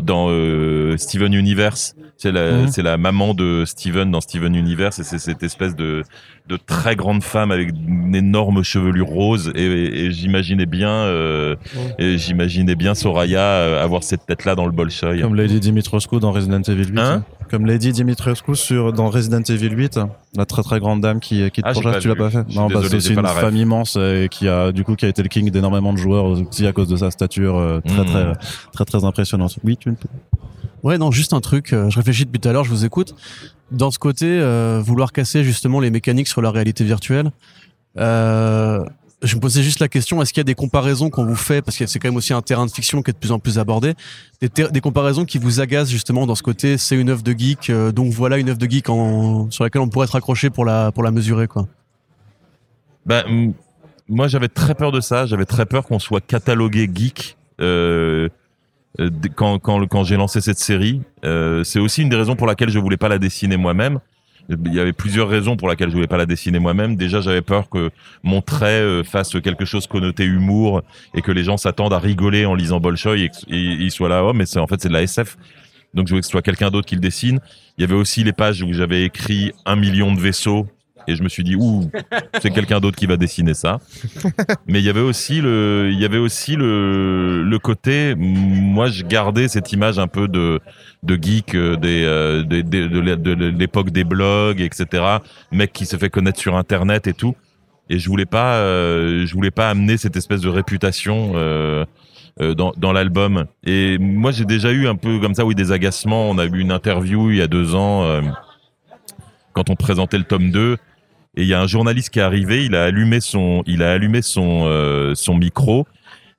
dans 0.00 0.28
euh, 0.30 0.96
Steven 1.18 1.34
Universe. 1.34 1.94
C'est 2.16 2.32
la, 2.32 2.66
c'est 2.68 2.82
la 2.82 2.96
maman 2.96 3.32
de 3.34 3.64
Steven 3.64 4.10
dans 4.10 4.20
Steven 4.20 4.54
Universe 4.54 4.98
et 4.98 5.04
c'est 5.04 5.18
cette 5.18 5.42
espèce 5.44 5.76
de, 5.76 6.02
de 6.48 6.56
très 6.56 6.96
grande 6.96 7.22
femme 7.22 7.52
avec 7.52 7.70
une 7.70 8.14
énorme 8.14 8.62
chevelure 8.64 9.06
rose 9.06 9.52
et, 9.54 9.62
et- 9.64 10.04
et 10.06 10.10
j'imaginais 10.10 10.66
bien, 10.66 10.90
euh, 10.90 11.54
et 11.98 12.18
j'imaginais 12.18 12.74
bien 12.74 12.94
Soraya 12.94 13.40
euh, 13.40 13.84
avoir 13.84 14.02
cette 14.02 14.26
tête-là 14.26 14.56
dans 14.56 14.66
le 14.66 14.72
Bolshoi. 14.72 15.18
Comme 15.20 15.36
Lady 15.36 15.60
Dimitrescu 15.60 16.18
dans 16.18 16.32
Resident 16.32 16.60
Evil 16.62 16.86
8. 16.90 16.98
Hein? 16.98 17.24
Comme 17.50 17.66
Lady 17.66 17.92
Dimitrescu 17.92 18.56
sur, 18.56 18.92
dans 18.92 19.10
Resident 19.10 19.42
Evil 19.48 19.70
8, 19.70 20.00
la 20.36 20.44
très 20.44 20.62
très 20.62 20.80
grande 20.80 21.00
dame 21.00 21.20
qui, 21.20 21.48
qui 21.52 21.62
te 21.62 21.68
Ah, 21.68 21.72
pourchasse, 21.72 21.94
pas 21.94 22.00
tu 22.00 22.08
l'as 22.08 22.16
pas 22.16 22.30
fait? 22.30 22.48
Non, 22.54 22.68
parce 22.68 22.88
que 22.88 22.98
c'est 22.98 23.14
une 23.14 23.24
femme 23.26 23.56
immense 23.56 23.94
et 23.96 24.28
qui 24.30 24.48
a 24.48 24.72
du 24.72 24.82
coup 24.84 24.96
qui 24.96 25.04
a 25.06 25.08
été 25.08 25.22
le 25.22 25.28
king 25.28 25.48
d'énormément 25.50 25.92
de 25.92 25.98
joueurs 25.98 26.24
aussi 26.24 26.66
à 26.66 26.72
cause 26.72 26.88
de 26.88 26.96
sa 26.96 27.10
stature 27.12 27.56
euh, 27.56 27.80
très 27.86 27.98
Mhm. 28.00 28.06
très 28.06 28.32
très 28.72 28.84
très 28.84 29.04
impressionnante. 29.04 29.56
Oui, 29.64 29.76
tu 29.76 29.90
Ouais, 30.82 30.98
non, 30.98 31.10
juste 31.10 31.32
un 31.32 31.40
truc. 31.40 31.72
euh, 31.72 31.90
je 31.90 31.96
réfléchis 31.96 32.24
depuis 32.24 32.38
tout 32.40 32.48
à 32.48 32.52
l'heure, 32.52 32.64
je 32.64 32.70
vous 32.70 32.84
écoute. 32.84 33.14
Dans 33.70 33.90
ce 33.90 33.98
côté, 33.98 34.26
euh, 34.26 34.80
vouloir 34.84 35.12
casser 35.12 35.44
justement 35.44 35.80
les 35.80 35.90
mécaniques 35.90 36.28
sur 36.28 36.40
la 36.42 36.50
réalité 36.50 36.84
virtuelle, 36.84 37.30
euh, 37.98 38.84
je 39.22 39.34
me 39.34 39.40
posais 39.40 39.62
juste 39.64 39.80
la 39.80 39.88
question 39.88 40.22
est-ce 40.22 40.32
qu'il 40.32 40.40
y 40.40 40.42
a 40.42 40.44
des 40.44 40.54
comparaisons 40.54 41.10
qu'on 41.10 41.24
vous 41.24 41.34
fait 41.34 41.60
parce 41.60 41.76
que 41.76 41.86
c'est 41.86 41.98
quand 41.98 42.06
même 42.08 42.16
aussi 42.16 42.32
un 42.32 42.40
terrain 42.42 42.64
de 42.66 42.70
fiction 42.70 43.02
qui 43.02 43.10
est 43.10 43.14
de 43.14 43.18
plus 43.18 43.32
en 43.32 43.40
plus 43.40 43.58
abordé, 43.58 43.94
des, 44.40 44.48
des 44.48 44.80
comparaisons 44.80 45.24
qui 45.24 45.38
vous 45.38 45.58
agacent 45.60 45.90
justement 45.90 46.24
dans 46.24 46.36
ce 46.36 46.44
côté 46.44 46.78
c'est 46.78 46.94
une 46.94 47.08
œuvre 47.10 47.24
de 47.24 47.32
geek, 47.36 47.70
euh, 47.70 47.90
donc 47.90 48.12
voilà 48.12 48.38
une 48.38 48.48
œuvre 48.48 48.58
de 48.58 48.70
geek 48.70 48.88
en, 48.88 49.50
sur 49.50 49.64
laquelle 49.64 49.82
on 49.82 49.88
pourrait 49.88 50.04
être 50.06 50.14
accroché 50.14 50.50
pour 50.50 50.64
la 50.64 50.92
pour 50.92 51.02
la 51.02 51.10
mesurer 51.10 51.48
quoi. 51.48 51.66
M- 53.28 53.54
moi, 54.08 54.28
j'avais 54.28 54.48
très 54.48 54.74
peur 54.74 54.90
de 54.92 55.00
ça. 55.00 55.26
J'avais 55.26 55.44
très 55.44 55.66
peur 55.66 55.84
qu'on 55.84 55.98
soit 55.98 56.20
catalogué 56.20 56.88
geek 56.94 57.36
euh, 57.60 58.28
quand 59.34 59.58
quand 59.58 59.86
quand 59.86 60.04
j'ai 60.04 60.16
lancé 60.16 60.40
cette 60.40 60.58
série. 60.58 61.00
Euh, 61.24 61.64
c'est 61.64 61.78
aussi 61.78 62.02
une 62.02 62.08
des 62.08 62.16
raisons 62.16 62.36
pour 62.36 62.46
laquelle 62.46 62.70
je 62.70 62.78
voulais 62.78 62.96
pas 62.96 63.08
la 63.08 63.18
dessiner 63.18 63.56
moi-même. 63.56 64.00
Il 64.50 64.72
y 64.74 64.80
avait 64.80 64.94
plusieurs 64.94 65.28
raisons 65.28 65.56
pour 65.58 65.68
lesquelles 65.68 65.90
je 65.90 65.94
voulais 65.94 66.06
pas 66.06 66.16
la 66.16 66.24
dessiner 66.24 66.58
moi-même. 66.58 66.96
Déjà, 66.96 67.20
j'avais 67.20 67.42
peur 67.42 67.68
que 67.68 67.90
mon 68.22 68.40
trait 68.40 68.80
euh, 68.80 69.04
fasse 69.04 69.32
quelque 69.42 69.66
chose 69.66 69.86
connoté 69.86 70.24
humour 70.24 70.80
et 71.14 71.20
que 71.20 71.30
les 71.32 71.44
gens 71.44 71.58
s'attendent 71.58 71.92
à 71.92 71.98
rigoler 71.98 72.46
en 72.46 72.54
lisant 72.54 72.80
Bolshoi 72.80 73.18
et, 73.18 73.28
que- 73.28 73.36
et 73.54 73.58
ils 73.60 73.90
soient 73.90 74.08
là, 74.08 74.24
oh, 74.24 74.32
mais 74.32 74.46
c'est 74.46 74.58
en 74.58 74.66
fait 74.66 74.80
c'est 74.80 74.88
de 74.88 74.94
la 74.94 75.02
SF. 75.02 75.36
Donc 75.92 76.06
je 76.06 76.12
voulais 76.12 76.20
que 76.22 76.26
ce 76.26 76.30
soit 76.30 76.40
quelqu'un 76.42 76.70
d'autre 76.70 76.86
qui 76.86 76.94
le 76.94 77.00
dessine. 77.02 77.40
Il 77.76 77.82
y 77.82 77.84
avait 77.84 77.94
aussi 77.94 78.24
les 78.24 78.32
pages 78.32 78.62
où 78.62 78.72
j'avais 78.72 79.04
écrit 79.04 79.52
un 79.66 79.76
million 79.76 80.14
de 80.14 80.20
vaisseaux 80.20 80.66
et 81.08 81.16
je 81.16 81.22
me 81.24 81.28
suis 81.28 81.42
dit 81.42 81.56
ouh 81.56 81.90
c'est 82.40 82.50
quelqu'un 82.50 82.78
d'autre 82.80 82.96
qui 82.96 83.06
va 83.06 83.16
dessiner 83.16 83.54
ça. 83.54 83.80
Mais 84.66 84.78
il 84.78 84.84
y 84.84 84.88
avait 84.90 85.00
aussi 85.00 85.40
le, 85.40 85.88
il 85.92 85.98
y 85.98 86.04
avait 86.04 86.18
aussi 86.18 86.54
le, 86.54 87.42
le 87.42 87.58
côté, 87.58 88.14
moi 88.16 88.86
je 88.88 89.02
gardais 89.04 89.48
cette 89.48 89.72
image 89.72 89.98
un 89.98 90.06
peu 90.06 90.28
de, 90.28 90.60
de 91.02 91.18
geek 91.20 91.54
euh, 91.54 91.76
euh, 91.84 92.42
des- 92.44 92.62
de, 92.62 93.00
l'é- 93.00 93.16
de 93.16 93.32
l'époque 93.32 93.90
des 93.90 94.04
blogs, 94.04 94.60
etc. 94.60 95.02
Mec 95.50 95.72
qui 95.72 95.86
se 95.86 95.96
fait 95.96 96.10
connaître 96.10 96.38
sur 96.38 96.56
Internet 96.56 97.06
et 97.06 97.14
tout. 97.14 97.34
Et 97.90 97.98
je 97.98 98.08
voulais 98.08 98.26
pas, 98.26 98.56
euh, 98.56 99.24
je 99.24 99.32
voulais 99.34 99.50
pas 99.50 99.70
amener 99.70 99.96
cette 99.96 100.16
espèce 100.16 100.42
de 100.42 100.48
réputation. 100.50 101.32
Dans, 102.40 102.72
dans 102.76 102.92
l'album 102.92 103.46
et 103.64 103.98
moi 103.98 104.30
j'ai 104.30 104.44
déjà 104.44 104.70
eu 104.70 104.86
un 104.86 104.94
peu 104.94 105.18
comme 105.18 105.34
ça 105.34 105.44
oui 105.44 105.56
des 105.56 105.72
agacements 105.72 106.30
on 106.30 106.38
a 106.38 106.44
eu 106.44 106.60
une 106.60 106.70
interview 106.70 107.32
il 107.32 107.38
y 107.38 107.42
a 107.42 107.48
deux 107.48 107.74
ans 107.74 108.06
quand 109.52 109.70
on 109.70 109.74
présentait 109.74 110.18
le 110.18 110.22
tome 110.24 110.52
2 110.52 110.76
et 111.38 111.42
il 111.42 111.46
y 111.46 111.54
a 111.54 111.60
un 111.60 111.68
journaliste 111.68 112.10
qui 112.10 112.18
est 112.18 112.22
arrivé, 112.22 112.64
il 112.64 112.74
a 112.74 112.82
allumé 112.82 113.20
son, 113.20 113.62
il 113.64 113.84
a 113.84 113.92
allumé 113.92 114.22
son, 114.22 114.64
euh, 114.66 115.14
son 115.14 115.36
micro. 115.36 115.86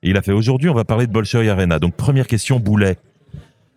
Et 0.02 0.10
il 0.10 0.16
a 0.18 0.22
fait 0.22 0.32
aujourd'hui 0.32 0.68
on 0.68 0.74
va 0.74 0.84
parler 0.84 1.06
de 1.06 1.12
Bolshoi 1.12 1.48
Arena. 1.48 1.78
Donc 1.78 1.96
première 1.96 2.26
question 2.26 2.60
Boulet, 2.60 2.98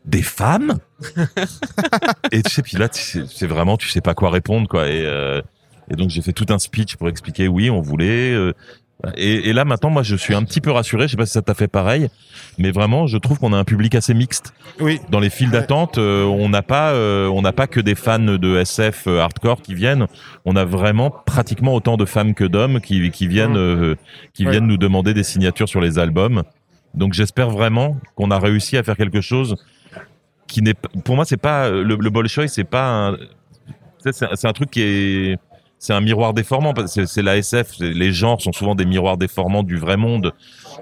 des 0.04 0.22
femmes? 0.22 0.80
Et 2.34 2.44
tu 2.44 2.52
sais 2.52 2.62
puis 2.62 2.76
là 2.76 2.90
c'est 2.92 3.48
vraiment 3.48 3.78
tu 3.78 3.88
sais 3.88 4.02
pas 4.02 4.14
quoi 4.14 4.32
répondre 4.32 4.68
quoi. 4.68 4.90
Et 4.90 5.06
euh, 5.06 5.42
et 5.90 5.96
donc 5.96 6.10
j'ai 6.10 6.22
fait 6.22 6.34
tout 6.34 6.46
un 6.50 6.60
speech 6.60 6.98
pour 6.98 7.08
expliquer 7.08 7.48
oui 7.48 7.70
on 7.70 7.80
voulait 7.80 8.34
euh, 8.34 8.52
et, 9.18 9.50
et 9.50 9.54
là 9.54 9.66
maintenant 9.66 9.90
moi 9.90 10.02
je 10.04 10.16
suis 10.16 10.34
un 10.34 10.44
petit 10.44 10.62
peu 10.62 10.72
rassuré, 10.72 11.08
je 11.08 11.12
sais 11.12 11.18
pas 11.18 11.26
si 11.26 11.34
ça 11.34 11.42
t'a 11.42 11.54
fait 11.54 11.68
pareil, 11.68 12.08
mais 12.58 12.72
vraiment 12.72 13.06
je 13.08 13.18
trouve 13.18 13.38
qu'on 13.40 13.52
a 13.54 13.58
un 13.58 13.64
public 13.66 13.96
assez 13.96 14.14
mixte 14.14 14.54
Oui. 14.80 15.00
dans 15.10 15.20
les 15.20 15.30
files 15.30 15.52
d'attente, 15.52 15.98
euh, 15.98 16.24
on 16.24 16.48
n'a 16.50 16.62
pas, 16.62 16.92
euh, 16.94 17.28
on 17.28 17.42
n'a 17.42 17.52
pas 17.52 17.68
que 17.68 17.80
des 17.82 17.96
fans 17.96 18.20
de 18.20 18.58
SF 18.58 19.08
euh, 19.08 19.20
hardcore 19.20 19.62
qui 19.62 19.74
viennent. 19.76 20.08
On 20.46 20.56
a 20.56 20.64
vraiment 20.64 21.10
pratiquement 21.26 21.74
autant 21.74 21.98
de 21.98 22.06
femmes 22.06 22.34
que 22.34 22.44
d'hommes 22.46 22.80
qui, 22.82 23.10
qui 23.12 23.28
viennent, 23.28 23.96
qui 24.34 24.46
Ouais. 24.46 24.52
viennent 24.52 24.68
nous 24.68 24.78
demander 24.78 25.14
des 25.14 25.24
signatures 25.24 25.68
sur 25.68 25.82
les 25.82 26.00
albums. 26.00 26.44
Donc 26.94 27.14
j'espère 27.14 27.50
vraiment 27.50 27.98
qu'on 28.16 28.32
a 28.32 28.40
réussi 28.40 28.78
à 28.78 28.84
faire 28.84 28.96
quelque 28.96 29.20
chose 29.22 29.56
qui 30.48 30.62
n'est, 30.62 30.76
pas- 30.76 30.90
pour 31.04 31.16
moi 31.16 31.26
c'est 31.26 31.38
pas 31.38 31.70
le, 31.70 31.96
le 31.96 32.10
Bolshoi, 32.10 32.48
c'est 32.48 32.64
pas 32.64 33.10
un- 33.10 33.18
c'est 34.12 34.46
un 34.48 34.54
truc 34.54 34.70
qui 34.70 34.82
est 34.82 35.38
c'est 35.84 35.92
un 35.92 36.00
miroir 36.00 36.34
déformant 36.34 36.74
c'est- 36.86 37.22
la 37.22 37.36
SF 37.36 37.72
les 37.80 38.14
genres 38.14 38.42
sont 38.42 38.54
souvent 38.54 38.74
des 38.74 38.86
miroirs 38.86 39.18
déformants 39.18 39.64
du 39.64 39.76
vrai 39.76 39.98
monde. 39.98 40.32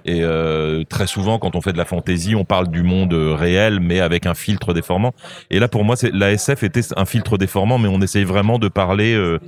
Et 0.06 0.20
euh, 0.22 0.84
très 0.88 1.08
souvent 1.08 1.40
quand 1.40 1.56
on 1.56 1.62
fait 1.62 1.74
de 1.74 1.78
la 1.80 1.86
fantaisie 1.86 2.36
on 2.36 2.46
parle 2.46 2.68
du 2.68 2.84
monde 2.84 3.12
euh, 3.16 3.34
réel 3.34 3.80
mais 3.80 4.00
avec 4.00 4.28
un 4.28 4.36
filtre 4.36 4.76
déformant. 4.76 5.12
Et 5.50 5.58
là 5.58 5.68
pour 5.68 5.84
moi 5.84 5.96
la 6.14 6.32
SF 6.32 6.62
était 6.62 6.82
un 6.96 7.06
filtre 7.06 7.40
déformant 7.40 7.80
mais 7.80 7.88
on 7.88 8.00
essaye 8.00 8.26
vraiment 8.26 8.60
de 8.60 8.68
parler 8.68 9.16
euh, 9.16 9.40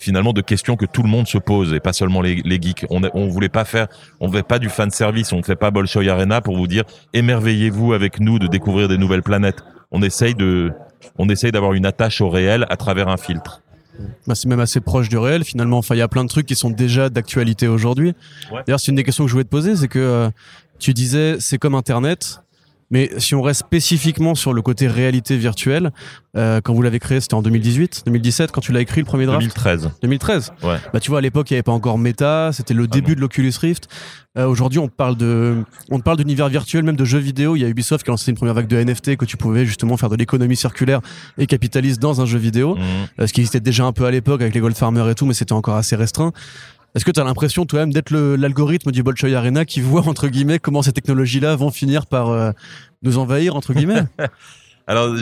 finalement 0.00 0.32
de 0.32 0.40
questions 0.40 0.74
que 0.74 0.84
tout 0.84 1.04
le 1.04 1.08
monde 1.08 1.28
se 1.28 1.38
pose 1.38 1.74
et 1.74 1.78
pas 1.80 1.92
seulement 1.92 2.20
les, 2.20 2.42
les 2.44 2.60
geeks. 2.60 2.84
On 2.90 3.00
on 3.14 3.28
voulait 3.28 3.48
pas 3.48 3.64
faire 3.64 3.86
on 4.18 4.28
fait 4.32 4.42
pas 4.42 4.58
du 4.58 4.68
fan 4.68 4.90
service 4.90 5.32
on 5.32 5.44
fait 5.44 5.54
pas 5.54 5.70
Bolshoi 5.70 6.08
Arena 6.08 6.40
pour 6.40 6.56
vous 6.56 6.66
dire 6.66 6.82
émerveillez-vous 7.14 7.92
avec 7.92 8.18
nous 8.18 8.40
de 8.40 8.48
découvrir 8.48 8.88
des 8.88 8.98
nouvelles 8.98 9.22
planètes. 9.22 9.62
On 9.92 10.02
essaye 10.02 10.34
de 10.34 10.72
on 11.18 11.28
essaye 11.28 11.52
d'avoir 11.52 11.74
une 11.74 11.86
attache 11.86 12.20
au 12.20 12.28
réel 12.30 12.66
à 12.68 12.76
travers 12.76 13.06
un 13.06 13.16
filtre 13.16 13.62
Bah, 14.26 14.34
c'est 14.34 14.48
même 14.48 14.60
assez 14.60 14.80
proche 14.80 15.08
du 15.08 15.18
réel 15.18 15.44
finalement. 15.44 15.78
Enfin, 15.78 15.94
il 15.94 15.98
y 15.98 16.02
a 16.02 16.08
plein 16.08 16.24
de 16.24 16.28
trucs 16.28 16.46
qui 16.46 16.56
sont 16.56 16.70
déjà 16.70 17.08
d'actualité 17.08 17.68
aujourd'hui. 17.68 18.14
Ouais. 18.52 18.62
D'ailleurs, 18.66 18.80
c'est 18.80 18.90
une 18.90 18.96
des 18.96 19.04
questions 19.04 19.24
que 19.24 19.28
je 19.28 19.32
voulais 19.32 19.44
te 19.44 19.50
poser, 19.50 19.76
c'est 19.76 19.88
que 19.88 19.98
euh, 19.98 20.30
tu 20.78 20.94
disais 20.94 21.36
c'est 21.40 21.58
comme 21.58 21.74
Internet, 21.74 22.40
mais 22.90 23.10
si 23.18 23.34
on 23.34 23.42
reste 23.42 23.60
spécifiquement 23.60 24.34
sur 24.34 24.52
le 24.52 24.62
côté 24.62 24.88
réalité 24.88 25.36
virtuelle, 25.36 25.92
euh, 26.36 26.60
quand 26.62 26.72
vous 26.74 26.82
l'avez 26.82 26.98
créé, 26.98 27.20
c'était 27.20 27.34
en 27.34 27.42
2018, 27.42 28.04
2017, 28.06 28.52
quand 28.52 28.60
tu 28.60 28.72
l'as 28.72 28.80
écrit 28.80 29.00
le 29.00 29.06
premier 29.06 29.26
draft, 29.26 29.40
2013 29.40 29.90
2013. 30.02 30.52
Ouais. 30.62 30.76
Bah 30.92 31.00
tu 31.00 31.10
vois, 31.10 31.18
à 31.18 31.22
l'époque, 31.22 31.50
il 31.50 31.54
n'y 31.54 31.56
avait 31.56 31.62
pas 31.62 31.72
encore 31.72 31.98
Meta, 31.98 32.50
c'était 32.52 32.74
le 32.74 32.86
début 32.86 33.10
non. 33.10 33.16
de 33.16 33.20
l'Oculus 33.22 33.52
Rift. 33.60 33.88
Euh, 34.38 34.46
Aujourd'hui, 34.46 34.78
on 34.78 34.88
parle 34.88 35.16
de, 35.16 35.64
on 35.90 36.00
parle 36.00 36.18
d'univers 36.18 36.48
virtuel, 36.48 36.84
même 36.84 36.96
de 36.96 37.04
jeux 37.04 37.18
vidéo. 37.18 37.56
Il 37.56 37.62
y 37.62 37.64
a 37.64 37.68
Ubisoft 37.68 38.04
qui 38.04 38.10
a 38.10 38.12
lancé 38.12 38.30
une 38.30 38.36
première 38.36 38.54
vague 38.54 38.68
de 38.68 38.76
NFT 38.76 39.16
que 39.16 39.24
tu 39.24 39.36
pouvais 39.36 39.66
justement 39.66 39.96
faire 39.96 40.08
de 40.08 40.16
l'économie 40.16 40.56
circulaire 40.56 41.00
et 41.38 41.46
capitaliser 41.46 41.98
dans 41.98 42.20
un 42.20 42.26
jeu 42.26 42.38
vidéo. 42.38 42.76
Mhm. 42.76 42.82
Euh, 43.20 43.26
ce 43.26 43.32
qui 43.32 43.40
existait 43.40 43.60
déjà 43.60 43.84
un 43.84 43.92
peu 43.92 44.04
à 44.04 44.10
l'époque 44.10 44.40
avec 44.40 44.54
les 44.54 44.60
Gold 44.60 44.76
Farmers 44.76 45.08
et 45.08 45.14
tout, 45.14 45.26
mais 45.26 45.34
c'était 45.34 45.52
encore 45.52 45.76
assez 45.76 45.96
restreint. 45.96 46.32
Est-ce 46.94 47.04
que 47.04 47.10
tu 47.10 47.20
as 47.20 47.24
l'impression 47.24 47.66
toi-même 47.66 47.92
d'être 47.92 48.10
l'algorithme 48.10 48.90
du 48.90 49.02
Bolshoi 49.02 49.34
Arena 49.34 49.64
qui 49.64 49.80
voit 49.80 50.06
entre 50.08 50.28
guillemets 50.28 50.58
comment 50.58 50.82
ces 50.82 50.92
technologies-là 50.92 51.54
vont 51.54 51.70
finir 51.70 52.06
par 52.06 52.30
euh, 52.30 52.52
nous 53.02 53.18
envahir 53.18 53.56
entre 53.56 53.74
guillemets? 53.74 54.04
Alors 54.86 55.14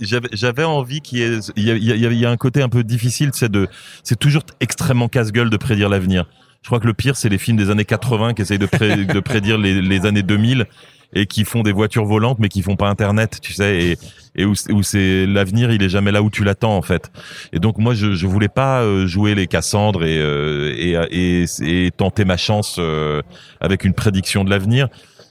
j'avais 0.00 0.64
envie 0.64 1.00
qu'il 1.00 1.18
y 1.56 2.20
ait 2.20 2.26
un 2.26 2.36
côté 2.36 2.62
un 2.62 2.68
peu 2.68 2.84
difficile 2.84 3.30
c'est 3.32 3.50
de 3.50 3.66
c'est 4.04 4.18
toujours 4.18 4.42
extrêmement 4.60 5.08
casse-gueule 5.08 5.50
de 5.50 5.56
prédire 5.56 5.88
l'avenir. 5.88 6.26
Je 6.62 6.68
crois 6.68 6.80
que 6.80 6.86
le 6.86 6.94
pire 6.94 7.16
c'est 7.16 7.30
les 7.30 7.38
films 7.38 7.56
des 7.56 7.70
années 7.70 7.86
80 7.86 8.34
qui 8.34 8.42
essayent 8.42 8.58
de 8.58 9.20
prédire 9.20 9.58
les, 9.58 9.80
les 9.80 10.06
années 10.06 10.22
2000 10.22 10.66
et 11.14 11.26
qui 11.26 11.44
font 11.44 11.62
des 11.62 11.72
voitures 11.72 12.04
volantes 12.04 12.38
mais 12.38 12.48
qui 12.48 12.62
font 12.62 12.76
pas 12.76 12.88
internet, 12.88 13.38
tu 13.40 13.52
sais 13.52 13.78
et 13.82 13.98
et 14.36 14.44
où, 14.44 14.52
où 14.70 14.82
c'est 14.82 15.26
l'avenir, 15.26 15.72
il 15.72 15.82
est 15.82 15.88
jamais 15.88 16.12
là 16.12 16.22
où 16.22 16.30
tu 16.30 16.44
l'attends 16.44 16.76
en 16.76 16.82
fait. 16.82 17.10
Et 17.52 17.58
donc 17.58 17.78
moi 17.78 17.94
je 17.94 18.12
je 18.14 18.26
voulais 18.26 18.48
pas 18.48 18.82
euh, 18.82 19.06
jouer 19.06 19.34
les 19.34 19.46
Cassandres 19.46 20.04
et 20.04 20.18
euh, 20.18 20.74
et, 20.76 21.42
et 21.42 21.86
et 21.86 21.90
tenter 21.90 22.24
ma 22.24 22.36
chance 22.36 22.76
euh, 22.78 23.22
avec 23.60 23.84
une 23.84 23.94
prédiction 23.94 24.44
de 24.44 24.50
l'avenir. 24.50 24.88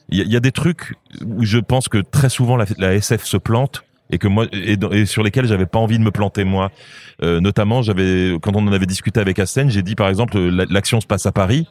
Il 0.09 0.19
y, 0.25 0.27
y 0.29 0.35
a 0.35 0.39
des 0.39 0.51
trucs 0.51 0.95
où 1.25 1.43
je 1.45 1.57
pense 1.59 1.89
que 1.89 1.99
très 1.99 2.29
souvent 2.29 2.57
la, 2.57 2.65
la 2.77 2.95
SF 2.95 3.23
se 3.25 3.37
plante 3.37 3.83
et 4.09 4.17
que 4.17 4.27
moi 4.27 4.45
et, 4.53 5.05
sur 5.05 5.21
lesquels 5.21 5.45
j'avais 5.45 5.65
pas 5.65 5.79
envie 5.79 5.99
de 5.99 6.03
me 6.03 6.11
planter 6.11 6.43
moi. 6.43 6.71
Euh, 7.23 7.39
notamment, 7.41 7.81
j'avais 7.81 8.37
quand 8.41 8.55
on 8.55 8.65
en 8.67 8.71
avait 8.71 8.85
discuté 8.85 9.19
avec 9.19 9.37
Assen, 9.39 9.69
j'ai 9.69 9.81
dit 9.81 9.95
par 9.95 10.07
exemple 10.07 10.37
la- 10.39 10.65
l'action 10.69 11.01
se 11.01 11.07
passe 11.07 11.25
à 11.25 11.31
Paris. 11.31 11.67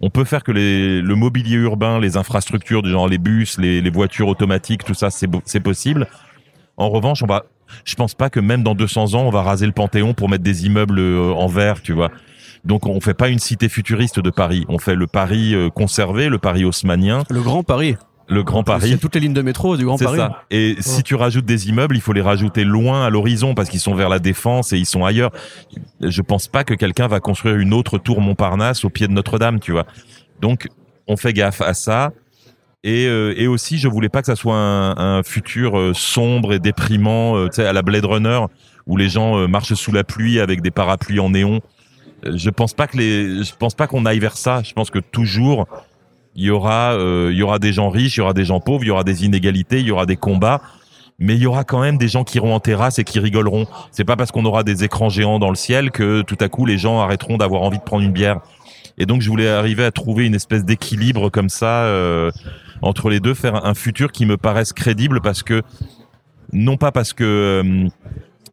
On 0.00 0.10
peut 0.10 0.24
faire 0.24 0.44
que 0.44 0.52
les, 0.52 1.00
le 1.02 1.14
mobilier 1.14 1.56
urbain, 1.56 1.98
les 1.98 2.16
infrastructures 2.16 2.82
du 2.82 2.90
genre 2.90 3.08
les 3.08 3.18
bus, 3.18 3.58
les, 3.58 3.80
les 3.80 3.90
voitures 3.90 4.28
automatiques, 4.28 4.84
tout 4.84 4.94
ça, 4.94 5.08
c'est 5.10 5.60
possible. 5.60 6.06
En 6.76 6.88
revanche, 6.90 7.22
on 7.22 7.26
va, 7.26 7.44
je 7.84 7.94
pense 7.96 8.14
pas 8.14 8.30
que 8.30 8.40
même 8.40 8.62
dans 8.62 8.74
200 8.74 9.14
ans, 9.14 9.22
on 9.22 9.30
va 9.30 9.42
raser 9.42 9.66
le 9.66 9.72
Panthéon 9.72 10.14
pour 10.14 10.28
mettre 10.28 10.44
des 10.44 10.66
immeubles 10.66 11.00
euh, 11.00 11.32
en 11.32 11.48
verre, 11.48 11.82
tu 11.82 11.92
vois. 11.92 12.10
Donc 12.64 12.86
on 12.86 13.00
fait 13.00 13.14
pas 13.14 13.28
une 13.28 13.38
cité 13.38 13.68
futuriste 13.68 14.20
de 14.20 14.30
Paris, 14.30 14.64
on 14.68 14.78
fait 14.78 14.94
le 14.94 15.06
Paris 15.06 15.54
euh, 15.54 15.70
conservé, 15.70 16.28
le 16.28 16.38
Paris 16.38 16.64
haussmanien, 16.64 17.24
Le 17.30 17.40
Grand 17.40 17.62
Paris. 17.62 17.96
Le 18.28 18.42
Grand 18.42 18.60
Il 18.60 18.62
y 18.62 18.64
Paris. 18.64 18.92
a 18.92 18.98
toutes 18.98 19.14
les 19.14 19.20
lignes 19.22 19.32
de 19.34 19.42
métro 19.42 19.76
du 19.76 19.84
Grand 19.84 19.96
C'est 19.96 20.04
Paris. 20.04 20.18
ça. 20.18 20.42
Et 20.50 20.76
si 20.80 21.02
tu 21.02 21.14
rajoutes 21.14 21.44
des 21.46 21.68
immeubles, 21.68 21.96
il 21.96 22.00
faut 22.00 22.12
les 22.12 22.20
rajouter 22.20 22.64
loin 22.64 23.04
à 23.06 23.10
l'horizon 23.10 23.54
parce 23.54 23.68
qu'ils 23.70 23.80
sont 23.80 23.94
vers 23.94 24.08
la 24.08 24.18
défense 24.18 24.72
et 24.72 24.78
ils 24.78 24.86
sont 24.86 25.04
ailleurs. 25.04 25.30
Je 26.00 26.22
pense 26.22 26.46
pas 26.48 26.64
que 26.64 26.74
quelqu'un 26.74 27.06
va 27.08 27.20
construire 27.20 27.56
une 27.56 27.72
autre 27.72 27.98
tour 27.98 28.20
Montparnasse 28.20 28.84
au 28.84 28.90
pied 28.90 29.06
de 29.08 29.12
Notre-Dame, 29.12 29.60
tu 29.60 29.72
vois. 29.72 29.86
Donc, 30.40 30.68
on 31.06 31.16
fait 31.16 31.32
gaffe 31.32 31.60
à 31.62 31.72
ça. 31.74 32.12
Et, 32.84 33.06
euh, 33.06 33.34
et 33.36 33.48
aussi, 33.48 33.78
je 33.78 33.88
voulais 33.88 34.08
pas 34.08 34.20
que 34.20 34.26
ça 34.26 34.36
soit 34.36 34.54
un, 34.56 34.96
un 35.18 35.22
futur 35.22 35.78
euh, 35.78 35.92
sombre 35.94 36.52
et 36.52 36.58
déprimant, 36.60 37.36
euh, 37.36 37.48
tu 37.48 37.56
sais, 37.56 37.66
à 37.66 37.72
la 37.72 37.82
Blade 37.82 38.04
Runner, 38.04 38.40
où 38.86 38.96
les 38.96 39.08
gens 39.08 39.48
marchent 39.48 39.74
sous 39.74 39.90
la 39.92 40.04
pluie 40.04 40.38
avec 40.38 40.60
des 40.62 40.70
parapluies 40.70 41.18
en 41.20 41.30
néon. 41.30 41.60
Je 42.24 42.50
pense 42.50 42.74
pas 42.74 42.86
que 42.86 42.96
les, 42.96 43.42
je 43.44 43.52
pense 43.56 43.74
pas 43.74 43.86
qu'on 43.86 44.06
aille 44.06 44.18
vers 44.18 44.36
ça. 44.36 44.62
Je 44.64 44.72
pense 44.72 44.90
que 44.90 44.98
toujours, 44.98 45.66
il 46.38 46.44
y 46.44 46.50
aura, 46.50 46.92
euh, 46.92 47.30
il 47.32 47.36
y 47.36 47.42
aura 47.42 47.58
des 47.58 47.72
gens 47.72 47.90
riches, 47.90 48.16
il 48.16 48.20
y 48.20 48.22
aura 48.22 48.32
des 48.32 48.44
gens 48.44 48.60
pauvres, 48.60 48.84
il 48.84 48.86
y 48.86 48.90
aura 48.92 49.02
des 49.02 49.24
inégalités, 49.24 49.80
il 49.80 49.86
y 49.86 49.90
aura 49.90 50.06
des 50.06 50.14
combats, 50.14 50.62
mais 51.18 51.34
il 51.34 51.42
y 51.42 51.46
aura 51.46 51.64
quand 51.64 51.80
même 51.80 51.98
des 51.98 52.06
gens 52.06 52.22
qui 52.22 52.36
iront 52.36 52.54
en 52.54 52.60
terrasse 52.60 53.00
et 53.00 53.04
qui 53.04 53.18
rigoleront. 53.18 53.66
C'est 53.90 54.04
pas 54.04 54.14
parce 54.14 54.30
qu'on 54.30 54.44
aura 54.44 54.62
des 54.62 54.84
écrans 54.84 55.08
géants 55.08 55.40
dans 55.40 55.50
le 55.50 55.56
ciel 55.56 55.90
que 55.90 56.22
tout 56.22 56.36
à 56.40 56.48
coup 56.48 56.64
les 56.64 56.78
gens 56.78 57.00
arrêteront 57.00 57.38
d'avoir 57.38 57.62
envie 57.62 57.78
de 57.78 57.82
prendre 57.82 58.04
une 58.04 58.12
bière. 58.12 58.38
Et 58.98 59.04
donc 59.04 59.20
je 59.20 59.28
voulais 59.28 59.48
arriver 59.48 59.84
à 59.84 59.90
trouver 59.90 60.26
une 60.26 60.34
espèce 60.36 60.64
d'équilibre 60.64 61.28
comme 61.28 61.48
ça 61.48 61.82
euh, 61.82 62.30
entre 62.82 63.10
les 63.10 63.18
deux, 63.18 63.34
faire 63.34 63.66
un 63.66 63.74
futur 63.74 64.12
qui 64.12 64.24
me 64.24 64.36
paraisse 64.36 64.72
crédible 64.72 65.20
parce 65.20 65.42
que 65.42 65.62
non 66.52 66.76
pas 66.76 66.92
parce 66.92 67.14
que 67.14 67.24
euh, 67.24 67.88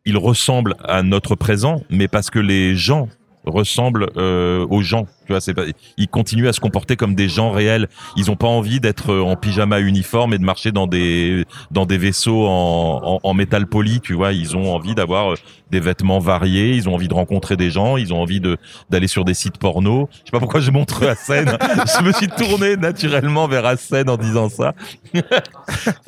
il 0.05 0.17
ressemble 0.17 0.75
à 0.83 1.03
notre 1.03 1.35
présent, 1.35 1.83
mais 1.91 2.07
parce 2.07 2.31
que 2.31 2.39
les 2.39 2.75
gens 2.75 3.09
ressemblent 3.45 4.07
euh, 4.17 4.65
aux 4.69 4.81
gens. 4.81 5.07
Tu 5.25 5.31
vois, 5.33 5.41
c'est 5.41 5.53
pas, 5.53 5.63
ils 5.97 6.07
continuent 6.07 6.47
à 6.47 6.53
se 6.53 6.59
comporter 6.59 6.95
comme 6.95 7.15
des 7.15 7.29
gens 7.29 7.49
réels. 7.51 7.87
Ils 8.15 8.29
ont 8.29 8.35
pas 8.35 8.47
envie 8.47 8.79
d'être 8.79 9.11
euh, 9.11 9.21
en 9.21 9.35
pyjama 9.35 9.79
uniforme 9.79 10.33
et 10.33 10.37
de 10.37 10.43
marcher 10.43 10.71
dans 10.71 10.85
des 10.87 11.45
dans 11.71 11.85
des 11.85 11.97
vaisseaux 11.97 12.45
en, 12.45 13.01
en, 13.03 13.19
en 13.23 13.33
métal 13.33 13.65
poli. 13.67 14.01
Tu 14.01 14.13
vois, 14.13 14.33
ils 14.33 14.55
ont 14.55 14.73
envie 14.73 14.93
d'avoir 14.95 15.33
euh, 15.33 15.35
des 15.71 15.79
vêtements 15.79 16.19
variés. 16.19 16.73
Ils 16.75 16.87
ont 16.89 16.93
envie 16.93 17.07
de 17.07 17.13
rencontrer 17.13 17.57
des 17.57 17.71
gens. 17.71 17.97
Ils 17.97 18.13
ont 18.13 18.21
envie 18.21 18.39
de 18.39 18.57
d'aller 18.89 19.07
sur 19.07 19.25
des 19.25 19.33
sites 19.33 19.57
porno. 19.57 20.09
Je 20.11 20.17
sais 20.25 20.31
pas 20.31 20.39
pourquoi 20.39 20.59
je 20.59 20.69
montre 20.71 21.03
Assen. 21.07 21.45
je 21.97 22.03
me 22.03 22.11
suis 22.13 22.27
tourné 22.27 22.77
naturellement 22.77 23.47
vers 23.47 23.65
Assen 23.65 24.09
en 24.09 24.17
disant 24.17 24.49
ça. 24.49 24.73
et 25.13 25.21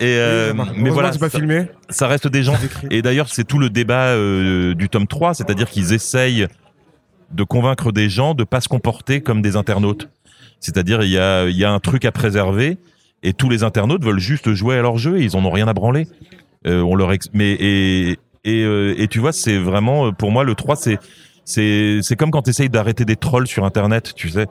euh, 0.02 0.54
mais 0.76 0.90
voilà, 0.90 1.10
pas 1.12 1.30
ça- 1.30 1.40
filmé. 1.40 1.66
ça 1.90 2.08
reste 2.08 2.28
des 2.28 2.44
gens. 2.44 2.56
Et 2.92 3.02
d'ailleurs, 3.02 3.30
c'est 3.30 3.44
tout 3.46 3.60
le 3.60 3.70
débat 3.70 4.08
euh, 4.10 4.76
du 4.76 4.90
tome 4.90 5.08
3, 5.08 5.34
c'est-à-dire 5.34 5.70
qu'ils 5.70 5.94
essayent 5.94 6.48
de 7.32 7.44
convaincre 7.44 7.92
des 7.92 8.10
gens 8.10 8.34
de 8.34 8.44
pas 8.44 8.62
se 8.62 8.68
comporter 8.68 9.22
comme 9.22 9.42
des 9.42 9.56
internautes. 9.56 10.10
C'est-à-dire, 10.60 11.04
il 11.04 11.10
y 11.12 11.18
a, 11.20 11.72
un 11.72 11.80
truc 11.80 12.06
à 12.06 12.12
préserver 12.12 12.78
et 13.24 13.34
tous 13.34 13.50
les 13.50 13.64
internautes 13.64 14.04
veulent 14.04 14.20
juste 14.20 14.54
jouer 14.54 14.78
à 14.78 14.82
leur 14.82 14.98
jeu 14.98 15.20
et 15.20 15.24
ils 15.24 15.36
en 15.36 15.46
ont 15.46 15.52
rien 15.52 15.68
à 15.68 15.74
branler. 15.74 16.08
Euh, 16.66 16.82
on 16.82 16.96
leur 16.96 17.12
mais 17.34 17.54
et 17.60 18.18
euh, 18.48 18.96
et 18.98 19.08
tu 19.08 19.20
vois, 19.20 19.32
c'est 19.32 19.58
vraiment 19.58 20.08
euh, 20.08 20.12
pour 20.12 20.32
moi 20.32 20.44
le 20.44 20.56
3 20.56 20.76
c'est 20.76 20.98
c'est 21.46 22.00
c'est 22.02 22.16
comme 22.16 22.32
quand 22.32 22.44
tu 22.44 22.50
essayes 22.50 22.70
d'arrêter 22.70 23.06
des 23.06 23.16
trolls 23.16 23.48
sur 23.48 23.64
internet, 23.66 24.14
tu 24.16 24.30
sais. 24.30 24.48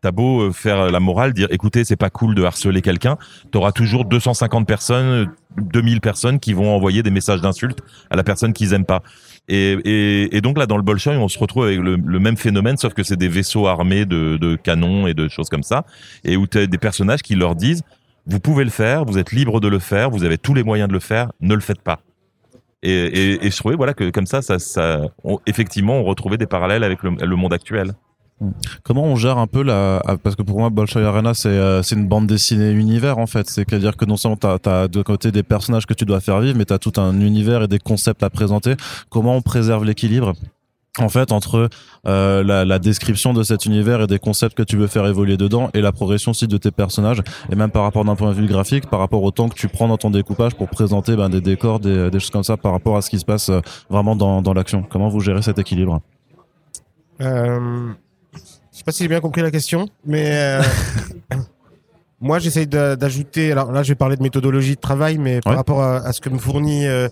T'as 0.00 0.10
beau 0.10 0.50
faire 0.50 0.90
la 0.90 0.98
morale, 0.98 1.32
dire 1.32 1.46
écoutez, 1.50 1.84
c'est 1.84 1.94
pas 1.94 2.10
cool 2.10 2.34
de 2.34 2.42
harceler 2.42 2.82
quelqu'un, 2.82 3.18
t'auras 3.52 3.70
toujours 3.70 4.04
250 4.04 4.66
personnes, 4.66 5.30
2000 5.56 6.00
personnes 6.00 6.40
qui 6.40 6.54
vont 6.54 6.74
envoyer 6.74 7.04
des 7.04 7.12
messages 7.12 7.40
d'insultes 7.40 7.78
à 8.10 8.16
la 8.16 8.24
personne 8.24 8.52
qu'ils 8.52 8.72
aiment 8.72 8.84
pas. 8.84 9.02
Et, 9.48 10.40
donc 10.42 10.58
là, 10.58 10.66
dans 10.66 10.76
le 10.76 10.82
Bolshoi, 10.82 11.14
on 11.14 11.28
se 11.28 11.38
retrouve 11.38 11.64
avec 11.64 11.78
le, 11.78 11.96
même 11.96 12.36
phénomène, 12.36 12.76
sauf 12.76 12.94
que 12.94 13.02
c'est 13.02 13.16
des 13.16 13.28
vaisseaux 13.28 13.66
armés 13.66 14.04
de, 14.06 14.56
canons 14.56 15.06
et 15.06 15.14
de 15.14 15.28
choses 15.28 15.48
comme 15.48 15.62
ça, 15.62 15.84
et 16.24 16.36
où 16.36 16.46
t'as 16.46 16.66
des 16.66 16.78
personnages 16.78 17.22
qui 17.22 17.34
leur 17.34 17.54
disent 17.54 17.82
vous 18.24 18.38
pouvez 18.38 18.62
le 18.62 18.70
faire, 18.70 19.04
vous 19.04 19.18
êtes 19.18 19.32
libre 19.32 19.58
de 19.58 19.66
le 19.66 19.80
faire, 19.80 20.08
vous 20.08 20.22
avez 20.22 20.38
tous 20.38 20.54
les 20.54 20.62
moyens 20.62 20.88
de 20.88 20.92
le 20.92 21.00
faire, 21.00 21.32
ne 21.40 21.54
le 21.54 21.60
faites 21.60 21.80
pas. 21.80 22.00
Et, 22.84 23.44
et, 23.44 23.50
je 23.50 23.56
trouvais 23.56 23.74
voilà 23.74 23.94
que 23.94 24.10
comme 24.10 24.26
ça, 24.26 24.42
ça, 24.42 25.00
effectivement, 25.46 25.98
on 25.98 26.04
retrouvait 26.04 26.38
des 26.38 26.46
parallèles 26.46 26.84
avec 26.84 27.02
le 27.02 27.36
monde 27.36 27.52
actuel. 27.52 27.94
Comment 28.82 29.04
on 29.04 29.16
gère 29.16 29.38
un 29.38 29.46
peu 29.46 29.62
la 29.62 30.02
ah, 30.06 30.16
parce 30.16 30.36
que 30.36 30.42
pour 30.42 30.58
moi 30.58 30.70
Bolshoi 30.70 31.02
Arena 31.02 31.34
c'est 31.34 31.48
euh, 31.48 31.82
c'est 31.82 31.94
une 31.94 32.08
bande 32.08 32.26
dessinée 32.26 32.70
univers 32.70 33.18
en 33.18 33.26
fait. 33.26 33.48
C'est-à-dire 33.48 33.96
que 33.96 34.04
non 34.04 34.16
seulement 34.16 34.36
t'as 34.36 34.58
as 34.64 34.88
de 34.88 35.02
côté 35.02 35.32
des 35.32 35.42
personnages 35.42 35.86
que 35.86 35.94
tu 35.94 36.04
dois 36.04 36.20
faire 36.20 36.40
vivre 36.40 36.56
mais 36.56 36.64
t'as 36.64 36.78
tout 36.78 37.00
un 37.00 37.20
univers 37.20 37.62
et 37.62 37.68
des 37.68 37.78
concepts 37.78 38.22
à 38.22 38.30
présenter. 38.30 38.74
Comment 39.10 39.36
on 39.36 39.42
préserve 39.42 39.84
l'équilibre 39.84 40.32
en 40.98 41.08
fait 41.08 41.32
entre 41.32 41.70
euh, 42.06 42.42
la, 42.42 42.78
description 42.78 43.32
de 43.32 43.42
cet 43.42 43.64
univers 43.64 44.02
et 44.02 44.06
des 44.06 44.18
concepts 44.18 44.54
que 44.54 44.62
tu 44.62 44.76
veux 44.76 44.88
faire 44.88 45.06
évoluer 45.06 45.38
dedans 45.38 45.70
et 45.72 45.80
la 45.80 45.90
progression 45.90 46.32
aussi 46.32 46.46
de 46.46 46.56
tes 46.58 46.70
personnages? 46.70 47.22
Et 47.50 47.54
même 47.54 47.70
par 47.70 47.82
rapport 47.82 48.04
d'un 48.04 48.16
point 48.16 48.30
de 48.30 48.36
vue 48.36 48.46
graphique 48.46 48.88
par 48.90 49.00
rapport 49.00 49.22
au 49.22 49.30
temps 49.30 49.48
que 49.48 49.54
tu 49.54 49.68
prends 49.68 49.88
dans 49.88 49.98
ton 49.98 50.10
découpage 50.10 50.54
pour 50.54 50.68
présenter 50.68 51.16
ben, 51.16 51.28
des 51.28 51.40
décors 51.40 51.80
des, 51.80 52.10
choses 52.12 52.30
comme 52.30 52.44
ça 52.44 52.56
par 52.56 52.72
rapport 52.72 52.96
à 52.96 53.02
ce 53.02 53.10
qui 53.10 53.18
se 53.18 53.24
passe 53.24 53.48
euh, 53.48 53.60
vraiment 53.88 54.16
dans, 54.16 54.42
dans 54.42 54.52
l'action. 54.52 54.82
Comment 54.82 55.08
vous 55.08 55.20
gérez 55.20 55.42
cet 55.42 55.58
équilibre? 55.58 56.00
Sais 58.82 58.84
pas 58.84 58.92
si 58.92 59.02
j'ai 59.04 59.08
bien 59.08 59.20
compris 59.20 59.42
la 59.42 59.50
question, 59.50 59.88
mais 60.04 60.30
euh, 60.32 60.62
moi 62.20 62.38
j'essaye 62.38 62.66
d'ajouter. 62.66 63.52
Alors 63.52 63.72
là, 63.72 63.82
je 63.82 63.88
vais 63.90 63.94
parler 63.94 64.16
de 64.16 64.22
méthodologie 64.22 64.74
de 64.76 64.80
travail, 64.80 65.18
mais 65.18 65.40
par 65.40 65.52
Ouais. 65.52 65.56
rapport 65.56 65.82
à, 65.82 65.96
à 65.98 66.12
ce 66.12 66.20
que 66.20 66.28
me 66.28 66.38
fournit 66.38 66.86
euh, 66.86 67.08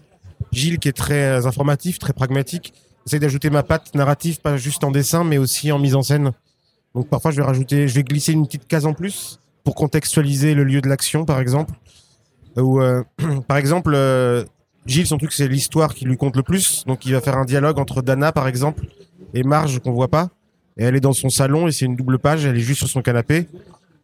Gilles, 0.53 0.79
qui 0.79 0.89
est 0.89 0.97
très 0.97 1.23
euh, 1.41 1.47
informatif, 1.47 1.99
très 1.99 2.13
pragmatique, 2.13 2.73
j'essaye 3.07 3.21
d'ajouter 3.21 3.51
ma 3.51 3.63
patte 3.63 3.95
narrative, 3.95 4.41
pas 4.41 4.57
juste 4.57 4.85
en 4.85 4.91
dessin, 4.91 5.25
mais 5.25 5.39
aussi 5.39 5.71
en 5.73 5.79
mise 5.79 5.95
en 5.95 6.03
scène. 6.03 6.33
Donc 6.95 7.09
parfois, 7.09 7.31
je 7.31 7.37
vais 7.37 7.45
rajouter, 7.45 7.87
je 7.89 7.95
vais 7.95 8.03
glisser 8.03 8.33
une 8.33 8.47
petite 8.47 8.67
case 8.67 8.87
en 8.87 8.95
plus 8.95 9.39
pour 9.65 9.75
contextualiser 9.75 10.55
le 10.55 10.65
lieu 10.65 10.81
de 10.81 10.89
l'action, 10.89 11.25
par 11.25 11.39
exemple. 11.41 11.75
Ou 12.57 12.81
euh, 12.81 13.03
par 13.49 13.59
exemple, 13.59 13.93
euh, 13.95 14.45
Gilles, 14.87 15.07
son 15.07 15.19
truc, 15.19 15.33
c'est 15.33 15.47
l'histoire 15.47 15.95
qui 15.95 16.05
lui 16.05 16.17
compte 16.17 16.35
le 16.37 16.43
plus. 16.43 16.85
Donc 16.87 17.07
il 17.07 17.13
va 17.13 17.21
faire 17.21 17.37
un 17.37 17.45
dialogue 17.45 17.79
entre 17.79 18.03
Dana, 18.03 18.33
par 18.33 18.49
exemple, 18.49 18.87
et 19.35 19.43
Marge 19.45 19.79
qu'on 19.81 19.93
voit 19.93 20.09
pas. 20.09 20.31
Et 20.77 20.85
elle 20.85 20.97
est 20.97 21.01
dans 21.01 21.13
son 21.13 21.29
salon 21.29 21.69
et 21.69 21.73
c'est 21.73 21.85
une 21.85 21.97
double 21.97 22.19
page. 22.19 22.45
Elle 22.45 22.57
est 22.57 22.61
juste 22.61 22.79
sur 22.79 22.89
son 22.89 23.03
canapé. 23.03 23.49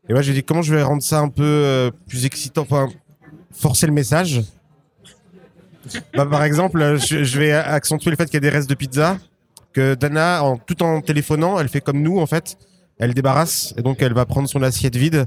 Et 0.09 0.12
moi 0.12 0.23
j'ai 0.23 0.33
dit 0.33 0.43
comment 0.43 0.62
je 0.62 0.75
vais 0.75 0.83
rendre 0.83 1.03
ça 1.03 1.21
un 1.21 1.29
peu 1.29 1.43
euh, 1.43 1.91
plus 2.09 2.27
excitant, 2.27 2.62
enfin 2.62 2.89
forcer 3.53 3.87
le 3.87 3.93
message. 3.93 4.43
Bah, 6.14 6.27
par 6.27 6.43
exemple, 6.45 6.81
euh, 6.81 6.99
je, 6.99 7.39
vais 7.39 7.53
accentuer 7.53 8.11
le 8.11 8.17
fait 8.17 8.25
qu'il 8.25 8.35
y 8.35 8.37
a 8.39 8.41
des 8.41 8.49
restes 8.49 8.69
de 8.69 8.75
pizza. 8.75 9.19
Que 9.73 9.95
Dana, 9.95 10.43
en, 10.43 10.57
tout 10.57 10.83
en 10.83 11.01
téléphonant, 11.01 11.61
elle 11.61 11.69
fait 11.69 11.81
comme 11.81 12.01
nous 12.01 12.19
en 12.19 12.27
fait. 12.27 12.57
Elle 12.99 13.12
débarrasse 13.12 13.75
et 13.77 13.83
donc 13.83 14.01
elle 14.01 14.14
va 14.14 14.25
prendre 14.25 14.49
son 14.49 14.62
assiette 14.62 14.97
vide. 14.97 15.27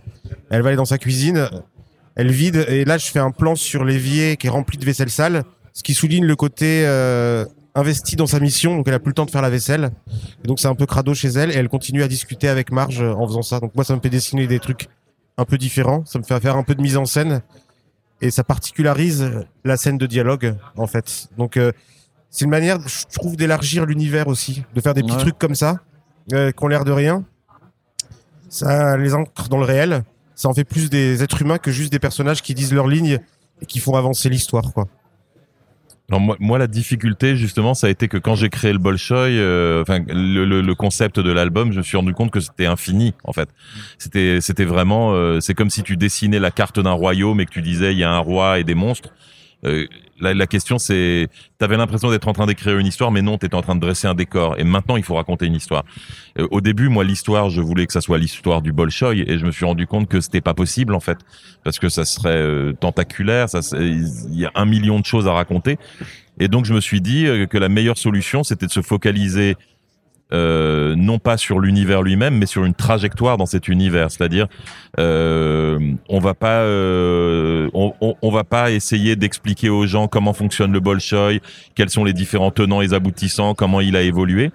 Elle 0.50 0.62
va 0.64 0.70
aller 0.70 0.78
dans 0.78 0.86
sa 0.86 0.98
cuisine. 0.98 1.48
Elle 2.16 2.32
vide 2.32 2.66
et 2.68 2.84
là 2.84 2.98
je 2.98 3.06
fais 3.12 3.20
un 3.20 3.32
plan 3.32 3.56
sur 3.56 3.86
l'évier 3.86 4.38
qui 4.38 4.48
est 4.48 4.50
rempli 4.50 4.78
de 4.78 4.86
vaisselle 4.86 5.12
sale, 5.12 5.44
ce 5.74 5.84
qui 5.84 5.94
souligne 5.94 6.26
le 6.26 6.36
côté 6.36 6.84
euh, 6.86 7.46
investi 7.80 8.15
dans 8.15 8.27
sa 8.27 8.39
mission. 8.39 8.75
Donc 8.75 8.88
elle 8.88 8.93
a 8.93 8.99
plus 8.99 9.09
le 9.11 9.15
temps 9.15 9.25
de 9.25 9.32
faire 9.32 9.41
la 9.41 9.49
vaisselle. 9.49 9.91
Et 10.43 10.47
donc 10.47 10.59
c'est 10.59 10.67
un 10.67 10.75
peu 10.75 10.86
crado 10.86 11.13
chez 11.13 11.30
elle 11.30 11.51
et 11.51 11.55
elle 11.55 11.69
continue 11.69 12.03
à 12.03 12.07
discuter 12.07 12.47
avec 12.47 12.71
Marge 12.71 13.01
euh, 13.01 13.13
en 13.13 13.25
faisant 13.27 13.41
ça. 13.41 13.59
Donc 13.59 13.73
moi 13.75 13.84
ça 13.84 13.95
me 13.95 14.01
fait 14.01 14.09
dessiner 14.09 14.47
des 14.47 14.59
trucs 14.59 14.88
un 15.38 15.45
peu 15.45 15.57
différents, 15.57 16.03
ça 16.05 16.19
me 16.19 16.23
fait 16.23 16.38
faire 16.39 16.57
un 16.57 16.63
peu 16.63 16.75
de 16.75 16.82
mise 16.82 16.97
en 16.97 17.05
scène 17.05 17.41
et 18.21 18.30
ça 18.32 18.43
particularise 18.43 19.32
la 19.63 19.77
scène 19.77 19.97
de 19.97 20.05
dialogue 20.05 20.55
en 20.75 20.86
fait. 20.88 21.30
Donc 21.38 21.55
euh, 21.57 21.71
c'est 22.30 22.45
une 22.45 22.51
manière, 22.51 22.80
je 22.88 23.05
trouve, 23.11 23.36
d'élargir 23.38 23.86
l'univers 23.86 24.27
aussi, 24.27 24.63
de 24.75 24.82
faire 24.82 24.93
des 24.93 25.01
petits 25.01 25.13
Ouais. 25.15 25.19
trucs 25.21 25.39
comme 25.39 25.55
ça 25.55 25.80
euh, 26.34 26.51
qui 26.51 26.63
ont 26.63 26.67
l'air 26.67 26.84
de 26.86 26.91
rien. 26.91 27.23
Ça 28.49 28.97
les 28.97 29.13
ancre 29.13 29.47
dans 29.49 29.57
le 29.59 29.65
réel. 29.65 30.03
Ça 30.36 30.47
en 30.49 30.53
fait 30.53 30.63
plus 30.63 30.89
des 30.89 31.21
êtres 31.23 31.41
humains 31.41 31.57
que 31.57 31.71
juste 31.71 31.91
des 31.91 31.99
personnages 31.99 32.41
qui 32.41 32.53
disent 32.53 32.73
leurs 32.73 32.88
lignes 32.88 33.19
et 33.61 33.65
qui 33.65 33.80
font 33.80 33.95
avancer 33.95 34.30
l'histoire 34.30 34.73
quoi. 34.73 34.88
Moi, 36.10 36.36
moi, 36.39 36.57
la 36.57 36.68
difficulté 36.68 37.36
justement, 37.36 37.74
ça 37.74 37.88
a 37.88 37.89
été 37.89 38.07
que 38.07 38.18
quand 38.18 38.36
j'ai 38.36 38.49
créé 38.49 38.74
le 38.74 38.80
Bolshoi, 38.80 39.18
euh, 39.18 39.82
enfin 39.82 39.99
le, 40.07 40.45
le, 40.45 40.62
le 40.62 40.76
concept 40.76 41.20
de 41.20 41.32
l'album, 41.32 41.72
je 41.72 41.78
me 41.78 41.84
suis 41.84 41.97
rendu 41.97 42.14
compte 42.14 42.32
que 42.32 42.39
c'était 42.39 42.66
infini 42.66 43.14
en 43.24 43.34
fait. 43.34 43.49
C'était 43.97 44.41
c'était 44.41 44.66
vraiment, 44.66 45.14
euh, 45.14 45.39
c'est 45.39 45.53
comme 45.53 45.70
si 45.70 45.84
tu 45.84 45.97
dessinais 45.97 46.39
la 46.39 46.51
carte 46.51 46.80
d'un 46.80 46.91
royaume 46.91 47.39
et 47.41 47.45
que 47.45 47.51
tu 47.51 47.62
disais 47.62 47.93
il 47.93 47.99
y 47.99 48.03
a 48.03 48.12
un 48.12 48.20
roi 48.20 48.60
et 48.60 48.64
des 48.64 48.76
monstres. 48.76 49.10
Euh, 49.66 49.88
la, 50.20 50.34
la 50.34 50.47
question 50.47 50.78
c'est, 50.78 51.28
t'avais 51.57 51.78
l'impression 51.78 52.09
d'être 52.09 52.28
en 52.28 52.34
train 52.34 52.45
d'écrire 52.45 52.78
une 52.78 52.88
histoire, 52.88 53.11
mais 53.11 53.22
non, 53.22 53.38
t'étais 53.38 53.55
en 53.55 53.61
train 53.61 53.76
de 53.76 53.80
dresser 53.80 54.07
un 54.07 54.15
décor. 54.15 54.55
Et 54.57 54.63
maintenant, 54.63 54.97
il 54.97 55.03
faut 55.03 55.15
raconter 55.15 55.45
une 55.45 55.55
histoire. 55.55 55.84
Euh, 56.38 56.47
au 56.51 56.61
début, 56.61 56.89
moi, 56.89 57.03
l'histoire, 57.03 57.49
je 57.49 57.61
voulais 57.61 57.86
que 57.86 57.93
ça 57.93 58.01
soit 58.01 58.17
l'histoire 58.17 58.61
du 58.61 58.72
Bolshoi, 58.72 59.15
et 59.15 59.38
je 59.38 59.45
me 59.45 59.51
suis 59.51 59.65
rendu 59.65 59.88
compte 59.88 60.07
que 60.07 60.22
c'était 60.22 60.41
pas 60.41 60.53
possible 60.53 60.93
en 60.93 60.99
fait, 60.99 61.17
parce 61.63 61.80
que 61.80 61.89
ça 61.89 62.05
serait 62.05 62.30
euh, 62.30 62.74
tentaculaire, 62.74 63.49
ça, 63.49 63.59
il 63.80 64.39
y 64.39 64.45
a 64.45 64.51
un 64.55 64.65
million 64.65 64.99
de 64.99 65.05
choses 65.05 65.28
à 65.28 65.34
raconter. 65.34 65.78
Et 66.39 66.47
donc, 66.47 66.65
je 66.65 66.74
me 66.74 66.82
suis 66.82 67.01
dit 67.01 67.26
euh, 67.26 67.45
que 67.45 67.57
la 67.57 67.70
meilleure 67.70 67.97
solution, 67.97 68.43
c'était 68.43 68.67
de 68.67 68.72
se 68.72 68.82
focaliser 68.82 69.55
euh, 70.32 70.95
non 70.95 71.17
pas 71.17 71.38
sur 71.38 71.59
l'univers 71.59 72.03
lui-même, 72.03 72.38
mais 72.38 72.45
sur 72.45 72.63
une 72.63 72.75
trajectoire 72.75 73.38
dans 73.38 73.47
cet 73.47 73.67
univers. 73.67 74.11
C'est-à-dire, 74.11 74.47
euh, 74.99 75.80
on 76.07 76.19
va 76.19 76.36
pas, 76.36 76.61
euh, 76.61 77.69
on, 77.73 77.93
on, 77.99 78.32
va 78.32 78.43
pas 78.43 78.69
essayer 78.71 79.15
d'expliquer 79.15 79.69
aux 79.69 79.88
gens 79.88 80.07
comment 80.07 80.34
fonctionne 80.34 80.71
le 80.71 80.80
Bolshoi, 80.80 81.39
quels 81.73 81.89
sont 81.89 82.03
les 82.03 82.13
différents 82.13 82.51
tenants 82.51 82.82
et 82.82 82.93
aboutissants, 82.93 83.55
comment 83.55 83.82
il 83.82 83.95
a 83.95 84.03
évolué. 84.03 84.51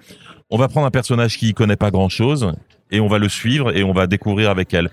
On 0.49 0.57
va 0.57 0.69
prendre 0.69 0.87
un 0.87 0.91
personnage 0.91 1.37
qui 1.37 1.49
y 1.49 1.53
connaît 1.53 1.75
pas 1.75 1.91
grand-chose 1.91 2.53
et 2.91 3.01
on 3.01 3.07
va 3.07 3.17
le 3.17 3.27
suivre 3.27 3.75
et 3.75 3.83
on 3.83 3.91
va 3.91 4.07
découvrir 4.07 4.49
avec 4.49 4.73
elle. 4.73 4.89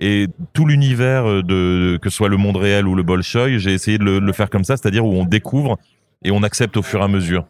Et 0.00 0.26
tout 0.52 0.66
l'univers 0.66 1.44
de 1.44 1.96
que 2.02 2.10
ce 2.10 2.16
soit 2.16 2.28
le 2.28 2.36
monde 2.36 2.56
réel 2.56 2.88
ou 2.88 2.96
le 2.96 3.04
Bolshoi, 3.04 3.58
j'ai 3.58 3.72
essayé 3.72 3.98
de 3.98 4.04
le, 4.04 4.20
de 4.20 4.26
le 4.26 4.32
faire 4.32 4.50
comme 4.50 4.64
ça, 4.64 4.76
c'est-à-dire 4.76 5.04
où 5.06 5.12
on 5.12 5.24
découvre 5.24 5.78
et 6.24 6.32
on 6.32 6.42
accepte 6.42 6.76
au 6.76 6.82
fur 6.82 7.00
et 7.00 7.04
à 7.04 7.08
mesure 7.08 7.46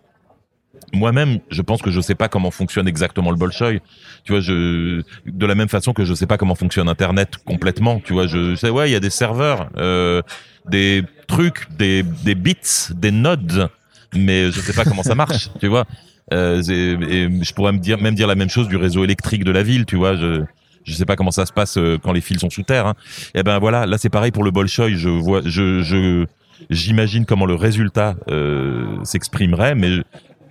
moi-même, 0.94 1.40
je 1.50 1.62
pense 1.62 1.82
que 1.82 1.90
je 1.90 2.00
sais 2.00 2.14
pas 2.14 2.28
comment 2.28 2.50
fonctionne 2.50 2.88
exactement 2.88 3.30
le 3.30 3.36
Bolshoi. 3.36 3.80
Tu 4.24 4.32
vois, 4.32 4.40
de 4.40 5.46
la 5.46 5.54
même 5.54 5.68
façon 5.68 5.92
que 5.92 6.04
je 6.04 6.14
sais 6.14 6.26
pas 6.26 6.38
comment 6.38 6.54
fonctionne 6.54 6.88
Internet 6.88 7.36
complètement. 7.44 8.00
Tu 8.00 8.12
vois, 8.12 8.26
je 8.26 8.54
sais 8.54 8.70
ouais, 8.70 8.88
il 8.88 8.92
y 8.92 8.96
a 8.96 9.00
des 9.00 9.10
serveurs, 9.10 9.68
euh, 9.76 10.22
des 10.68 11.02
trucs, 11.26 11.68
des 11.76 12.02
des 12.02 12.34
bits, 12.34 12.56
des 12.90 13.10
nodes, 13.10 13.68
mais 14.14 14.50
je 14.50 14.60
sais 14.60 14.72
pas 14.72 14.84
comment 14.84 15.02
ça 15.02 15.14
marche. 15.14 15.50
tu 15.60 15.68
vois, 15.68 15.84
euh, 16.32 16.62
et, 16.62 17.28
je 17.42 17.52
pourrais 17.52 17.72
même 17.72 18.14
dire 18.14 18.26
la 18.26 18.34
même 18.34 18.50
chose 18.50 18.68
du 18.68 18.76
réseau 18.76 19.04
électrique 19.04 19.44
de 19.44 19.52
la 19.52 19.62
ville. 19.62 19.84
Tu 19.84 19.96
vois, 19.96 20.16
je 20.16 20.42
je 20.84 20.92
sais 20.92 21.06
pas 21.06 21.16
comment 21.16 21.30
ça 21.30 21.46
se 21.46 21.52
passe 21.52 21.78
euh, 21.78 21.98
quand 22.02 22.12
les 22.12 22.20
fils 22.20 22.40
sont 22.40 22.50
sous 22.50 22.62
terre. 22.62 22.86
Hein. 22.86 22.94
Et 23.34 23.42
ben 23.42 23.58
voilà, 23.58 23.86
là 23.86 23.98
c'est 23.98 24.10
pareil 24.10 24.30
pour 24.30 24.44
le 24.44 24.50
Bolshoi. 24.50 24.90
Je 24.90 25.08
vois, 25.08 25.42
je 25.44 26.24
j'imagine 26.70 27.26
comment 27.26 27.46
le 27.46 27.54
résultat 27.56 28.14
s'exprimerait, 29.02 29.74
mais 29.74 30.02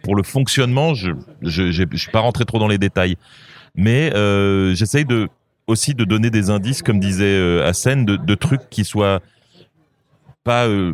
pour 0.04 0.16
le 0.16 0.22
fonctionnement, 0.22 0.94
je 0.94 1.12
je, 1.42 1.72
je, 1.72 1.84
je 1.90 1.98
suis 1.98 2.12
pas 2.12 2.20
rentré 2.20 2.46
trop 2.46 2.60
dans 2.60 2.68
les 2.68 2.78
détails, 2.78 3.16
mais 3.76 4.14
euh, 4.14 4.76
j'essaye 4.76 5.06
de 5.06 5.30
aussi 5.68 5.94
de 5.94 6.04
donner 6.04 6.30
des 6.30 6.50
indices, 6.50 6.82
comme 6.82 7.00
disait 7.00 7.26
euh, 7.26 7.72
de, 7.72 8.36
trucs 8.36 8.70
qui 8.70 8.84
soient 8.84 9.22
pas 10.44 10.68
euh, 10.68 10.94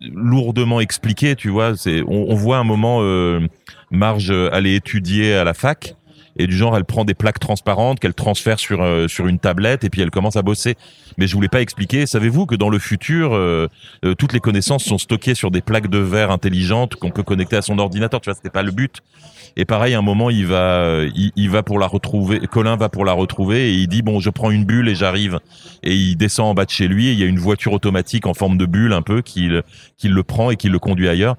lourdement 0.00 0.80
expliqués. 0.80 1.34
Tu 1.34 1.48
vois, 1.48 1.72
on, 1.86 2.26
on 2.28 2.34
voit 2.34 2.58
un 2.58 2.64
moment 2.64 2.98
euh, 3.00 3.40
Marge 3.90 4.30
aller 4.30 4.74
étudier 4.74 5.34
à 5.34 5.44
la 5.44 5.54
fac 5.54 5.96
et 6.36 6.46
du 6.46 6.56
genre 6.56 6.76
elle 6.76 6.84
prend 6.84 7.04
des 7.04 7.14
plaques 7.14 7.38
transparentes 7.38 8.00
qu'elle 8.00 8.14
transfère 8.14 8.58
sur 8.58 8.82
euh, 8.82 9.08
sur 9.08 9.26
une 9.26 9.38
tablette 9.38 9.84
et 9.84 9.90
puis 9.90 10.00
elle 10.00 10.10
commence 10.10 10.36
à 10.36 10.42
bosser. 10.42 10.76
Mais 11.18 11.26
je 11.26 11.34
voulais 11.34 11.48
pas 11.48 11.60
expliquer. 11.60 12.06
Savez-vous 12.06 12.46
que 12.46 12.54
dans 12.54 12.70
le 12.70 12.78
futur, 12.78 13.34
euh, 13.34 13.68
euh, 14.04 14.14
toutes 14.14 14.32
les 14.32 14.40
connaissances 14.40 14.84
sont 14.84 14.98
stockées 14.98 15.34
sur 15.34 15.50
des 15.50 15.60
plaques 15.60 15.88
de 15.88 15.98
verre 15.98 16.30
intelligentes 16.30 16.96
qu'on 16.96 17.10
peut 17.10 17.22
connecter 17.22 17.56
à 17.56 17.62
son 17.62 17.78
ordinateur. 17.78 18.20
Tu 18.20 18.30
vois, 18.30 18.34
c'était 18.34 18.50
pas 18.50 18.62
le 18.62 18.70
but. 18.70 19.00
Et 19.56 19.66
pareil, 19.66 19.92
à 19.92 19.98
un 19.98 20.02
moment, 20.02 20.30
il 20.30 20.46
va, 20.46 21.02
il, 21.14 21.30
il, 21.36 21.50
va 21.50 21.62
pour 21.62 21.78
la 21.78 21.86
retrouver. 21.86 22.40
Colin 22.50 22.76
va 22.76 22.88
pour 22.88 23.04
la 23.04 23.12
retrouver 23.12 23.70
et 23.70 23.74
il 23.74 23.86
dit 23.86 24.00
bon, 24.00 24.18
je 24.18 24.30
prends 24.30 24.50
une 24.50 24.64
bulle 24.64 24.88
et 24.88 24.94
j'arrive. 24.94 25.40
Et 25.82 25.94
il 25.94 26.16
descend 26.16 26.46
en 26.46 26.54
bas 26.54 26.64
de 26.64 26.70
chez 26.70 26.88
lui. 26.88 27.08
Et 27.08 27.12
il 27.12 27.18
y 27.18 27.22
a 27.22 27.26
une 27.26 27.38
voiture 27.38 27.74
automatique 27.74 28.26
en 28.26 28.32
forme 28.32 28.56
de 28.56 28.64
bulle 28.64 28.94
un 28.94 29.02
peu 29.02 29.20
qui, 29.20 29.50
qui 29.98 30.08
le 30.08 30.22
prend 30.22 30.50
et 30.50 30.56
qui 30.56 30.70
le 30.70 30.78
conduit 30.78 31.08
ailleurs. 31.08 31.36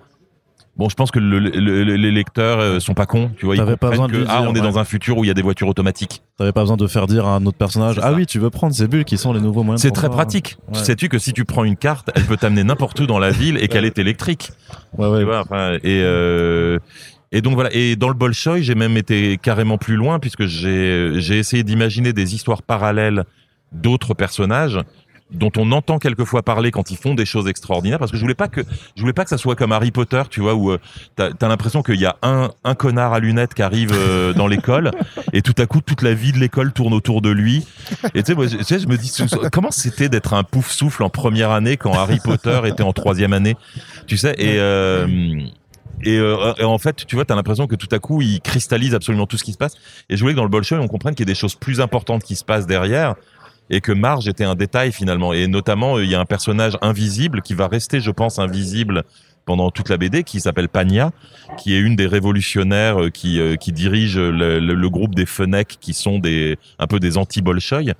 Bon, 0.75 0.89
je 0.89 0.95
pense 0.95 1.11
que 1.11 1.19
le, 1.19 1.37
le, 1.37 1.83
les 1.83 2.11
lecteurs 2.11 2.59
euh, 2.59 2.79
sont 2.79 2.95
pas 2.95 3.05
cons, 3.05 3.29
tu 3.37 3.45
vois. 3.45 3.55
Ils 3.55 3.77
pas 3.77 3.91
besoin 3.91 4.07
que, 4.07 4.17
de 4.17 4.25
ah, 4.27 4.41
dire, 4.41 4.49
on 4.49 4.55
est 4.55 4.59
ouais. 4.59 4.65
dans 4.65 4.79
un 4.79 4.83
futur 4.83 5.19
où 5.19 5.23
il 5.23 5.27
y 5.27 5.31
a 5.31 5.35
des 5.35 5.43
voitures 5.43 5.67
automatiques. 5.67 6.23
T'avais 6.37 6.51
pas 6.51 6.61
besoin 6.61 6.77
de 6.77 6.87
faire 6.87 7.05
dire 7.05 7.27
à 7.27 7.35
un 7.35 7.45
autre 7.45 7.57
personnage 7.59 7.99
Ah 8.01 8.11
oui, 8.11 8.25
tu 8.25 8.39
veux 8.39 8.49
prendre 8.49 8.73
ces 8.73 8.87
bulles 8.87 9.05
qui 9.05 9.19
sont 9.19 9.33
les 9.33 9.39
nouveaux 9.39 9.61
moyens. 9.61 9.81
C'est 9.81 9.91
très 9.91 10.07
transport. 10.07 10.17
pratique. 10.17 10.57
Ouais. 10.73 10.79
Sais-tu 10.79 11.09
que 11.09 11.19
si 11.19 11.31
tu 11.31 11.45
prends 11.45 11.63
une 11.63 11.75
carte, 11.75 12.09
elle 12.15 12.23
peut 12.23 12.37
t'amener 12.37 12.63
n'importe 12.63 12.99
où 13.01 13.05
dans 13.05 13.19
la 13.19 13.29
ville 13.29 13.57
et 13.57 13.67
qu'elle 13.67 13.85
est 13.85 13.99
électrique. 13.99 14.49
Ouais, 14.97 15.07
ouais. 15.07 15.19
Tu 15.19 15.25
vois, 15.25 15.41
enfin, 15.41 15.73
et 15.83 16.01
euh, 16.01 16.79
et 17.31 17.41
donc 17.41 17.53
voilà. 17.53 17.69
Et 17.71 17.95
dans 17.95 18.07
le 18.07 18.15
Bolshoi, 18.15 18.61
j'ai 18.61 18.75
même 18.75 18.97
été 18.97 19.37
carrément 19.37 19.77
plus 19.77 19.95
loin 19.95 20.17
puisque 20.17 20.47
j'ai 20.47 21.13
j'ai 21.17 21.37
essayé 21.37 21.63
d'imaginer 21.63 22.13
des 22.13 22.33
histoires 22.33 22.63
parallèles 22.63 23.25
d'autres 23.73 24.15
personnages 24.15 24.79
dont 25.33 25.51
on 25.57 25.71
entend 25.71 25.99
quelquefois 25.99 26.43
parler 26.43 26.71
quand 26.71 26.91
ils 26.91 26.97
font 26.97 27.15
des 27.15 27.25
choses 27.25 27.47
extraordinaires 27.47 27.99
parce 27.99 28.11
que 28.11 28.17
je 28.17 28.21
voulais 28.21 28.35
pas 28.35 28.47
que 28.47 28.61
je 28.95 29.01
voulais 29.01 29.13
pas 29.13 29.23
que 29.23 29.29
ça 29.29 29.37
soit 29.37 29.55
comme 29.55 29.71
Harry 29.71 29.91
Potter 29.91 30.23
tu 30.29 30.41
vois 30.41 30.53
où 30.53 30.71
euh, 30.71 30.79
t'as 31.15 31.29
as, 31.39 31.47
l'impression 31.47 31.83
qu'il 31.83 31.99
y 31.99 32.05
a 32.05 32.15
un 32.21 32.51
un 32.63 32.75
connard 32.75 33.13
à 33.13 33.19
lunettes 33.19 33.53
qui 33.53 33.61
arrive 33.61 33.91
euh, 33.93 34.33
dans 34.33 34.47
l'école 34.47 34.91
et 35.33 35.41
tout 35.41 35.55
à 35.57 35.65
coup 35.65 35.81
toute 35.81 36.01
la 36.01 36.13
vie 36.13 36.31
de 36.31 36.39
l'école 36.39 36.71
tourne 36.73 36.93
autour 36.93 37.21
de 37.21 37.29
lui 37.29 37.65
et 38.13 38.23
tu 38.23 38.31
sais 38.31 38.35
moi 38.35 38.47
je, 38.47 38.57
tu 38.57 38.63
sais, 38.63 38.79
je 38.79 38.87
me 38.87 38.97
dis 38.97 39.11
comment 39.51 39.71
c'était 39.71 40.09
d'être 40.09 40.33
un 40.33 40.43
pouf 40.43 40.71
souffle 40.71 41.03
en 41.03 41.09
première 41.09 41.51
année 41.51 41.77
quand 41.77 41.93
Harry 41.93 42.19
Potter 42.23 42.61
était 42.65 42.83
en 42.83 42.93
troisième 42.93 43.33
année 43.33 43.55
tu 44.07 44.17
sais 44.17 44.35
et 44.37 44.59
euh, 44.59 45.07
et, 46.05 46.17
euh, 46.17 46.53
et 46.57 46.63
en 46.63 46.77
fait, 46.77 47.05
tu 47.05 47.15
vois, 47.15 47.25
t'as 47.25 47.35
l'impression 47.35 47.67
que 47.67 47.75
tout 47.75 47.87
à 47.91 47.99
coup, 47.99 48.21
il 48.21 48.41
cristallise 48.41 48.93
absolument 48.93 49.25
tout 49.25 49.37
ce 49.37 49.43
qui 49.43 49.53
se 49.53 49.57
passe. 49.57 49.75
Et 50.09 50.17
je 50.17 50.21
voulais 50.21 50.33
que 50.33 50.37
dans 50.37 50.43
le 50.43 50.49
Bolshoi, 50.49 50.79
on 50.79 50.87
comprenne 50.87 51.15
qu'il 51.15 51.25
y 51.25 51.29
a 51.29 51.33
des 51.33 51.39
choses 51.39 51.55
plus 51.55 51.81
importantes 51.81 52.23
qui 52.23 52.35
se 52.35 52.43
passent 52.43 52.67
derrière 52.67 53.15
et 53.69 53.81
que 53.81 53.91
Marge 53.91 54.27
était 54.27 54.43
un 54.43 54.55
détail 54.55 54.91
finalement. 54.91 55.33
Et 55.33 55.47
notamment, 55.47 55.99
il 55.99 56.09
y 56.09 56.15
a 56.15 56.19
un 56.19 56.25
personnage 56.25 56.77
invisible 56.81 57.41
qui 57.41 57.53
va 57.53 57.67
rester, 57.67 57.99
je 57.99 58.11
pense, 58.11 58.39
invisible 58.39 59.03
pendant 59.45 59.71
toute 59.71 59.89
la 59.89 59.97
BD, 59.97 60.23
qui 60.23 60.39
s'appelle 60.39 60.69
Pania, 60.69 61.11
qui 61.57 61.75
est 61.75 61.79
une 61.79 61.97
des 61.97 62.07
révolutionnaires 62.07 63.01
euh, 63.01 63.09
qui, 63.09 63.41
euh, 63.41 63.57
qui 63.57 63.73
dirige 63.73 64.17
le, 64.17 64.87
groupe 64.87 65.15
des 65.15 65.25
Fennecs, 65.25 65.77
qui 65.81 65.93
sont 65.93 66.19
des 66.19 66.57
un 66.79 66.87
peu 66.87 66.99
des 66.99 67.17
anti-Bolshoi. 67.17 67.93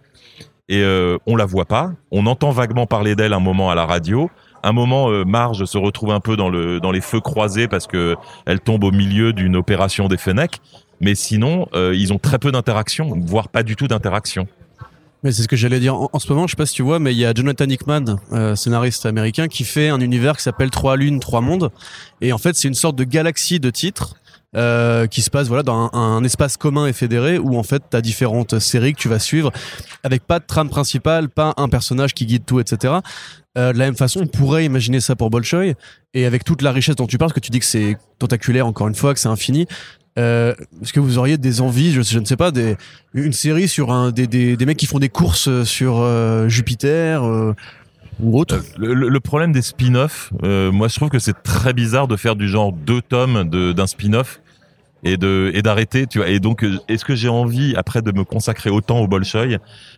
Et 0.70 0.82
euh, 0.82 1.18
on 1.26 1.36
la 1.36 1.46
voit 1.46 1.66
pas. 1.66 1.92
On 2.12 2.26
entend 2.26 2.52
vaguement 2.52 2.86
parler 2.86 3.16
d'elle 3.16 3.34
un 3.34 3.40
moment 3.40 3.70
à 3.70 3.76
la 3.76 3.86
radio. 3.86 4.30
Un 4.64 4.72
moment, 4.72 5.10
euh, 5.12 5.26
Marge 5.26 5.66
se 5.66 5.78
retrouve 5.78 6.12
un 6.12 6.22
peu 6.22 6.38
dans 6.38 6.50
le 6.50 6.80
dans 6.80 6.92
les 6.92 7.02
feux 7.02 7.20
croisés 7.20 7.68
parce 7.68 7.86
que 7.86 8.16
elle 8.46 8.62
tombe 8.62 8.84
au 8.86 8.92
milieu 8.92 9.34
d'une 9.34 9.58
opération 9.58 10.08
des 10.08 10.18
Fennecs. 10.18 10.62
Mais 11.02 11.16
sinon, 11.16 11.68
euh, 11.74 11.94
ils 11.94 12.14
ont 12.14 12.18
très 12.18 12.40
peu 12.40 12.52
d'interaction, 12.52 13.14
voire 13.26 13.50
pas 13.50 13.64
du 13.64 13.76
tout 13.76 13.88
d'interaction. 13.88 14.48
Mais 15.24 15.32
c'est 15.32 15.44
ce 15.44 15.48
que 15.48 15.56
j'allais 15.56 15.80
dire. 15.80 15.96
En, 15.96 16.20
ce 16.20 16.28
moment, 16.28 16.48
je 16.48 16.52
sais 16.52 16.58
pas 16.58 16.66
si 16.66 16.74
tu 16.74 16.84
vois, 16.84 17.00
mais 17.00 17.14
il 17.14 17.18
y 17.18 17.26
a 17.26 17.34
Jonathan 17.34 17.66
Hickman, 17.66 18.18
euh, 18.34 18.56
scénariste 18.56 19.06
américain, 19.06 19.48
qui 19.48 19.64
fait 19.64 19.90
un 19.90 20.02
univers 20.02 20.36
qui 20.36 20.44
s'appelle 20.44 20.70
Trois 20.70 20.98
lunes, 20.98 21.20
trois 21.20 21.42
mondes. 21.42 21.72
Et 22.22 22.34
en 22.34 22.38
fait, 22.38 22.56
c'est 22.56 22.68
une 22.68 22.74
sorte 22.74 22.96
de 22.96 23.04
galaxie 23.04 23.60
de 23.60 23.70
titres. 23.70 24.16
Euh, 24.56 25.08
qui 25.08 25.24
se 25.24 25.32
passe 25.32 25.48
voilà 25.48 25.64
dans 25.64 25.90
un, 25.94 25.98
un, 25.98 26.24
espace 26.24 26.58
commun 26.58 26.86
et 26.86 26.94
fédéré 26.94 27.40
où 27.40 27.58
en 27.58 27.64
fait 27.64 27.82
tu 27.90 27.98
as 27.98 28.02
différentes 28.02 28.60
séries 28.60 28.94
que 28.94 29.00
tu 29.00 29.10
vas 29.10 29.18
suivre 29.18 29.52
avec 30.04 30.28
pas 30.28 30.38
de 30.38 30.46
trame 30.46 30.70
principale, 30.70 31.28
pas 31.30 31.56
un 31.58 31.70
personnage 31.70 32.14
qui 32.14 32.28
guide 32.28 32.46
tout, 32.46 32.60
etc. 32.60 33.00
Euh, 33.58 33.72
de 33.72 33.78
la 33.78 33.86
même 33.86 33.96
façon, 33.96 34.22
on 34.22 34.28
pourrait 34.28 34.66
imaginer 34.66 35.00
ça 35.00 35.16
pour 35.16 35.30
Bolshoi 35.30 35.74
et 36.14 36.26
avec 36.26 36.44
toute 36.44 36.62
la 36.62 36.72
richesse 36.72 36.96
dont 36.96 37.08
tu 37.08 37.18
parles, 37.18 37.34
que 37.34 37.40
tu 37.40 37.52
dis 37.52 37.60
que 37.60 37.66
c'est 37.66 37.98
tentaculaire 38.20 38.66
encore 38.66 38.88
une 38.88 38.96
fois, 38.96 39.14
que 39.14 39.20
c'est 39.20 39.28
infini. 39.28 39.68
Euh, 40.20 40.54
Est-ce 40.82 40.94
que 40.94 41.00
vous 41.00 41.18
auriez 41.18 41.38
des 41.38 41.62
envies, 41.62 41.92
je, 41.92 42.20
ne 42.20 42.26
sais 42.26 42.38
pas, 42.38 42.52
des, 42.52 42.76
une 43.14 43.34
série 43.34 43.68
sur 43.68 43.92
un, 43.92 44.12
des, 44.12 44.28
des, 44.28 44.56
des 44.58 44.66
mecs 44.66 44.78
qui 44.78 44.86
font 44.86 45.00
des 45.00 45.10
courses 45.10 45.64
sur 45.64 46.00
euh, 46.00 46.48
Jupiter 46.50 47.24
euh, 47.24 47.54
ou 48.20 48.40
autre? 48.40 48.62
Le, 48.78 48.94
le, 48.94 49.20
problème 49.20 49.52
des 49.52 49.64
spin-offs, 49.64 50.32
euh, 50.44 50.72
moi 50.72 50.88
je 50.88 50.96
trouve 50.96 51.10
que 51.10 51.20
c'est 51.20 51.42
très 51.42 51.74
bizarre 51.74 52.08
de 52.08 52.16
faire 52.16 52.36
du 52.36 52.48
genre 52.48 52.72
deux 52.72 53.02
tomes 53.02 53.50
d'un 53.50 53.88
spin-off 53.88 54.40
et 55.04 55.18
de 55.18 55.52
et 55.54 55.62
d'arrêter 55.62 56.08
tu 56.08 56.20
vois. 56.20 56.30
Et 56.30 56.40
donc 56.40 56.66
est-ce 56.88 57.06
que 57.06 57.16
j'ai 57.16 57.30
envie 57.30 57.76
après 57.76 58.02
de 58.02 58.12
me 58.12 58.24
consacrer 58.24 58.70
autant 58.70 59.00
au 59.00 59.08
Bolshoi 59.08 59.46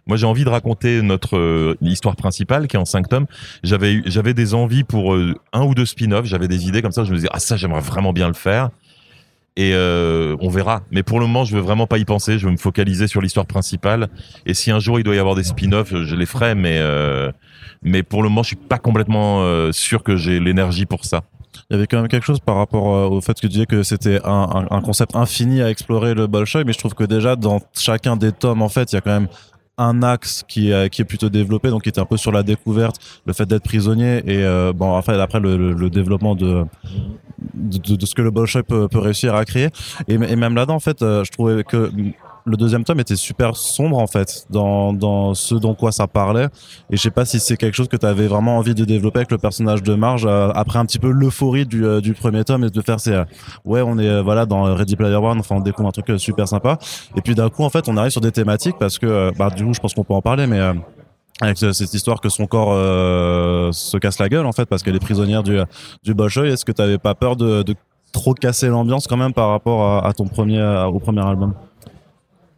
moi 0.07 0.17
j'ai 0.17 0.25
envie 0.25 0.43
de 0.43 0.49
raconter 0.49 1.01
notre 1.01 1.37
euh, 1.37 1.77
histoire 1.81 2.15
principale 2.15 2.67
qui 2.67 2.75
est 2.75 2.79
en 2.79 2.85
cinq 2.85 3.09
tomes. 3.09 3.27
J'avais 3.63 4.01
j'avais 4.05 4.33
des 4.33 4.53
envies 4.53 4.83
pour 4.83 5.13
euh, 5.13 5.35
un 5.53 5.63
ou 5.63 5.75
deux 5.75 5.85
spin-offs. 5.85 6.25
J'avais 6.25 6.47
des 6.47 6.67
idées 6.67 6.81
comme 6.81 6.91
ça. 6.91 7.03
Je 7.03 7.11
me 7.11 7.17
disais 7.17 7.29
ah 7.31 7.39
ça 7.39 7.57
j'aimerais 7.57 7.81
vraiment 7.81 8.13
bien 8.13 8.27
le 8.27 8.33
faire 8.33 8.69
et 9.57 9.73
euh, 9.73 10.35
on 10.41 10.49
verra. 10.49 10.81
Mais 10.91 11.03
pour 11.03 11.19
le 11.19 11.27
moment, 11.27 11.45
je 11.45 11.55
veux 11.55 11.61
vraiment 11.61 11.87
pas 11.87 11.97
y 11.97 12.05
penser. 12.05 12.37
Je 12.37 12.45
veux 12.45 12.51
me 12.51 12.57
focaliser 12.57 13.07
sur 13.07 13.21
l'histoire 13.21 13.45
principale. 13.45 14.09
Et 14.45 14.53
si 14.53 14.71
un 14.71 14.79
jour 14.79 14.99
il 14.99 15.03
doit 15.03 15.15
y 15.15 15.19
avoir 15.19 15.35
des 15.35 15.43
spin-offs, 15.43 15.95
je 15.95 16.15
les 16.15 16.25
ferai. 16.25 16.55
Mais 16.55 16.77
euh, 16.79 17.31
mais 17.81 18.03
pour 18.03 18.23
le 18.23 18.29
moment, 18.29 18.43
je 18.43 18.47
suis 18.47 18.55
pas 18.55 18.79
complètement 18.79 19.43
euh, 19.43 19.71
sûr 19.71 20.03
que 20.03 20.17
j'ai 20.17 20.39
l'énergie 20.39 20.85
pour 20.85 21.05
ça. 21.05 21.21
Il 21.69 21.73
y 21.73 21.77
avait 21.77 21.87
quand 21.87 21.97
même 21.97 22.09
quelque 22.09 22.25
chose 22.25 22.39
par 22.39 22.57
rapport 22.57 22.93
euh, 22.93 23.07
au 23.07 23.21
fait 23.21 23.33
que 23.35 23.41
tu 23.41 23.47
disais 23.47 23.65
que 23.65 23.81
c'était 23.83 24.19
un, 24.25 24.67
un, 24.69 24.75
un, 24.75 24.81
concept 24.81 25.15
infini 25.15 25.61
à 25.61 25.69
explorer 25.69 26.13
le 26.13 26.27
Bolshoi, 26.27 26.63
mais 26.63 26.73
je 26.73 26.77
trouve 26.77 26.93
que 26.93 27.05
déjà 27.05 27.35
dans 27.35 27.61
chacun 27.73 28.17
des 28.17 28.31
tomes, 28.31 28.61
en 28.61 28.69
fait, 28.69 28.91
il 28.91 28.95
y 28.95 28.97
a 28.97 29.01
quand 29.01 29.11
même 29.11 29.29
un 29.77 30.03
axe 30.03 30.43
qui 30.47 30.71
est, 30.71 30.89
qui 30.89 31.01
est 31.01 31.05
plutôt 31.05 31.29
développé, 31.29 31.69
donc 31.69 31.83
qui 31.83 31.89
était 31.89 31.99
un 31.99 32.05
peu 32.05 32.17
sur 32.17 32.31
la 32.31 32.43
découverte, 32.43 32.97
le 33.25 33.33
fait 33.33 33.45
d'être 33.45 33.63
prisonnier 33.63 34.23
et 34.25 34.43
euh, 34.43 34.73
bon 34.73 34.95
après 34.95 35.19
après 35.19 35.39
le, 35.39 35.57
le, 35.57 35.73
le 35.73 35.89
développement 35.89 36.35
de 36.35 36.65
de, 37.53 37.95
de, 37.95 38.05
ce 38.05 38.15
que 38.15 38.21
le 38.21 38.31
Bolshoi 38.31 38.63
peut, 38.63 38.87
peut 38.87 38.99
réussir 38.99 39.35
à 39.35 39.43
créer. 39.43 39.69
Et, 40.07 40.13
et 40.13 40.35
même 40.35 40.55
là-dedans 40.55 40.75
en 40.75 40.79
fait 40.79 41.01
euh, 41.01 41.23
je 41.23 41.31
trouvais 41.31 41.63
que 41.63 41.91
le 42.45 42.57
deuxième 42.57 42.83
tome 42.83 42.99
était 42.99 43.15
super 43.15 43.55
sombre 43.55 43.97
en 43.97 44.05
fait 44.05 44.45
dans, 44.51 44.93
dans 44.93 45.33
ce 45.33 45.55
dont 45.55 45.73
quoi 45.73 45.91
ça 45.91 46.07
parlait. 46.07 46.45
Et 46.91 46.97
je 46.97 47.01
sais 47.01 47.11
pas 47.11 47.25
si 47.25 47.39
c'est 47.39 47.57
quelque 47.57 47.73
chose 47.73 47.87
que 47.87 47.97
tu 47.97 48.05
avais 48.05 48.27
vraiment 48.27 48.57
envie 48.57 48.75
de 48.75 48.85
développer 48.85 49.19
avec 49.19 49.31
le 49.31 49.39
personnage 49.39 49.81
de 49.81 49.95
Marge 49.95 50.25
euh, 50.25 50.51
après 50.53 50.77
un 50.77 50.85
petit 50.85 50.99
peu 50.99 51.09
l'euphorie 51.09 51.65
du, 51.65 51.85
euh, 51.85 52.01
du 52.01 52.13
premier 52.13 52.43
tome 52.43 52.63
et 52.63 52.69
de 52.69 52.81
faire 52.81 52.99
c'est 52.99 53.15
euh, 53.15 53.23
ouais 53.65 53.81
on 53.81 53.97
est 53.97 54.21
voilà 54.21 54.45
dans 54.45 54.75
Ready 54.75 54.95
Player 54.95 55.15
One 55.15 55.39
enfin 55.39 55.55
on 55.55 55.61
découvre 55.61 55.89
un 55.89 55.91
truc 55.91 56.19
super 56.19 56.47
sympa. 56.47 56.77
Et 57.15 57.21
puis 57.21 57.33
d'un 57.33 57.49
coup 57.49 57.63
en 57.63 57.69
fait 57.69 57.89
on 57.89 57.97
arrive 57.97 58.11
sur 58.11 58.21
des 58.21 58.31
thématiques 58.31 58.77
parce 58.79 58.99
que 58.99 59.31
bah 59.37 59.49
du 59.49 59.65
coup 59.65 59.73
je 59.73 59.79
pense 59.79 59.93
qu'on 59.95 60.03
peut 60.03 60.13
en 60.13 60.21
parler 60.21 60.45
mais 60.45 60.59
avec 61.41 61.57
cette 61.57 61.93
histoire 61.93 62.21
que 62.21 62.29
son 62.29 62.45
corps 62.45 62.73
se 63.73 63.97
casse 63.97 64.19
la 64.19 64.29
gueule 64.29 64.45
en 64.45 64.51
fait 64.51 64.65
parce 64.65 64.83
qu'elle 64.83 64.95
est 64.95 64.99
prisonnière 64.99 65.41
du 65.41 65.59
du 66.03 66.13
Bolshoi. 66.13 66.47
Est-ce 66.47 66.63
que 66.63 66.71
tu 66.71 66.81
avais 66.81 66.99
pas 66.99 67.15
peur 67.15 67.35
de, 67.35 67.63
de 67.63 67.75
trop 68.13 68.33
cassé 68.33 68.67
l'ambiance 68.67 69.07
quand 69.07 69.17
même 69.17 69.33
par 69.33 69.49
rapport 69.49 70.05
à, 70.05 70.13
ton 70.13 70.25
premier, 70.25 70.61
au 70.87 70.99
premier 70.99 71.25
album? 71.25 71.53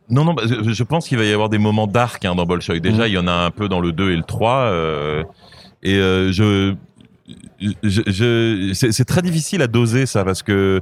Non, 0.10 0.24
non, 0.24 0.34
bah, 0.34 0.44
je 0.46 0.84
pense 0.84 1.08
qu'il 1.08 1.18
va 1.18 1.26
y 1.26 1.34
avoir 1.34 1.50
des 1.50 1.58
moments 1.58 1.88
dark 1.88 2.24
hein, 2.26 2.34
dans 2.36 2.46
Bolshoi. 2.46 2.80
Déjà, 2.80 3.04
Mhm. 3.04 3.08
il 3.08 3.14
y 3.14 3.18
en 3.18 3.28
a 3.28 3.34
un 3.34 3.52
peu 3.52 3.68
dans 3.68 3.80
le 3.82 3.92
2 3.92 4.12
et 4.12 4.16
le 4.16 4.24
3. 4.24 4.56
euh, 4.72 5.24
et 5.84 5.96
euh, 5.96 6.32
je, 6.32 6.76
je, 7.84 8.02
je- 8.06 8.74
c'est 8.92 9.06
très 9.06 9.22
difficile 9.22 9.62
à 9.62 9.68
doser 9.68 10.06
ça 10.06 10.24
parce 10.24 10.44
que 10.44 10.82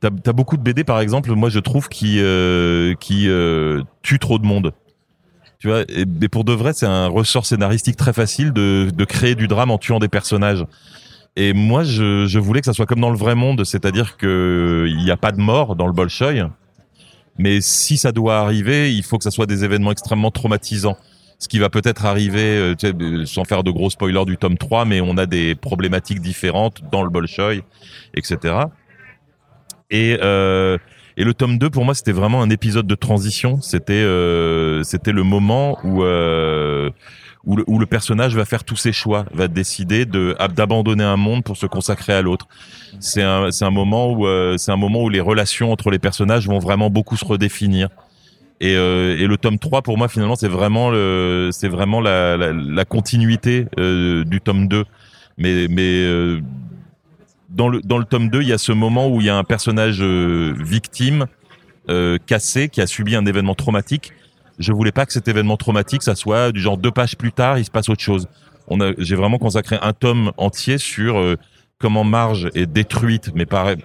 t'as 0.00 0.08
as 0.26 0.32
beaucoup 0.32 0.56
de 0.56 0.62
BD, 0.62 0.84
par 0.84 1.00
exemple, 1.00 1.32
moi 1.34 1.48
je 1.50 1.58
trouve 1.58 1.88
qui 1.88 2.20
euh, 2.20 2.94
qui 3.00 3.28
euh, 3.28 3.82
tuent 4.02 4.18
trop 4.20 4.38
de 4.38 4.46
monde. 4.46 4.72
Tu 5.58 5.68
vois, 5.68 5.82
et, 5.88 6.06
pour 6.28 6.44
de 6.44 6.52
vrai, 6.54 6.72
c'est 6.72 6.86
un 6.86 7.06
ressort 7.08 7.44
scénaristique 7.44 7.96
très 7.96 8.14
facile 8.14 8.52
de, 8.54 8.88
de 8.94 9.04
créer 9.04 9.34
du 9.34 9.46
drame 9.46 9.70
en 9.70 9.76
tuant 9.76 9.98
des 9.98 10.08
personnages. 10.08 10.64
Et 11.36 11.52
moi, 11.52 11.82
je, 11.84 12.24
je 12.26 12.38
voulais 12.38 12.60
que 12.60 12.66
ça 12.66 12.72
soit 12.72 12.86
comme 12.86 13.00
dans 13.00 13.10
le 13.10 13.16
vrai 13.18 13.34
monde, 13.34 13.64
c'est-à-dire 13.64 14.16
que 14.16 14.86
il 14.88 14.96
n'y 15.04 15.10
a 15.10 15.18
pas 15.18 15.32
de 15.32 15.40
mort 15.40 15.76
dans 15.76 15.86
le 15.86 15.92
Bolshoi. 15.92 16.50
Mais 17.40 17.62
si 17.62 17.96
ça 17.96 18.12
doit 18.12 18.36
arriver, 18.38 18.94
il 18.94 19.02
faut 19.02 19.16
que 19.16 19.24
ça 19.24 19.30
soit 19.30 19.46
des 19.46 19.64
événements 19.64 19.92
extrêmement 19.92 20.30
traumatisants. 20.30 20.98
Ce 21.38 21.48
qui 21.48 21.58
va 21.58 21.70
peut-être 21.70 22.04
arriver, 22.04 22.58
euh, 22.58 22.74
tu 22.74 22.86
sais, 22.86 22.94
euh, 23.00 23.24
sans 23.24 23.44
faire 23.44 23.64
de 23.64 23.70
gros 23.70 23.88
spoilers 23.88 24.26
du 24.26 24.36
tome 24.36 24.58
3, 24.58 24.84
mais 24.84 25.00
on 25.00 25.16
a 25.16 25.24
des 25.24 25.54
problématiques 25.54 26.20
différentes 26.20 26.82
dans 26.92 27.02
le 27.02 27.08
Bolshoi, 27.08 27.62
etc. 28.14 28.56
Et, 29.90 30.18
euh, 30.22 30.76
et 31.20 31.24
le 31.24 31.34
tome 31.34 31.58
2, 31.58 31.68
pour 31.68 31.84
moi, 31.84 31.94
c'était 31.94 32.12
vraiment 32.12 32.40
un 32.40 32.48
épisode 32.48 32.86
de 32.86 32.94
transition. 32.94 33.60
C'était 33.60 33.92
euh, 33.92 34.82
c'était 34.84 35.12
le 35.12 35.22
moment 35.22 35.78
où, 35.84 36.02
euh, 36.02 36.88
où, 37.44 37.78
le, 37.78 37.84
personnage 37.84 38.34
va 38.34 38.46
faire 38.46 38.64
tous 38.64 38.76
ses 38.76 38.92
choix, 38.92 39.26
va 39.34 39.46
décider 39.46 40.06
de 40.06 40.34
d'abandonner 40.56 41.04
un 41.04 41.18
monde 41.18 41.44
pour 41.44 41.58
se 41.58 41.66
consacrer 41.66 42.14
à 42.14 42.22
l'autre. 42.22 42.48
C'est 43.00 43.22
un, 43.22 43.50
c'est 43.50 43.66
un 43.66 43.70
moment 43.70 44.10
où 44.10 44.26
euh, 44.26 44.56
c'est 44.56 44.72
un 44.72 44.78
moment 44.78 45.02
où 45.02 45.10
les 45.10 45.20
relations 45.20 45.70
entre 45.70 45.90
les 45.90 45.98
personnages 45.98 46.48
vont 46.48 46.58
vraiment 46.58 46.88
beaucoup 46.88 47.18
se 47.18 47.24
redéfinir. 47.26 47.90
Et, 48.62 48.72
et 48.72 49.26
le 49.26 49.36
tome 49.36 49.58
3 49.58 49.82
pour 49.82 49.98
moi 49.98 50.08
finalement 50.08 50.36
c'est 50.36 50.48
vraiment 50.48 50.90
le 50.90 51.48
c'est 51.50 51.68
vraiment 51.68 52.00
la, 52.00 52.36
la, 52.36 52.84
continuité 52.84 53.66
du 53.78 54.40
tome 54.42 54.68
2 54.68 54.84
mais 55.38 55.66
mais 55.68 56.40
dans 57.50 57.68
le 57.68 57.80
dans 57.80 57.98
le 57.98 58.04
tome 58.04 58.28
2 58.30 58.42
il 58.42 58.48
y 58.48 58.52
a 58.52 58.58
ce 58.58 58.72
moment 58.72 59.08
où 59.08 59.20
il 59.20 59.26
y 59.26 59.30
a 59.30 59.36
un 59.36 59.44
personnage 59.44 60.00
euh, 60.00 60.54
victime 60.58 61.26
euh, 61.88 62.18
cassé 62.26 62.68
qui 62.68 62.80
a 62.80 62.86
subi 62.86 63.16
un 63.16 63.26
événement 63.26 63.54
traumatique. 63.54 64.12
Je 64.58 64.72
voulais 64.72 64.92
pas 64.92 65.06
que 65.06 65.12
cet 65.12 65.28
événement 65.28 65.56
traumatique 65.56 66.02
ça 66.02 66.14
soit 66.14 66.52
du 66.52 66.60
genre 66.60 66.76
deux 66.76 66.90
pages 66.90 67.16
plus 67.16 67.32
tard 67.32 67.58
il 67.58 67.64
se 67.64 67.70
passe 67.70 67.88
autre 67.88 68.02
chose. 68.02 68.28
On 68.68 68.80
a 68.80 68.92
j'ai 68.98 69.16
vraiment 69.16 69.38
consacré 69.38 69.78
un 69.82 69.92
tome 69.92 70.32
entier 70.36 70.78
sur 70.78 71.18
euh, 71.18 71.36
comment 71.78 72.04
Marge 72.04 72.48
est 72.54 72.66
détruite 72.66 73.32
mais 73.34 73.46
pareil 73.46 73.78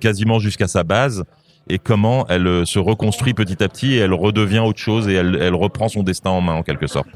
quasiment 0.00 0.38
jusqu'à 0.38 0.68
sa 0.68 0.84
base 0.84 1.24
et 1.68 1.78
comment 1.78 2.26
elle 2.28 2.46
euh, 2.46 2.64
se 2.64 2.78
reconstruit 2.78 3.34
petit 3.34 3.62
à 3.62 3.68
petit 3.68 3.94
et 3.94 3.98
elle 3.98 4.12
redevient 4.12 4.58
autre 4.58 4.78
chose 4.80 5.08
et 5.08 5.14
elle, 5.14 5.38
elle 5.40 5.54
reprend 5.54 5.88
son 5.88 6.02
destin 6.02 6.30
en 6.30 6.40
main 6.40 6.54
en 6.54 6.62
quelque 6.62 6.86
sorte. 6.86 7.06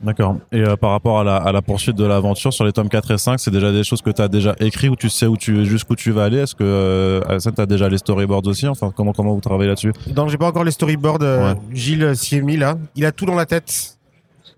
D'accord. 0.00 0.36
Et 0.52 0.60
euh, 0.60 0.76
par 0.76 0.90
rapport 0.92 1.18
à 1.20 1.24
la, 1.24 1.36
à 1.36 1.50
la 1.52 1.60
poursuite 1.62 1.96
de 1.96 2.04
l'aventure 2.04 2.52
sur 2.52 2.64
les 2.64 2.72
tomes 2.72 2.88
4 2.88 3.10
et 3.12 3.18
5, 3.18 3.40
c'est 3.40 3.50
déjà 3.50 3.72
des 3.72 3.82
choses 3.84 4.02
que 4.02 4.10
tu 4.10 4.22
as 4.22 4.28
déjà 4.28 4.54
écrit 4.60 4.88
ou 4.88 4.96
tu 4.96 5.08
sais 5.08 5.26
où 5.26 5.36
tu 5.36 5.64
jusqu'où 5.66 5.96
tu 5.96 6.12
vas 6.12 6.24
aller? 6.24 6.38
Est-ce 6.38 6.54
que 6.54 6.62
euh, 6.64 7.38
ça 7.40 7.50
tu 7.52 7.60
as 7.60 7.66
déjà 7.66 7.88
les 7.88 7.98
storyboards 7.98 8.46
aussi? 8.46 8.66
Enfin, 8.68 8.92
comment 8.94 9.12
comment 9.12 9.34
vous 9.34 9.40
travaillez 9.40 9.68
là-dessus? 9.68 9.92
Non, 10.16 10.28
j'ai 10.28 10.38
pas 10.38 10.46
encore 10.48 10.64
les 10.64 10.70
storyboards. 10.70 11.18
euh, 11.22 11.52
Ouais. 11.54 11.58
Gilles 11.72 12.16
s'y 12.16 12.36
est 12.36 12.42
mis 12.42 12.56
là. 12.56 12.76
Il 12.94 13.04
a 13.04 13.12
tout 13.12 13.26
dans 13.26 13.34
la 13.34 13.46
tête. 13.46 13.98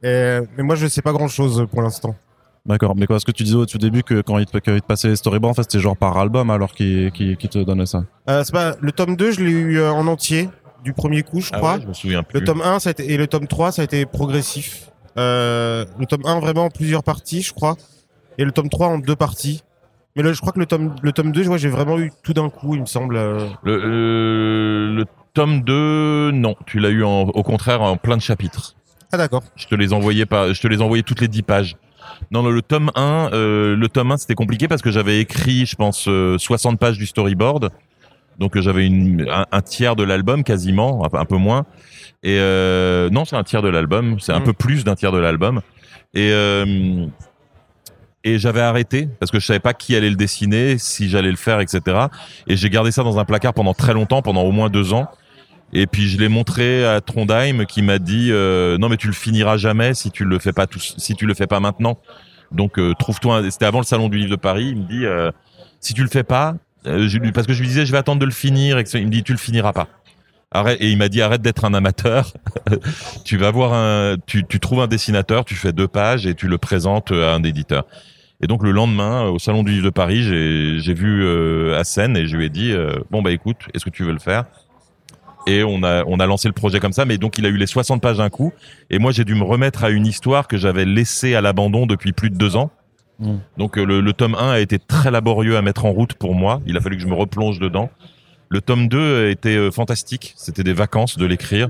Et- 0.03 0.39
mais 0.57 0.63
moi, 0.63 0.77
je 0.77 0.87
sais 0.87 1.03
pas 1.03 1.13
grand 1.13 1.29
chose 1.29 1.67
pour 1.71 1.83
l'instant. 1.83 2.15
D'accord. 2.69 2.95
Mais 2.95 3.07
quoi, 3.07 3.19
ce 3.19 3.25
que 3.25 3.33
tu 3.33 3.43
disais 3.45 3.57
au 3.57 3.67
tout 3.67 3.79
début 3.79 4.03
que 4.03 4.21
quand 4.21 4.39
il 4.39 4.47
te, 4.47 4.59
qu'il 4.59 4.81
te 4.81 4.87
passait 4.87 5.09
les 5.09 5.17
storyboards, 5.17 5.51
en 5.51 5.55
fait, 5.55 5.63
c'était 5.63 5.81
genre 5.81 5.97
par 5.97 6.19
album 6.19 6.51
alors 6.51 6.75
qui 6.75 7.11
qui 7.15 7.37
qui 7.37 7.49
te 7.49 7.59
donnait 7.59 7.87
ça. 7.87 8.05
Euh, 8.29 8.45
c'est 8.45 8.53
pas 8.53 8.77
le 8.81 8.93
tome 8.93 9.17
2, 9.17 9.33
je 9.33 9.41
l'ai 9.41 9.51
eu 9.51 9.79
euh, 9.79 9.91
en 9.91 10.07
entier 10.07 10.49
du 10.85 10.93
premier 10.93 11.23
coup, 11.23 11.41
je 11.41 11.51
crois. 11.51 11.79
je 11.81 11.87
me 11.87 11.93
souviens 11.93 12.23
plus. 12.23 12.41
Le 12.41 12.47
tome 12.47 12.63
1 12.63 12.79
ça 12.79 12.91
a 12.91 12.93
été, 12.93 13.13
et 13.13 13.17
le 13.17 13.27
tome 13.27 13.47
3, 13.47 13.73
ça 13.73 13.83
a 13.83 13.85
été 13.85 14.07
progressif. 14.07 14.91
Euh, 15.17 15.85
le 15.99 16.07
tome 16.07 16.23
1 16.25 16.41
vraiment 16.41 16.67
en 16.67 16.71
plusieurs 16.71 17.03
parties, 17.03 17.43
je 17.43 17.53
crois. 17.53 17.77
Et 18.39 18.45
le 18.45 18.53
tome 18.53 18.69
3 18.69 18.87
en 18.87 18.99
deux 18.99 19.17
parties. 19.17 19.63
Mais 20.15 20.23
là, 20.23 20.33
je 20.33 20.41
crois 20.41 20.53
que 20.53 20.59
le 20.59 20.67
tome, 20.67 20.95
le 21.03 21.13
tome 21.13 21.33
2, 21.33 21.43
je 21.43 21.49
vois, 21.49 21.59
j'ai 21.59 21.69
vraiment 21.69 21.99
eu 21.99 22.13
tout 22.23 22.33
d'un 22.33 22.51
coup, 22.51 22.75
il 22.75 22.81
me 22.81 22.87
semble. 22.87 23.17
Le, 23.17 23.49
euh, 23.67 24.95
le 24.95 25.05
tome 25.35 25.63
2, 25.63 26.31
non, 26.33 26.55
tu 26.67 26.79
l'as 26.79 26.91
eu 26.91 27.05
en, 27.05 27.23
au 27.23 27.43
contraire 27.43 27.83
en 27.83 27.97
plein 27.97 28.17
de 28.17 28.23
chapitres. 28.23 28.75
Ah 29.13 29.17
d'accord. 29.17 29.43
Je 29.57 29.67
te 29.67 29.75
les 29.75 29.93
envoyais 29.93 30.27
pas, 30.27 30.53
je 30.53 30.61
te 30.61 30.69
les 30.69 30.83
envoyais 30.83 31.03
toutes 31.03 31.21
les 31.21 31.29
10 31.29 31.43
pages. 31.43 31.77
Non, 32.31 32.43
le, 32.43 32.53
le 32.53 32.63
tome 32.63 32.91
1, 32.95 33.31
euh, 33.33 33.77
le 33.77 33.89
tome 33.89 34.13
1 34.13 34.17
c'était 34.19 34.35
compliqué 34.35 34.69
parce 34.69 34.83
que 34.83 34.91
j'avais 34.91 35.21
écrit, 35.21 35.67
je 35.67 35.77
pense, 35.77 36.07
euh, 36.09 36.37
60 36.39 36.79
pages 36.79 36.99
du 36.99 37.07
storyboard. 37.07 37.71
Donc 38.39 38.57
euh, 38.57 38.61
j'avais 38.63 38.87
une, 38.87 39.27
un, 39.31 39.47
un 39.51 39.61
tiers 39.63 39.97
de 39.97 40.03
l'album 40.05 40.45
quasiment, 40.45 41.05
un, 41.05 41.09
peu- 41.09 41.19
un 41.19 41.25
peu 41.25 41.37
moins. 41.37 41.65
Et 42.23 42.37
euh, 42.39 43.11
non, 43.11 43.25
c'est 43.25 43.37
un 43.37 43.45
tiers 43.45 43.63
de 43.63 43.69
l'album, 43.69 44.19
c'est 44.21 44.33
un 44.33 44.41
Mm. 44.41 44.45
peu 44.45 44.53
plus 44.53 44.85
d'un 44.85 44.95
tiers 44.95 45.13
de 45.13 45.19
l'album. 45.19 45.61
Et 46.15 46.31
euh, 46.33 47.07
et 48.25 48.39
j'avais 48.39 48.61
arrêté 48.61 49.09
parce 49.21 49.31
que 49.31 49.39
je 49.39 49.47
savais 49.47 49.61
pas 49.61 49.75
qui 49.75 49.95
allait 49.95 50.11
le 50.11 50.17
dessiner, 50.17 50.77
si 50.79 51.09
j'allais 51.09 51.31
le 51.31 51.37
faire, 51.37 51.61
etc. 51.61 52.07
Et 52.49 52.57
j'ai 52.57 52.69
gardé 52.69 52.91
ça 52.91 53.03
dans 53.05 53.19
un 53.19 53.25
placard 53.25 53.55
pendant 53.55 53.75
très 53.75 53.95
longtemps, 53.95 54.23
pendant 54.23 54.43
au 54.43 54.51
moins 54.53 54.69
deux 54.69 54.93
ans. 54.93 55.09
Et 55.73 55.87
puis 55.87 56.09
je 56.09 56.19
l'ai 56.19 56.29
montré 56.29 56.85
à 56.87 57.01
Trondheim 57.01 57.65
qui 57.67 57.83
m'a 57.83 57.99
dit 57.99 58.31
euh, 58.31 58.79
non 58.79 58.89
mais 58.89 58.97
tu 58.97 59.07
le 59.07 59.13
finiras 59.13 59.57
jamais 59.57 59.95
si 59.95 60.11
tu 60.11 60.25
le 60.25 60.39
fais 60.39 60.53
pas 60.53 60.67
tout, 60.67 60.81
si 60.81 61.15
tu 61.15 61.27
le 61.27 61.35
fais 61.35 61.47
pas 61.47 61.61
maintenant. 61.61 61.99
Donc 62.53 62.79
euh, 62.79 62.95
trouve-toi 62.99 63.43
c'était 63.51 63.67
avant 63.67 63.81
le 63.81 63.85
salon 63.85 64.09
du 64.09 64.19
livre 64.19 64.31
de 64.31 64.37
Paris, 64.37 64.69
il 64.71 64.77
me 64.77 64.89
dit 64.89 65.05
euh, 65.05 65.31
si 65.81 65.93
tu 65.93 66.03
le 66.03 66.09
fais 66.09 66.23
pas 66.23 66.55
euh, 66.87 67.09
je 67.09 67.19
parce 67.31 67.47
que 67.47 67.53
je 67.53 67.61
lui 67.61 67.69
disais 67.69 67.85
je 67.85 67.93
vais 67.93 67.99
attendre 67.99 68.21
de 68.21 68.25
le 68.25 68.33
finir 68.33 68.79
et 68.79 68.85
que 68.85 68.97
il 68.97 69.07
me 69.07 69.11
dit 69.11 69.23
tu 69.23 69.33
le 69.33 69.39
finiras 69.39 69.73
pas. 69.73 69.89
Arrête, 70.51 70.81
et 70.81 70.91
il 70.91 70.97
m'a 70.97 71.11
dit 71.11 71.21
arrête 71.21 71.43
d'être 71.43 71.67
un 71.67 71.75
amateur. 71.75 72.33
tu 73.25 73.37
vas 73.37 73.51
voir 73.51 73.75
un 73.75 74.17
tu, 74.27 74.47
tu 74.47 74.61
trouves 74.61 74.81
un 74.81 74.87
dessinateur, 74.87 75.45
tu 75.45 75.55
fais 75.55 75.73
deux 75.73 75.89
pages 75.89 76.27
et 76.27 76.35
tu 76.35 76.49
le 76.49 76.57
présentes 76.57 77.13
à 77.13 77.35
un 77.35 77.43
éditeur. 77.43 77.85
Et 78.41 78.47
donc 78.47 78.63
le 78.63 78.71
lendemain 78.71 79.25
au 79.25 79.39
salon 79.39 79.65
du 79.65 79.73
livre 79.73 79.85
de 79.85 79.91
Paris, 79.91 80.23
j'ai 80.23 80.95
vu 80.95 81.25
euh, 81.25 81.83
et 81.83 82.27
je 82.27 82.37
lui 82.37 82.47
ai 82.47 82.49
dit 82.49 82.73
euh, 82.73 82.93
bon 83.11 83.21
bah 83.21 83.33
écoute, 83.33 83.57
est-ce 83.75 83.85
que 83.85 83.91
tu 83.91 84.05
veux 84.05 84.13
le 84.13 84.21
faire? 84.21 84.45
Et 85.47 85.63
on 85.65 85.83
a 85.83 86.05
on 86.07 86.21
a 86.21 86.27
lancé 86.27 86.49
le 86.49 86.53
projet 86.53 86.81
comme 86.81 86.93
ça 86.93 87.05
mais 87.05 87.19
donc 87.19 87.39
il 87.39 87.47
a 87.47 87.49
eu 87.49 87.57
les 87.57 87.67
60 87.67 88.03
pages 88.03 88.19
d'un 88.19 88.31
coup. 88.31 88.53
Et 88.91 88.99
moi 88.99 89.13
j'ai 89.13 89.25
dû 89.25 89.35
me 89.35 89.45
remettre 89.45 89.85
à 89.85 89.91
une 89.91 90.07
histoire 90.07 90.49
que 90.49 90.57
j'avais 90.57 90.85
laissée 90.85 91.35
à 91.35 91.41
l'abandon 91.41 91.87
depuis 91.87 92.13
plus 92.13 92.31
de 92.31 92.37
deux 92.37 92.57
ans. 92.57 92.71
Mm. 93.21 93.39
donc 93.57 93.79
euh, 93.79 93.85
le, 93.85 94.01
le 94.01 94.13
tome 94.13 94.37
1 94.37 94.51
a 94.51 94.61
été 94.61 94.79
très 94.79 95.11
laborieux 95.11 95.57
à 95.57 95.63
mettre 95.63 95.85
en 95.85 95.91
route 95.91 96.15
pour 96.15 96.35
moi. 96.35 96.61
Il 96.67 96.77
a 96.77 96.81
fallu 96.81 96.97
que 96.97 97.03
je 97.03 97.09
me 97.09 97.15
replonge 97.15 97.59
dedans. 97.59 97.91
Le 98.49 98.61
tome 98.61 98.89
2 98.89 99.27
a 99.27 99.29
été 99.29 99.57
euh, 99.57 99.71
fantastique. 99.71 100.35
C'était 100.37 100.63
des 100.63 100.73
vacances 100.73 101.19
de 101.19 101.27
l'écrire. 101.27 101.69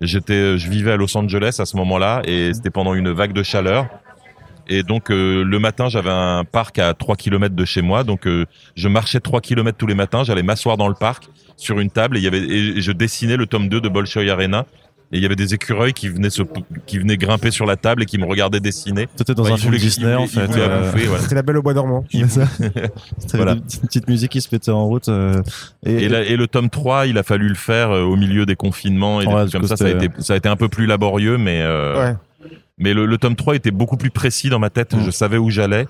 J'étais 0.00 0.34
euh, 0.34 0.56
je 0.56 0.68
vivais 0.68 0.92
à 0.92 0.96
Los 0.96 1.16
Angeles 1.16 1.56
à 1.58 1.66
ce 1.66 1.76
moment-là 1.76 2.22
et 2.24 2.52
c'était 2.52 2.70
pendant 2.70 2.94
une 2.94 3.10
vague 3.10 3.32
de 3.32 3.42
chaleur 3.42 3.88
et 4.68 4.82
donc 4.82 5.10
euh, 5.10 5.42
le 5.44 5.58
matin 5.58 5.88
j'avais 5.88 6.10
un 6.10 6.44
parc 6.44 6.78
à 6.78 6.94
3 6.94 7.16
km 7.16 7.54
de 7.54 7.64
chez 7.64 7.82
moi 7.82 8.04
donc 8.04 8.26
euh, 8.26 8.44
je 8.76 8.88
marchais 8.88 9.20
3 9.20 9.40
km 9.40 9.76
tous 9.78 9.86
les 9.86 9.94
matins 9.94 10.24
j'allais 10.24 10.42
m'asseoir 10.42 10.76
dans 10.76 10.88
le 10.88 10.94
parc 10.94 11.24
sur 11.56 11.78
une 11.80 11.90
table 11.90 12.16
et 12.16 12.20
il 12.20 12.24
y 12.24 12.26
avait 12.28 12.40
et 12.40 12.80
je 12.80 12.92
dessinais 12.92 13.36
le 13.36 13.46
tome 13.46 13.68
2 13.68 13.80
de 13.80 13.88
Bolshoi 13.88 14.28
Arena 14.30 14.66
et 15.10 15.16
il 15.16 15.22
y 15.22 15.26
avait 15.26 15.36
des 15.36 15.54
écureuils 15.54 15.94
qui 15.94 16.10
venaient 16.10 16.28
se 16.28 16.42
qui 16.86 16.98
venaient 16.98 17.16
grimper 17.16 17.50
sur 17.50 17.64
la 17.64 17.76
table 17.76 18.02
et 18.02 18.04
qui 18.04 18.18
me 18.18 18.26
regardaient 18.26 18.60
dessiner. 18.60 19.08
T'étais 19.16 19.32
dans 19.34 19.42
Ouais, 19.44 19.52
un 19.52 19.56
film 19.56 19.68
voulaient- 19.70 19.78
Disney 19.78 20.14
en 20.14 20.26
fait. 20.26 20.40
euh, 20.54 20.90
voilà. 21.06 21.22
C'était 21.22 21.34
la 21.34 21.40
belle 21.42 21.56
au 21.56 21.62
bois 21.62 21.72
dormant. 21.72 22.04
C'était 22.12 23.36
Voilà. 23.38 23.52
une 23.52 23.62
petite- 23.62 24.06
musique 24.06 24.32
qui 24.32 24.42
se 24.42 24.48
mettait 24.52 24.70
en 24.70 24.86
route. 24.86 25.08
euh, 25.08 25.40
et, 25.86 26.04
Et, 26.04 26.08
là- 26.10 26.22
et 26.24 26.36
le 26.36 26.46
tome 26.46 26.68
3, 26.68 27.06
il 27.06 27.16
a 27.16 27.22
fallu 27.22 27.48
le 27.48 27.54
faire 27.54 27.90
euh, 27.90 28.02
au 28.02 28.16
milieu 28.16 28.44
des 28.44 28.54
confinements 28.54 29.22
et 29.22 29.24
des 29.26 29.32
Ouais, 29.32 29.40
trucs 29.46 29.52
parce 29.52 29.52
comme 29.52 29.62
que 29.62 29.68
ça. 29.68 29.76
Ça 29.76 29.84
a, 29.86 29.88
c'était- 29.92 30.04
été, 30.06 30.22
ça 30.22 30.34
a 30.34 30.36
été 30.36 30.48
un 30.50 30.56
peu 30.56 30.68
plus 30.68 30.84
laborieux, 30.84 31.38
mais 31.38 31.62
euh, 31.62 31.98
Ouais. 32.10 32.16
Mais 32.78 32.94
le, 32.94 33.06
le 33.06 33.18
tome 33.18 33.36
3 33.36 33.56
était 33.56 33.70
beaucoup 33.70 33.96
plus 33.96 34.10
précis 34.10 34.48
dans 34.48 34.58
ma 34.58 34.70
tête. 34.70 34.94
Mm. 34.94 35.04
Je 35.04 35.10
savais 35.10 35.38
où 35.38 35.50
j'allais. 35.50 35.86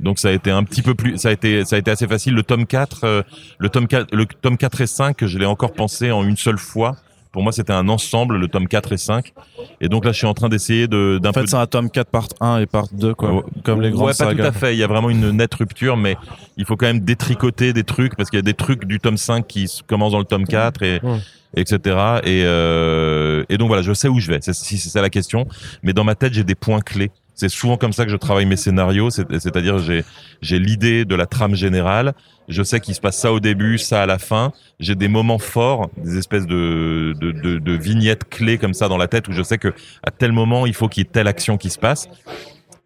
Donc 0.00 0.18
ça 0.18 0.28
a 0.28 0.32
été 0.32 0.50
un 0.50 0.62
petit 0.62 0.82
peu 0.82 0.94
plus, 0.94 1.18
ça 1.18 1.28
a 1.28 1.32
été, 1.32 1.64
ça 1.64 1.76
a 1.76 1.78
été 1.78 1.90
assez 1.90 2.06
facile. 2.06 2.34
Le 2.34 2.42
tome 2.42 2.66
4, 2.66 3.04
euh, 3.04 3.22
le 3.58 3.68
tome 3.68 3.88
4, 3.88 4.14
le 4.14 4.26
tome 4.26 4.56
4 4.56 4.80
et 4.82 4.86
5, 4.86 5.24
je 5.24 5.38
l'ai 5.38 5.46
encore 5.46 5.72
pensé 5.72 6.10
en 6.10 6.24
une 6.24 6.36
seule 6.36 6.58
fois. 6.58 6.96
Pour 7.38 7.44
moi, 7.44 7.52
c'était 7.52 7.72
un 7.72 7.88
ensemble, 7.88 8.36
le 8.36 8.48
tome 8.48 8.66
4 8.66 8.94
et 8.94 8.96
5. 8.96 9.32
Et 9.80 9.88
donc 9.88 10.04
là, 10.04 10.10
je 10.10 10.16
suis 10.16 10.26
en 10.26 10.34
train 10.34 10.48
d'essayer 10.48 10.88
de, 10.88 11.20
en 11.24 11.30
peu 11.30 11.42
fait, 11.42 11.46
c'est 11.46 11.54
un 11.54 11.68
tome 11.68 11.88
4 11.88 12.10
part 12.10 12.26
1 12.40 12.58
et 12.58 12.66
part 12.66 12.86
2 12.90 13.14
quoi. 13.14 13.32
Ouais. 13.32 13.42
Comme 13.62 13.80
les 13.80 13.92
grandes 13.92 14.08
ouais, 14.08 14.12
pas 14.18 14.34
tout 14.34 14.42
à 14.42 14.50
fait. 14.50 14.74
Il 14.74 14.78
y 14.78 14.82
a 14.82 14.88
vraiment 14.88 15.08
une 15.08 15.30
nette 15.30 15.54
rupture, 15.54 15.96
mais 15.96 16.16
il 16.56 16.64
faut 16.64 16.74
quand 16.74 16.86
même 16.86 16.98
détricoter 16.98 17.72
des 17.72 17.84
trucs 17.84 18.16
parce 18.16 18.28
qu'il 18.28 18.38
y 18.38 18.40
a 18.40 18.42
des 18.42 18.54
trucs 18.54 18.86
du 18.86 18.98
tome 18.98 19.16
5 19.16 19.46
qui 19.46 19.70
commencent 19.86 20.10
dans 20.10 20.18
le 20.18 20.24
tome 20.24 20.46
4 20.46 20.82
et 20.82 20.98
Ouais. 21.00 21.18
etc. 21.54 21.78
Et, 22.24 22.42
euh, 22.44 23.44
et 23.48 23.56
donc 23.56 23.68
voilà, 23.68 23.82
je 23.84 23.92
sais 23.92 24.08
où 24.08 24.18
je 24.18 24.32
vais. 24.32 24.40
Si 24.42 24.76
c'est 24.76 24.88
ça 24.88 25.00
la 25.00 25.08
question, 25.08 25.46
mais 25.84 25.92
dans 25.92 26.02
ma 26.02 26.16
tête 26.16 26.34
j'ai 26.34 26.42
des 26.42 26.56
points 26.56 26.80
clés. 26.80 27.12
C'est 27.38 27.48
souvent 27.48 27.76
comme 27.76 27.92
ça 27.92 28.04
que 28.04 28.10
je 28.10 28.16
travaille 28.16 28.46
mes 28.46 28.56
scénarios, 28.56 29.10
c'est- 29.10 29.38
c'est-à-dire 29.38 29.78
j'ai 29.78 30.04
j'ai 30.42 30.58
l'idée 30.58 31.04
de 31.04 31.14
la 31.14 31.26
trame 31.26 31.54
générale. 31.54 32.12
Je 32.48 32.62
sais 32.64 32.80
qu'il 32.80 32.94
se 32.96 33.00
passe 33.00 33.16
ça 33.16 33.32
au 33.32 33.38
début, 33.38 33.78
ça 33.78 34.02
à 34.02 34.06
la 34.06 34.18
fin. 34.18 34.52
J'ai 34.80 34.96
des 34.96 35.06
moments 35.06 35.38
forts, 35.38 35.88
des 36.02 36.18
espèces 36.18 36.46
de, 36.46 37.14
de, 37.20 37.30
de, 37.30 37.58
de 37.58 37.72
vignettes 37.72 38.28
clés 38.28 38.58
comme 38.58 38.74
ça 38.74 38.88
dans 38.88 38.96
la 38.96 39.06
tête 39.06 39.28
où 39.28 39.32
je 39.32 39.42
sais 39.44 39.58
que 39.58 39.72
à 40.04 40.10
tel 40.10 40.32
moment 40.32 40.66
il 40.66 40.74
faut 40.74 40.88
qu'il 40.88 41.04
y 41.04 41.06
ait 41.06 41.10
telle 41.12 41.28
action 41.28 41.56
qui 41.58 41.70
se 41.70 41.78
passe. 41.78 42.08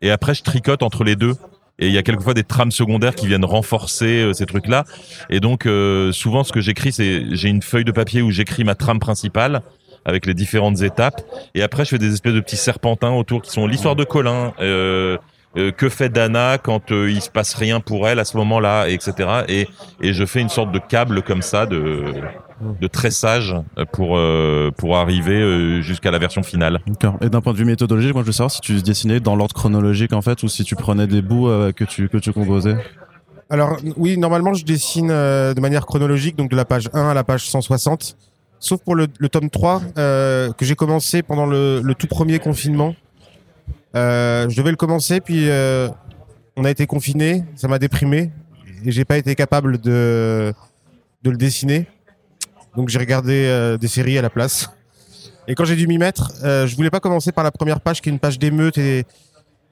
Et 0.02 0.10
après 0.10 0.34
je 0.34 0.42
tricote 0.42 0.82
entre 0.82 1.02
les 1.02 1.16
deux. 1.16 1.34
Et 1.78 1.86
il 1.86 1.92
y 1.94 1.98
a 1.98 2.02
quelquefois 2.02 2.34
des 2.34 2.44
trames 2.44 2.70
secondaires 2.70 3.14
qui 3.14 3.26
viennent 3.26 3.46
renforcer 3.46 4.20
euh, 4.22 4.32
ces 4.34 4.44
trucs-là. 4.44 4.84
Et 5.30 5.40
donc, 5.40 5.64
euh, 5.64 6.12
souvent, 6.12 6.44
ce 6.44 6.52
que 6.52 6.60
j'écris, 6.60 6.92
c'est 6.92 7.24
j'ai 7.34 7.48
une 7.48 7.62
feuille 7.62 7.84
de 7.86 7.90
papier 7.90 8.20
où 8.22 8.30
j'écris 8.30 8.62
ma 8.62 8.74
trame 8.74 9.00
principale 9.00 9.62
avec 10.04 10.26
les 10.26 10.34
différentes 10.34 10.82
étapes. 10.82 11.22
Et 11.54 11.62
après, 11.62 11.84
je 11.84 11.90
fais 11.90 11.98
des 11.98 12.12
espèces 12.12 12.34
de 12.34 12.40
petits 12.40 12.56
serpentins 12.56 13.12
autour 13.12 13.42
qui 13.42 13.50
sont 13.50 13.66
l'histoire 13.66 13.96
de 13.96 14.04
Colin. 14.04 14.52
Euh, 14.60 15.18
euh, 15.58 15.70
que 15.70 15.90
fait 15.90 16.08
Dana 16.08 16.56
quand 16.56 16.92
euh, 16.92 17.10
il 17.10 17.20
se 17.20 17.28
passe 17.28 17.52
rien 17.52 17.80
pour 17.80 18.08
elle 18.08 18.18
à 18.18 18.24
ce 18.24 18.38
moment-là, 18.38 18.88
etc. 18.88 19.42
Et, 19.48 19.68
et 20.00 20.14
je 20.14 20.24
fais 20.24 20.40
une 20.40 20.48
sorte 20.48 20.72
de 20.72 20.78
câble 20.78 21.20
comme 21.20 21.42
ça 21.42 21.66
de, 21.66 22.04
de 22.80 22.86
tressage 22.86 23.54
pour 23.92 24.16
euh, 24.16 24.70
pour 24.76 24.96
arriver 24.96 25.40
euh, 25.40 25.80
jusqu'à 25.82 26.10
la 26.10 26.18
version 26.18 26.42
finale. 26.42 26.80
D'accord. 26.86 27.16
Et 27.20 27.28
d'un 27.28 27.40
point 27.40 27.52
de 27.52 27.58
vue 27.58 27.64
méthodologique, 27.64 28.14
moi 28.14 28.22
je 28.22 28.26
veux 28.26 28.32
savoir 28.32 28.50
si 28.50 28.60
tu 28.60 28.80
dessinais 28.82 29.20
dans 29.20 29.36
l'ordre 29.36 29.54
chronologique 29.54 30.12
en 30.12 30.22
fait 30.22 30.42
ou 30.42 30.48
si 30.48 30.64
tu 30.64 30.76
prenais 30.76 31.06
des 31.06 31.22
bouts 31.22 31.48
euh, 31.48 31.72
que 31.72 31.84
tu 31.84 32.08
que 32.08 32.18
tu 32.18 32.32
composais. 32.32 32.76
Alors 33.50 33.76
oui, 33.96 34.16
normalement 34.16 34.54
je 34.54 34.64
dessine 34.64 35.10
euh, 35.10 35.54
de 35.54 35.60
manière 35.60 35.86
chronologique, 35.86 36.36
donc 36.36 36.50
de 36.50 36.56
la 36.56 36.64
page 36.64 36.88
1 36.94 37.08
à 37.08 37.14
la 37.14 37.24
page 37.24 37.48
160. 37.48 38.16
Sauf 38.62 38.80
pour 38.80 38.94
le, 38.94 39.08
tome 39.08 39.50
3 39.50 39.82
euh, 39.98 40.52
que 40.52 40.64
j'ai 40.64 40.76
commencé 40.76 41.24
pendant 41.24 41.46
le, 41.46 41.82
tout 41.98 42.06
premier 42.06 42.38
confinement. 42.38 42.94
Euh, 43.96 44.48
je 44.48 44.56
devais 44.56 44.70
le 44.70 44.76
commencer, 44.76 45.20
puis 45.20 45.50
euh, 45.50 45.88
on 46.56 46.64
a 46.64 46.70
été 46.70 46.86
confiné, 46.86 47.42
ça 47.56 47.66
m'a 47.66 47.80
déprimé 47.80 48.30
et 48.84 48.92
j'ai 48.92 49.04
pas 49.04 49.18
été 49.18 49.34
capable 49.34 49.78
de 49.78 50.54
de 51.24 51.30
le 51.30 51.36
dessiner. 51.36 51.88
Donc 52.76 52.88
j'ai 52.88 53.00
regardé 53.00 53.76
des 53.80 53.88
séries 53.88 54.16
à 54.16 54.22
la 54.22 54.30
place. 54.30 54.70
Et 55.48 55.56
quand 55.56 55.64
j'ai 55.64 55.76
dû 55.76 55.88
m'y 55.88 55.98
mettre, 55.98 56.30
je 56.42 56.76
voulais 56.76 56.90
pas 56.90 57.00
commencer 57.00 57.32
par 57.32 57.42
la 57.42 57.50
première 57.50 57.80
page 57.80 58.00
qui 58.00 58.10
est 58.10 58.12
une 58.12 58.20
page 58.20 58.38
d'émeute 58.38 58.78
et, 58.78 59.04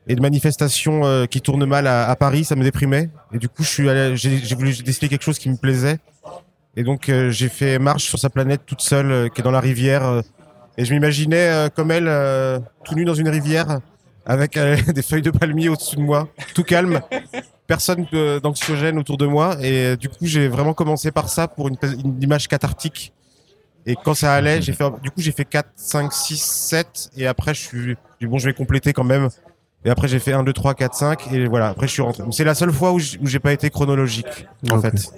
de 0.08 0.20
manifestations 0.20 1.26
qui 1.28 1.40
tournent 1.40 1.64
mal 1.64 1.86
à, 1.86 2.08
à 2.08 2.16
Paris, 2.16 2.42
ça 2.42 2.56
me 2.56 2.64
déprimait. 2.64 3.08
Et 3.32 3.38
du 3.38 3.48
coup, 3.48 3.62
j'ai 3.62 4.54
voulu 4.56 4.82
dessiner 4.82 5.08
quelque 5.08 5.22
chose 5.22 5.38
qui 5.38 5.48
me 5.48 5.56
plaisait. 5.56 6.00
Et 6.76 6.84
donc 6.84 7.08
euh, 7.08 7.30
j'ai 7.30 7.48
fait 7.48 7.78
marche 7.78 8.04
sur 8.04 8.18
sa 8.18 8.30
planète 8.30 8.62
toute 8.64 8.80
seule, 8.80 9.10
euh, 9.10 9.28
qui 9.28 9.40
est 9.40 9.44
dans 9.44 9.50
la 9.50 9.60
rivière. 9.60 10.04
euh, 10.04 10.22
et 10.78 10.84
je 10.84 10.94
m'imaginais 10.94 11.68
comme 11.74 11.90
elle, 11.90 12.08
tout 12.84 12.94
nu 12.94 13.04
dans 13.04 13.12
une 13.12 13.28
rivière, 13.28 13.80
avec 14.24 14.58
des 14.94 15.02
feuilles 15.02 15.20
de 15.20 15.30
palmier 15.30 15.68
au-dessus 15.68 15.96
de 15.96 16.00
moi, 16.00 16.28
tout 16.54 16.62
calme, 16.62 17.02
personne 17.66 18.06
d'anxiogène 18.42 18.98
autour 18.98 19.18
de 19.18 19.26
moi. 19.26 19.56
Et 19.60 19.96
du 19.98 20.08
coup, 20.08 20.24
j'ai 20.24 20.48
vraiment 20.48 20.72
commencé 20.72 21.10
par 21.10 21.28
ça 21.28 21.48
pour 21.48 21.68
une, 21.68 21.76
image 22.22 22.48
cathartique. 22.48 23.12
Et 23.84 23.94
quand 23.94 24.14
ça 24.14 24.32
allait, 24.32 24.62
j'ai 24.62 24.72
fait, 24.72 24.84
du 25.02 25.10
coup, 25.10 25.20
j'ai 25.20 25.32
fait 25.32 25.44
4, 25.44 25.68
5, 25.76 26.12
6, 26.12 26.40
7. 26.40 27.10
Et 27.16 27.26
après, 27.26 27.52
je 27.52 27.60
suis, 27.60 27.86
j'ai 27.88 27.96
dit, 28.22 28.26
bon, 28.26 28.38
je 28.38 28.46
vais 28.46 28.54
compléter 28.54 28.94
quand 28.94 29.04
même. 29.04 29.28
Et 29.84 29.90
après, 29.90 30.08
j'ai 30.08 30.18
fait 30.18 30.32
1, 30.32 30.42
2, 30.42 30.52
3, 30.52 30.74
4, 30.74 30.94
5. 30.94 31.32
Et 31.32 31.46
voilà, 31.46 31.68
après, 31.68 31.86
je 31.86 31.92
suis 31.92 32.02
rentré. 32.02 32.22
C'est 32.32 32.44
la 32.44 32.54
seule 32.54 32.72
fois 32.72 32.92
où 32.92 32.98
j'ai 32.98 33.38
pas 33.38 33.52
été 33.52 33.70
chronologique, 33.70 34.46
en 34.70 34.76
Ok. 34.76 34.82
fait. 34.82 35.10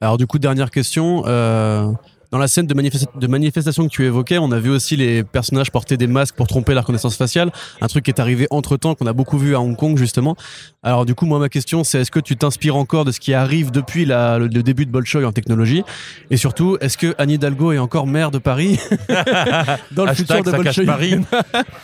Alors 0.00 0.16
du 0.16 0.26
coup, 0.26 0.38
dernière 0.38 0.70
question. 0.70 1.24
Euh, 1.26 1.90
dans 2.30 2.38
la 2.38 2.48
scène 2.48 2.66
de, 2.66 2.74
manifesta- 2.74 3.18
de 3.18 3.26
manifestation 3.26 3.84
que 3.86 3.92
tu 3.92 4.04
évoquais, 4.04 4.38
on 4.38 4.52
a 4.52 4.58
vu 4.58 4.70
aussi 4.70 4.96
les 4.96 5.24
personnages 5.24 5.70
porter 5.70 5.96
des 5.96 6.06
masques 6.06 6.34
pour 6.34 6.46
tromper 6.46 6.74
la 6.74 6.80
reconnaissance 6.82 7.16
faciale, 7.16 7.50
un 7.80 7.86
truc 7.86 8.04
qui 8.04 8.10
est 8.10 8.20
arrivé 8.20 8.46
entre-temps, 8.50 8.94
qu'on 8.94 9.06
a 9.06 9.12
beaucoup 9.12 9.38
vu 9.38 9.54
à 9.54 9.60
Hong 9.60 9.76
Kong 9.76 9.96
justement. 9.96 10.36
Alors 10.82 11.06
du 11.06 11.14
coup, 11.14 11.26
moi 11.26 11.38
ma 11.38 11.48
question 11.48 11.84
c'est 11.84 12.00
est-ce 12.00 12.10
que 12.10 12.20
tu 12.20 12.36
t'inspires 12.36 12.76
encore 12.76 13.04
de 13.04 13.12
ce 13.12 13.20
qui 13.20 13.32
arrive 13.34 13.70
depuis 13.70 14.04
la- 14.04 14.38
le, 14.38 14.46
le 14.48 14.62
début 14.62 14.84
de 14.86 14.90
Bolshoi 14.90 15.24
en 15.24 15.32
technologie? 15.32 15.84
Et 16.30 16.36
surtout, 16.36 16.76
est-ce 16.80 16.98
que 16.98 17.14
Anne 17.18 17.30
Hidalgo 17.30 17.72
est 17.72 17.78
encore 17.78 18.06
maire 18.06 18.30
de 18.30 18.38
Paris? 18.38 18.78
Dans 19.92 20.04
le 20.04 20.14
futur 20.14 20.42
de 20.42 20.50
Bolshoi 20.50 20.84
Paris. 20.84 21.16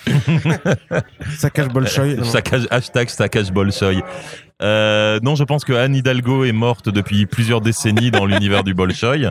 Saccage 1.38 1.68
Bolshoi. 1.68 2.04
Saccage- 2.24 2.66
hashtag 2.70 3.08
saccage 3.08 3.50
Bolshoi. 3.52 4.02
Euh, 4.62 5.18
non, 5.22 5.34
je 5.34 5.44
pense 5.44 5.64
que 5.64 5.72
Anne 5.72 5.94
Hidalgo 5.96 6.44
est 6.44 6.52
morte 6.52 6.88
depuis 6.88 7.26
plusieurs 7.26 7.60
décennies 7.60 8.10
dans 8.10 8.24
l'univers 8.24 8.62
du 8.64 8.72
Bolshoi. 8.74 9.30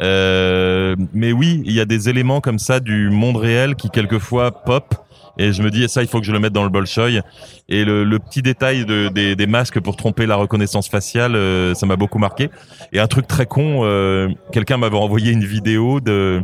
Euh, 0.00 0.94
mais 1.12 1.32
oui, 1.32 1.62
il 1.64 1.72
y 1.72 1.80
a 1.80 1.84
des 1.84 2.08
éléments 2.08 2.40
comme 2.40 2.58
ça 2.58 2.80
du 2.80 3.10
monde 3.10 3.36
réel 3.36 3.74
qui 3.74 3.90
quelquefois 3.90 4.52
pop. 4.52 4.94
Et 5.40 5.52
je 5.52 5.62
me 5.62 5.70
dis, 5.70 5.88
ça, 5.88 6.02
il 6.02 6.08
faut 6.08 6.18
que 6.18 6.26
je 6.26 6.32
le 6.32 6.40
mette 6.40 6.52
dans 6.52 6.64
le 6.64 6.68
Bolshoi. 6.68 7.22
Et 7.68 7.84
le, 7.84 8.02
le 8.02 8.18
petit 8.18 8.42
détail 8.42 8.84
de, 8.84 9.08
des, 9.08 9.36
des 9.36 9.46
masques 9.46 9.78
pour 9.78 9.94
tromper 9.94 10.26
la 10.26 10.34
reconnaissance 10.34 10.88
faciale, 10.88 11.36
euh, 11.36 11.74
ça 11.74 11.86
m'a 11.86 11.94
beaucoup 11.94 12.18
marqué. 12.18 12.50
Et 12.92 12.98
un 12.98 13.06
truc 13.06 13.28
très 13.28 13.46
con, 13.46 13.82
euh, 13.84 14.28
quelqu'un 14.52 14.78
m'avait 14.78 14.96
envoyé 14.96 15.30
une 15.30 15.44
vidéo 15.44 16.00
de 16.00 16.42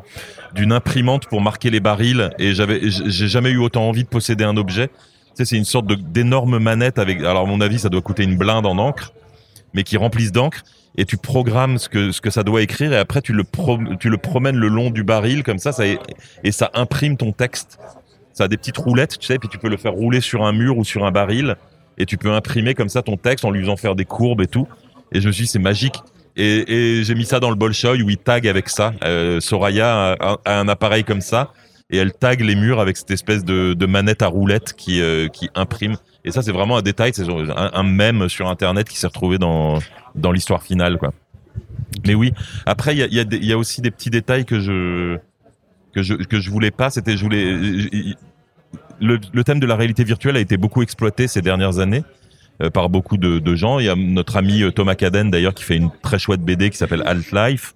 d'une 0.54 0.70
imprimante 0.70 1.26
pour 1.26 1.40
marquer 1.40 1.70
les 1.70 1.80
barils. 1.80 2.30
Et 2.38 2.54
j'avais, 2.54 2.80
j'ai 2.84 3.26
jamais 3.26 3.50
eu 3.50 3.58
autant 3.58 3.88
envie 3.88 4.04
de 4.04 4.08
posséder 4.08 4.44
un 4.44 4.56
objet. 4.56 4.86
Tu 4.86 4.94
sais, 5.38 5.44
c'est 5.44 5.56
une 5.56 5.64
sorte 5.64 5.86
d'énorme 5.86 6.60
manette 6.60 7.00
avec. 7.00 7.18
Alors, 7.24 7.42
à 7.42 7.46
mon 7.46 7.60
avis, 7.60 7.80
ça 7.80 7.88
doit 7.88 8.02
coûter 8.02 8.22
une 8.22 8.36
blinde 8.36 8.64
en 8.64 8.78
encre, 8.78 9.12
mais 9.72 9.82
qui 9.82 9.96
remplissent 9.96 10.30
d'encre. 10.30 10.62
Et 10.96 11.04
tu 11.04 11.16
programmes 11.16 11.78
ce 11.78 11.88
que 11.88 12.12
ce 12.12 12.20
que 12.20 12.30
ça 12.30 12.42
doit 12.44 12.62
écrire, 12.62 12.92
et 12.92 12.98
après 12.98 13.20
tu 13.20 13.32
le 13.32 13.44
tu 13.98 14.08
le 14.08 14.16
promènes 14.16 14.56
le 14.56 14.68
long 14.68 14.90
du 14.90 15.02
baril 15.02 15.42
comme 15.42 15.58
ça, 15.58 15.72
et 16.44 16.52
ça 16.52 16.70
imprime 16.74 17.16
ton 17.16 17.32
texte. 17.32 17.78
Ça 18.32 18.44
a 18.44 18.48
des 18.48 18.56
petites 18.56 18.76
roulettes, 18.76 19.18
tu 19.18 19.26
sais, 19.26 19.38
puis 19.38 19.48
tu 19.48 19.58
peux 19.58 19.68
le 19.68 19.76
faire 19.76 19.92
rouler 19.92 20.20
sur 20.20 20.44
un 20.44 20.52
mur 20.52 20.76
ou 20.78 20.84
sur 20.84 21.04
un 21.04 21.12
baril, 21.12 21.56
et 21.98 22.06
tu 22.06 22.16
peux 22.16 22.32
imprimer 22.32 22.74
comme 22.74 22.88
ça 22.88 23.02
ton 23.02 23.16
texte 23.16 23.44
en 23.44 23.50
lui 23.50 23.60
faisant 23.60 23.76
faire 23.76 23.94
des 23.94 24.04
courbes 24.04 24.40
et 24.40 24.46
tout. 24.46 24.66
Et 25.12 25.20
je 25.20 25.28
me 25.28 25.32
suis 25.32 25.44
dit, 25.44 25.48
c'est 25.48 25.58
magique. 25.58 25.96
Et, 26.36 27.02
j'ai 27.04 27.14
mis 27.14 27.24
ça 27.24 27.38
dans 27.38 27.50
le 27.50 27.56
Bolshoi 27.56 27.92
où 27.92 28.10
il 28.10 28.18
tag 28.18 28.48
avec 28.48 28.68
ça. 28.68 28.92
Euh, 29.04 29.40
Soraya 29.40 30.16
a, 30.20 30.38
un 30.46 30.68
appareil 30.68 31.04
comme 31.04 31.20
ça 31.20 31.52
et 31.90 31.98
elle 31.98 32.12
tag 32.12 32.40
les 32.40 32.56
murs 32.56 32.80
avec 32.80 32.96
cette 32.96 33.12
espèce 33.12 33.44
de, 33.44 33.86
manette 33.86 34.22
à 34.22 34.26
roulettes 34.26 34.72
qui, 34.72 35.00
euh, 35.00 35.28
qui 35.28 35.48
imprime. 35.54 35.96
Et 36.24 36.30
ça, 36.30 36.42
c'est 36.42 36.52
vraiment 36.52 36.76
un 36.78 36.82
détail, 36.82 37.12
c'est 37.14 37.28
un, 37.28 37.70
un 37.72 37.82
mème 37.82 38.28
sur 38.28 38.48
Internet 38.48 38.88
qui 38.88 38.96
s'est 38.96 39.06
retrouvé 39.06 39.38
dans, 39.38 39.78
dans 40.14 40.32
l'histoire 40.32 40.62
finale, 40.62 40.98
quoi. 40.98 41.12
Mais 42.06 42.14
oui, 42.14 42.32
après, 42.66 42.94
il 42.94 42.98
y 42.98 43.02
a, 43.02 43.06
y, 43.06 43.20
a 43.20 43.24
y 43.30 43.52
a 43.52 43.58
aussi 43.58 43.80
des 43.80 43.90
petits 43.90 44.10
détails 44.10 44.44
que 44.44 44.58
je 44.60 45.18
que 45.94 46.02
je 46.02 46.14
que 46.14 46.40
je 46.40 46.50
voulais 46.50 46.70
pas. 46.70 46.90
C'était, 46.90 47.16
je 47.16 47.22
voulais 47.22 47.44
le, 49.00 49.20
le 49.32 49.44
thème 49.44 49.60
de 49.60 49.66
la 49.66 49.76
réalité 49.76 50.02
virtuelle 50.02 50.36
a 50.36 50.40
été 50.40 50.56
beaucoup 50.56 50.82
exploité 50.82 51.28
ces 51.28 51.42
dernières 51.42 51.78
années 51.78 52.02
euh, 52.62 52.70
par 52.70 52.88
beaucoup 52.88 53.16
de, 53.16 53.38
de 53.38 53.54
gens. 53.54 53.78
Il 53.78 53.86
y 53.86 53.88
a 53.88 53.94
notre 53.94 54.36
ami 54.36 54.62
euh, 54.62 54.70
Thomas 54.70 54.94
Caden 54.96 55.30
d'ailleurs 55.30 55.54
qui 55.54 55.62
fait 55.64 55.76
une 55.76 55.90
très 56.02 56.18
chouette 56.18 56.40
BD 56.40 56.70
qui 56.70 56.76
s'appelle 56.78 57.02
Half-Life. 57.06 57.74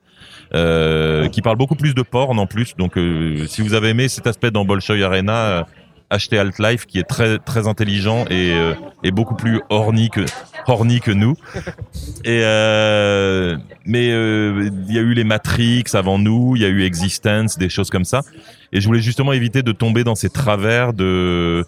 Euh, 0.55 1.29
qui 1.29 1.43
parle 1.43 1.59
beaucoup 1.59 1.75
plus 1.75 1.95
de 1.95 2.01
porn 2.01 2.39
en 2.39 2.47
plus. 2.47 2.75
Donc, 2.77 2.97
euh, 2.97 3.45
si 3.47 3.61
vous 3.61 3.75
avez 3.75 3.91
aimé 3.91 4.09
cet 4.09 4.27
aspect 4.27 4.51
dans 4.51 4.65
Bolshoi 4.65 5.03
Arena, 5.03 5.67
achetez 6.11 6.39
Alt-Life 6.39 6.87
qui 6.87 6.99
est 6.99 7.09
très 7.09 7.39
très 7.39 7.67
intelligent 7.69 8.25
et, 8.31 8.53
euh, 8.53 8.75
et 9.03 9.11
beaucoup 9.11 9.35
plus 9.35 9.61
horny 9.69 10.11
que 10.11 10.25
horny 10.67 11.01
que 11.01 11.11
nous. 11.11 11.35
Et 12.25 12.41
euh, 12.43 13.57
mais 13.85 14.11
euh, 14.11 14.71
il 14.89 14.95
y 14.95 14.99
a 14.99 15.03
eu 15.03 15.15
les 15.15 15.25
Matrix 15.25 15.85
avant 15.95 16.19
nous, 16.19 16.57
il 16.57 16.63
y 16.63 16.65
a 16.65 16.69
eu 16.69 16.83
Existence, 16.85 17.59
des 17.59 17.69
choses 17.69 17.91
comme 17.91 18.05
ça. 18.05 18.23
Et 18.73 18.81
je 18.81 18.87
voulais 18.87 19.01
justement 19.01 19.33
éviter 19.33 19.63
de 19.63 19.73
tomber 19.73 20.05
dans 20.05 20.15
ces 20.15 20.31
travers 20.31 20.93
de 20.93 21.65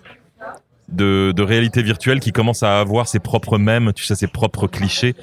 de, 0.88 1.32
de 1.36 1.42
réalité 1.42 1.82
virtuelle 1.82 2.18
qui 2.18 2.32
commence 2.32 2.64
à 2.64 2.80
avoir 2.80 3.06
ses 3.06 3.20
propres 3.20 3.58
mèmes, 3.58 3.92
tu 3.92 4.04
sais, 4.04 4.16
ses 4.16 4.26
propres 4.26 4.66
clichés. 4.66 5.14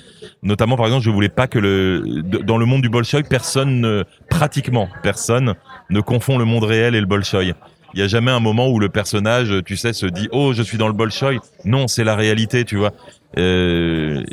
Notamment, 0.41 0.77
par 0.77 0.85
exemple, 0.85 1.03
je 1.03 1.09
voulais 1.09 1.27
pas 1.27 1.47
que 1.47 1.59
le 1.59 2.21
dans 2.23 2.57
le 2.57 2.65
monde 2.65 2.81
du 2.81 2.89
Bolshoi, 2.89 3.23
personne, 3.23 3.81
ne- 3.81 4.03
pratiquement 4.29 4.87
personne, 5.03 5.55
ne 5.89 5.99
confond 5.99 6.37
le 6.37 6.45
monde 6.45 6.63
réel 6.63 6.95
et 6.95 7.01
le 7.01 7.05
Bolshoi. 7.05 7.53
Il 7.97 8.01
y 8.01 8.03
a 8.03 8.07
jamais 8.07 8.29
un 8.29 8.39
moment 8.39 8.69
où 8.69 8.77
le 8.77 8.89
personnage, 8.89 9.51
tu 9.65 9.75
sais, 9.75 9.91
se 9.91 10.05
dit 10.05 10.29
oh 10.31 10.53
je 10.53 10.61
suis 10.61 10.77
dans 10.77 10.85
le 10.85 10.93
Bolshoi. 10.93 11.39
Non, 11.65 11.87
c'est 11.87 12.03
la 12.03 12.15
réalité, 12.15 12.63
tu 12.63 12.75
vois. 12.75 12.91
Euh, 13.39 14.23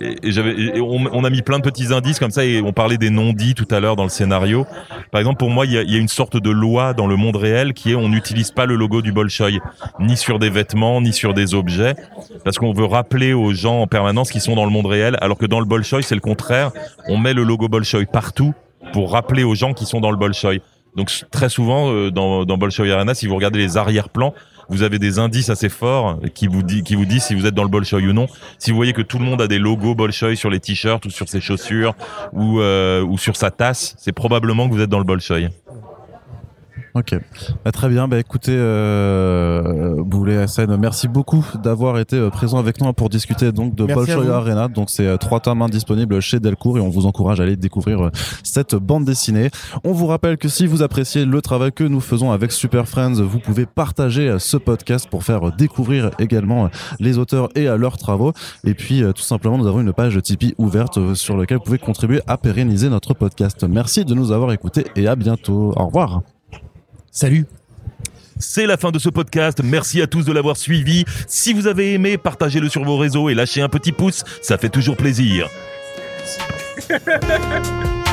on, 0.82 1.24
a 1.24 1.30
mis 1.30 1.40
plein 1.40 1.58
de 1.58 1.62
petits 1.62 1.90
indices 1.90 2.18
comme 2.18 2.30
ça 2.30 2.44
et 2.44 2.60
on 2.60 2.74
parlait 2.74 2.98
des 2.98 3.08
non-dits 3.08 3.54
tout 3.54 3.66
à 3.70 3.80
l'heure 3.80 3.96
dans 3.96 4.02
le 4.02 4.10
scénario. 4.10 4.66
Par 5.10 5.18
exemple, 5.18 5.38
pour 5.38 5.48
moi, 5.48 5.64
il 5.64 5.72
y 5.72 5.78
a, 5.78 5.82
il 5.82 5.90
y 5.90 5.96
a 5.96 5.98
une 5.98 6.08
sorte 6.08 6.36
de 6.36 6.50
loi 6.50 6.92
dans 6.92 7.06
le 7.06 7.16
monde 7.16 7.36
réel 7.36 7.72
qui 7.72 7.92
est 7.92 7.94
on 7.94 8.10
n'utilise 8.10 8.50
pas 8.50 8.66
le 8.66 8.76
logo 8.76 9.00
du 9.00 9.12
Bolshoi, 9.12 9.52
ni 9.98 10.18
sur 10.18 10.38
des 10.38 10.50
vêtements, 10.50 11.00
ni 11.00 11.14
sur 11.14 11.32
des 11.32 11.54
objets, 11.54 11.94
parce 12.44 12.58
qu'on 12.58 12.74
veut 12.74 12.84
rappeler 12.84 13.32
aux 13.32 13.54
gens 13.54 13.80
en 13.80 13.86
permanence 13.86 14.30
qu'ils 14.30 14.42
sont 14.42 14.56
dans 14.56 14.66
le 14.66 14.70
monde 14.70 14.86
réel, 14.86 15.16
alors 15.22 15.38
que 15.38 15.46
dans 15.46 15.60
le 15.60 15.66
Bolshoi, 15.66 16.02
c'est 16.02 16.14
le 16.14 16.20
contraire. 16.20 16.70
On 17.08 17.16
met 17.16 17.32
le 17.32 17.44
logo 17.44 17.68
Bolshoi 17.68 18.04
partout 18.04 18.52
pour 18.92 19.12
rappeler 19.12 19.42
aux 19.42 19.54
gens 19.54 19.72
qui 19.72 19.86
sont 19.86 20.02
dans 20.02 20.10
le 20.10 20.18
Bolshoi. 20.18 20.60
Donc 20.96 21.10
très 21.30 21.48
souvent 21.48 21.92
euh, 21.92 22.10
dans, 22.10 22.44
dans 22.44 22.56
Bolshoi 22.56 22.90
Arena, 22.90 23.14
si 23.14 23.26
vous 23.26 23.34
regardez 23.34 23.58
les 23.58 23.76
arrière-plans, 23.76 24.34
vous 24.68 24.82
avez 24.82 24.98
des 24.98 25.18
indices 25.18 25.50
assez 25.50 25.68
forts 25.68 26.18
qui 26.34 26.46
vous, 26.46 26.62
dit, 26.62 26.82
qui 26.82 26.94
vous 26.94 27.04
disent 27.04 27.24
si 27.24 27.34
vous 27.34 27.46
êtes 27.46 27.54
dans 27.54 27.62
le 27.62 27.68
Bolshoi 27.68 28.00
ou 28.00 28.12
non. 28.12 28.26
Si 28.58 28.70
vous 28.70 28.76
voyez 28.76 28.92
que 28.92 29.02
tout 29.02 29.18
le 29.18 29.24
monde 29.24 29.42
a 29.42 29.46
des 29.46 29.58
logos 29.58 29.94
Bolshoi 29.94 30.36
sur 30.36 30.50
les 30.50 30.60
t-shirts 30.60 31.04
ou 31.04 31.10
sur 31.10 31.28
ses 31.28 31.40
chaussures 31.40 31.94
ou, 32.32 32.60
euh, 32.60 33.02
ou 33.02 33.18
sur 33.18 33.36
sa 33.36 33.50
tasse, 33.50 33.94
c'est 33.98 34.12
probablement 34.12 34.68
que 34.68 34.74
vous 34.74 34.80
êtes 34.80 34.90
dans 34.90 34.98
le 34.98 35.04
Bolshoi. 35.04 35.50
Ok, 36.96 37.18
Bah, 37.64 37.72
très 37.72 37.88
bien. 37.88 38.06
Bah 38.06 38.20
écoutez, 38.20 38.54
euh, 38.56 40.00
Boulet 40.04 40.46
SN, 40.46 40.76
merci 40.76 41.08
beaucoup 41.08 41.44
d'avoir 41.60 41.98
été 41.98 42.14
euh, 42.14 42.30
présent 42.30 42.56
avec 42.60 42.80
nous 42.80 42.92
pour 42.92 43.08
discuter 43.08 43.50
donc 43.50 43.74
de 43.74 43.82
Merci 43.82 44.12
vous. 44.12 44.30
Arena. 44.30 44.68
Donc 44.68 44.90
c'est 44.90 45.06
euh, 45.08 45.16
trois 45.16 45.40
tomes 45.40 45.62
indisponibles 45.62 46.20
chez 46.20 46.38
Delcourt 46.38 46.78
et 46.78 46.80
on 46.80 46.90
vous 46.90 47.06
encourage 47.06 47.40
à 47.40 47.42
aller 47.42 47.56
découvrir 47.56 48.00
euh, 48.00 48.10
cette 48.44 48.76
bande 48.76 49.04
dessinée. 49.04 49.50
On 49.82 49.90
vous 49.90 50.06
rappelle 50.06 50.36
que 50.36 50.48
si 50.48 50.68
vous 50.68 50.82
appréciez 50.82 51.24
le 51.24 51.42
travail 51.42 51.72
que 51.72 51.82
nous 51.82 51.98
faisons 51.98 52.30
avec 52.30 52.52
Super 52.52 52.86
Friends, 52.86 53.14
vous 53.14 53.40
pouvez 53.40 53.66
partager 53.66 54.36
ce 54.38 54.56
podcast 54.56 55.08
pour 55.10 55.24
faire 55.24 55.50
découvrir 55.50 56.10
également 56.20 56.70
les 57.00 57.18
auteurs 57.18 57.48
et 57.56 57.66
à 57.66 57.76
leurs 57.76 57.98
travaux. 57.98 58.32
Et 58.62 58.74
puis 58.74 59.02
tout 59.16 59.22
simplement, 59.22 59.58
nous 59.58 59.66
avons 59.66 59.80
une 59.80 59.92
page 59.92 60.22
Tipeee 60.22 60.54
ouverte 60.58 61.14
sur 61.14 61.36
laquelle 61.36 61.58
vous 61.58 61.64
pouvez 61.64 61.78
contribuer 61.78 62.20
à 62.28 62.38
pérenniser 62.38 62.88
notre 62.88 63.14
podcast. 63.14 63.64
Merci 63.68 64.04
de 64.04 64.14
nous 64.14 64.30
avoir 64.30 64.52
écoutés 64.52 64.84
et 64.94 65.08
à 65.08 65.16
bientôt. 65.16 65.72
Au 65.76 65.86
revoir. 65.86 66.22
Salut. 67.14 67.46
C'est 68.40 68.66
la 68.66 68.76
fin 68.76 68.90
de 68.90 68.98
ce 68.98 69.08
podcast. 69.08 69.60
Merci 69.62 70.02
à 70.02 70.08
tous 70.08 70.24
de 70.24 70.32
l'avoir 70.32 70.56
suivi. 70.56 71.04
Si 71.28 71.52
vous 71.52 71.68
avez 71.68 71.94
aimé, 71.94 72.18
partagez-le 72.18 72.68
sur 72.68 72.82
vos 72.82 72.98
réseaux 72.98 73.28
et 73.28 73.34
lâchez 73.34 73.62
un 73.62 73.68
petit 73.68 73.92
pouce. 73.92 74.24
Ça 74.42 74.58
fait 74.58 74.68
toujours 74.68 74.96
plaisir. 74.96 75.48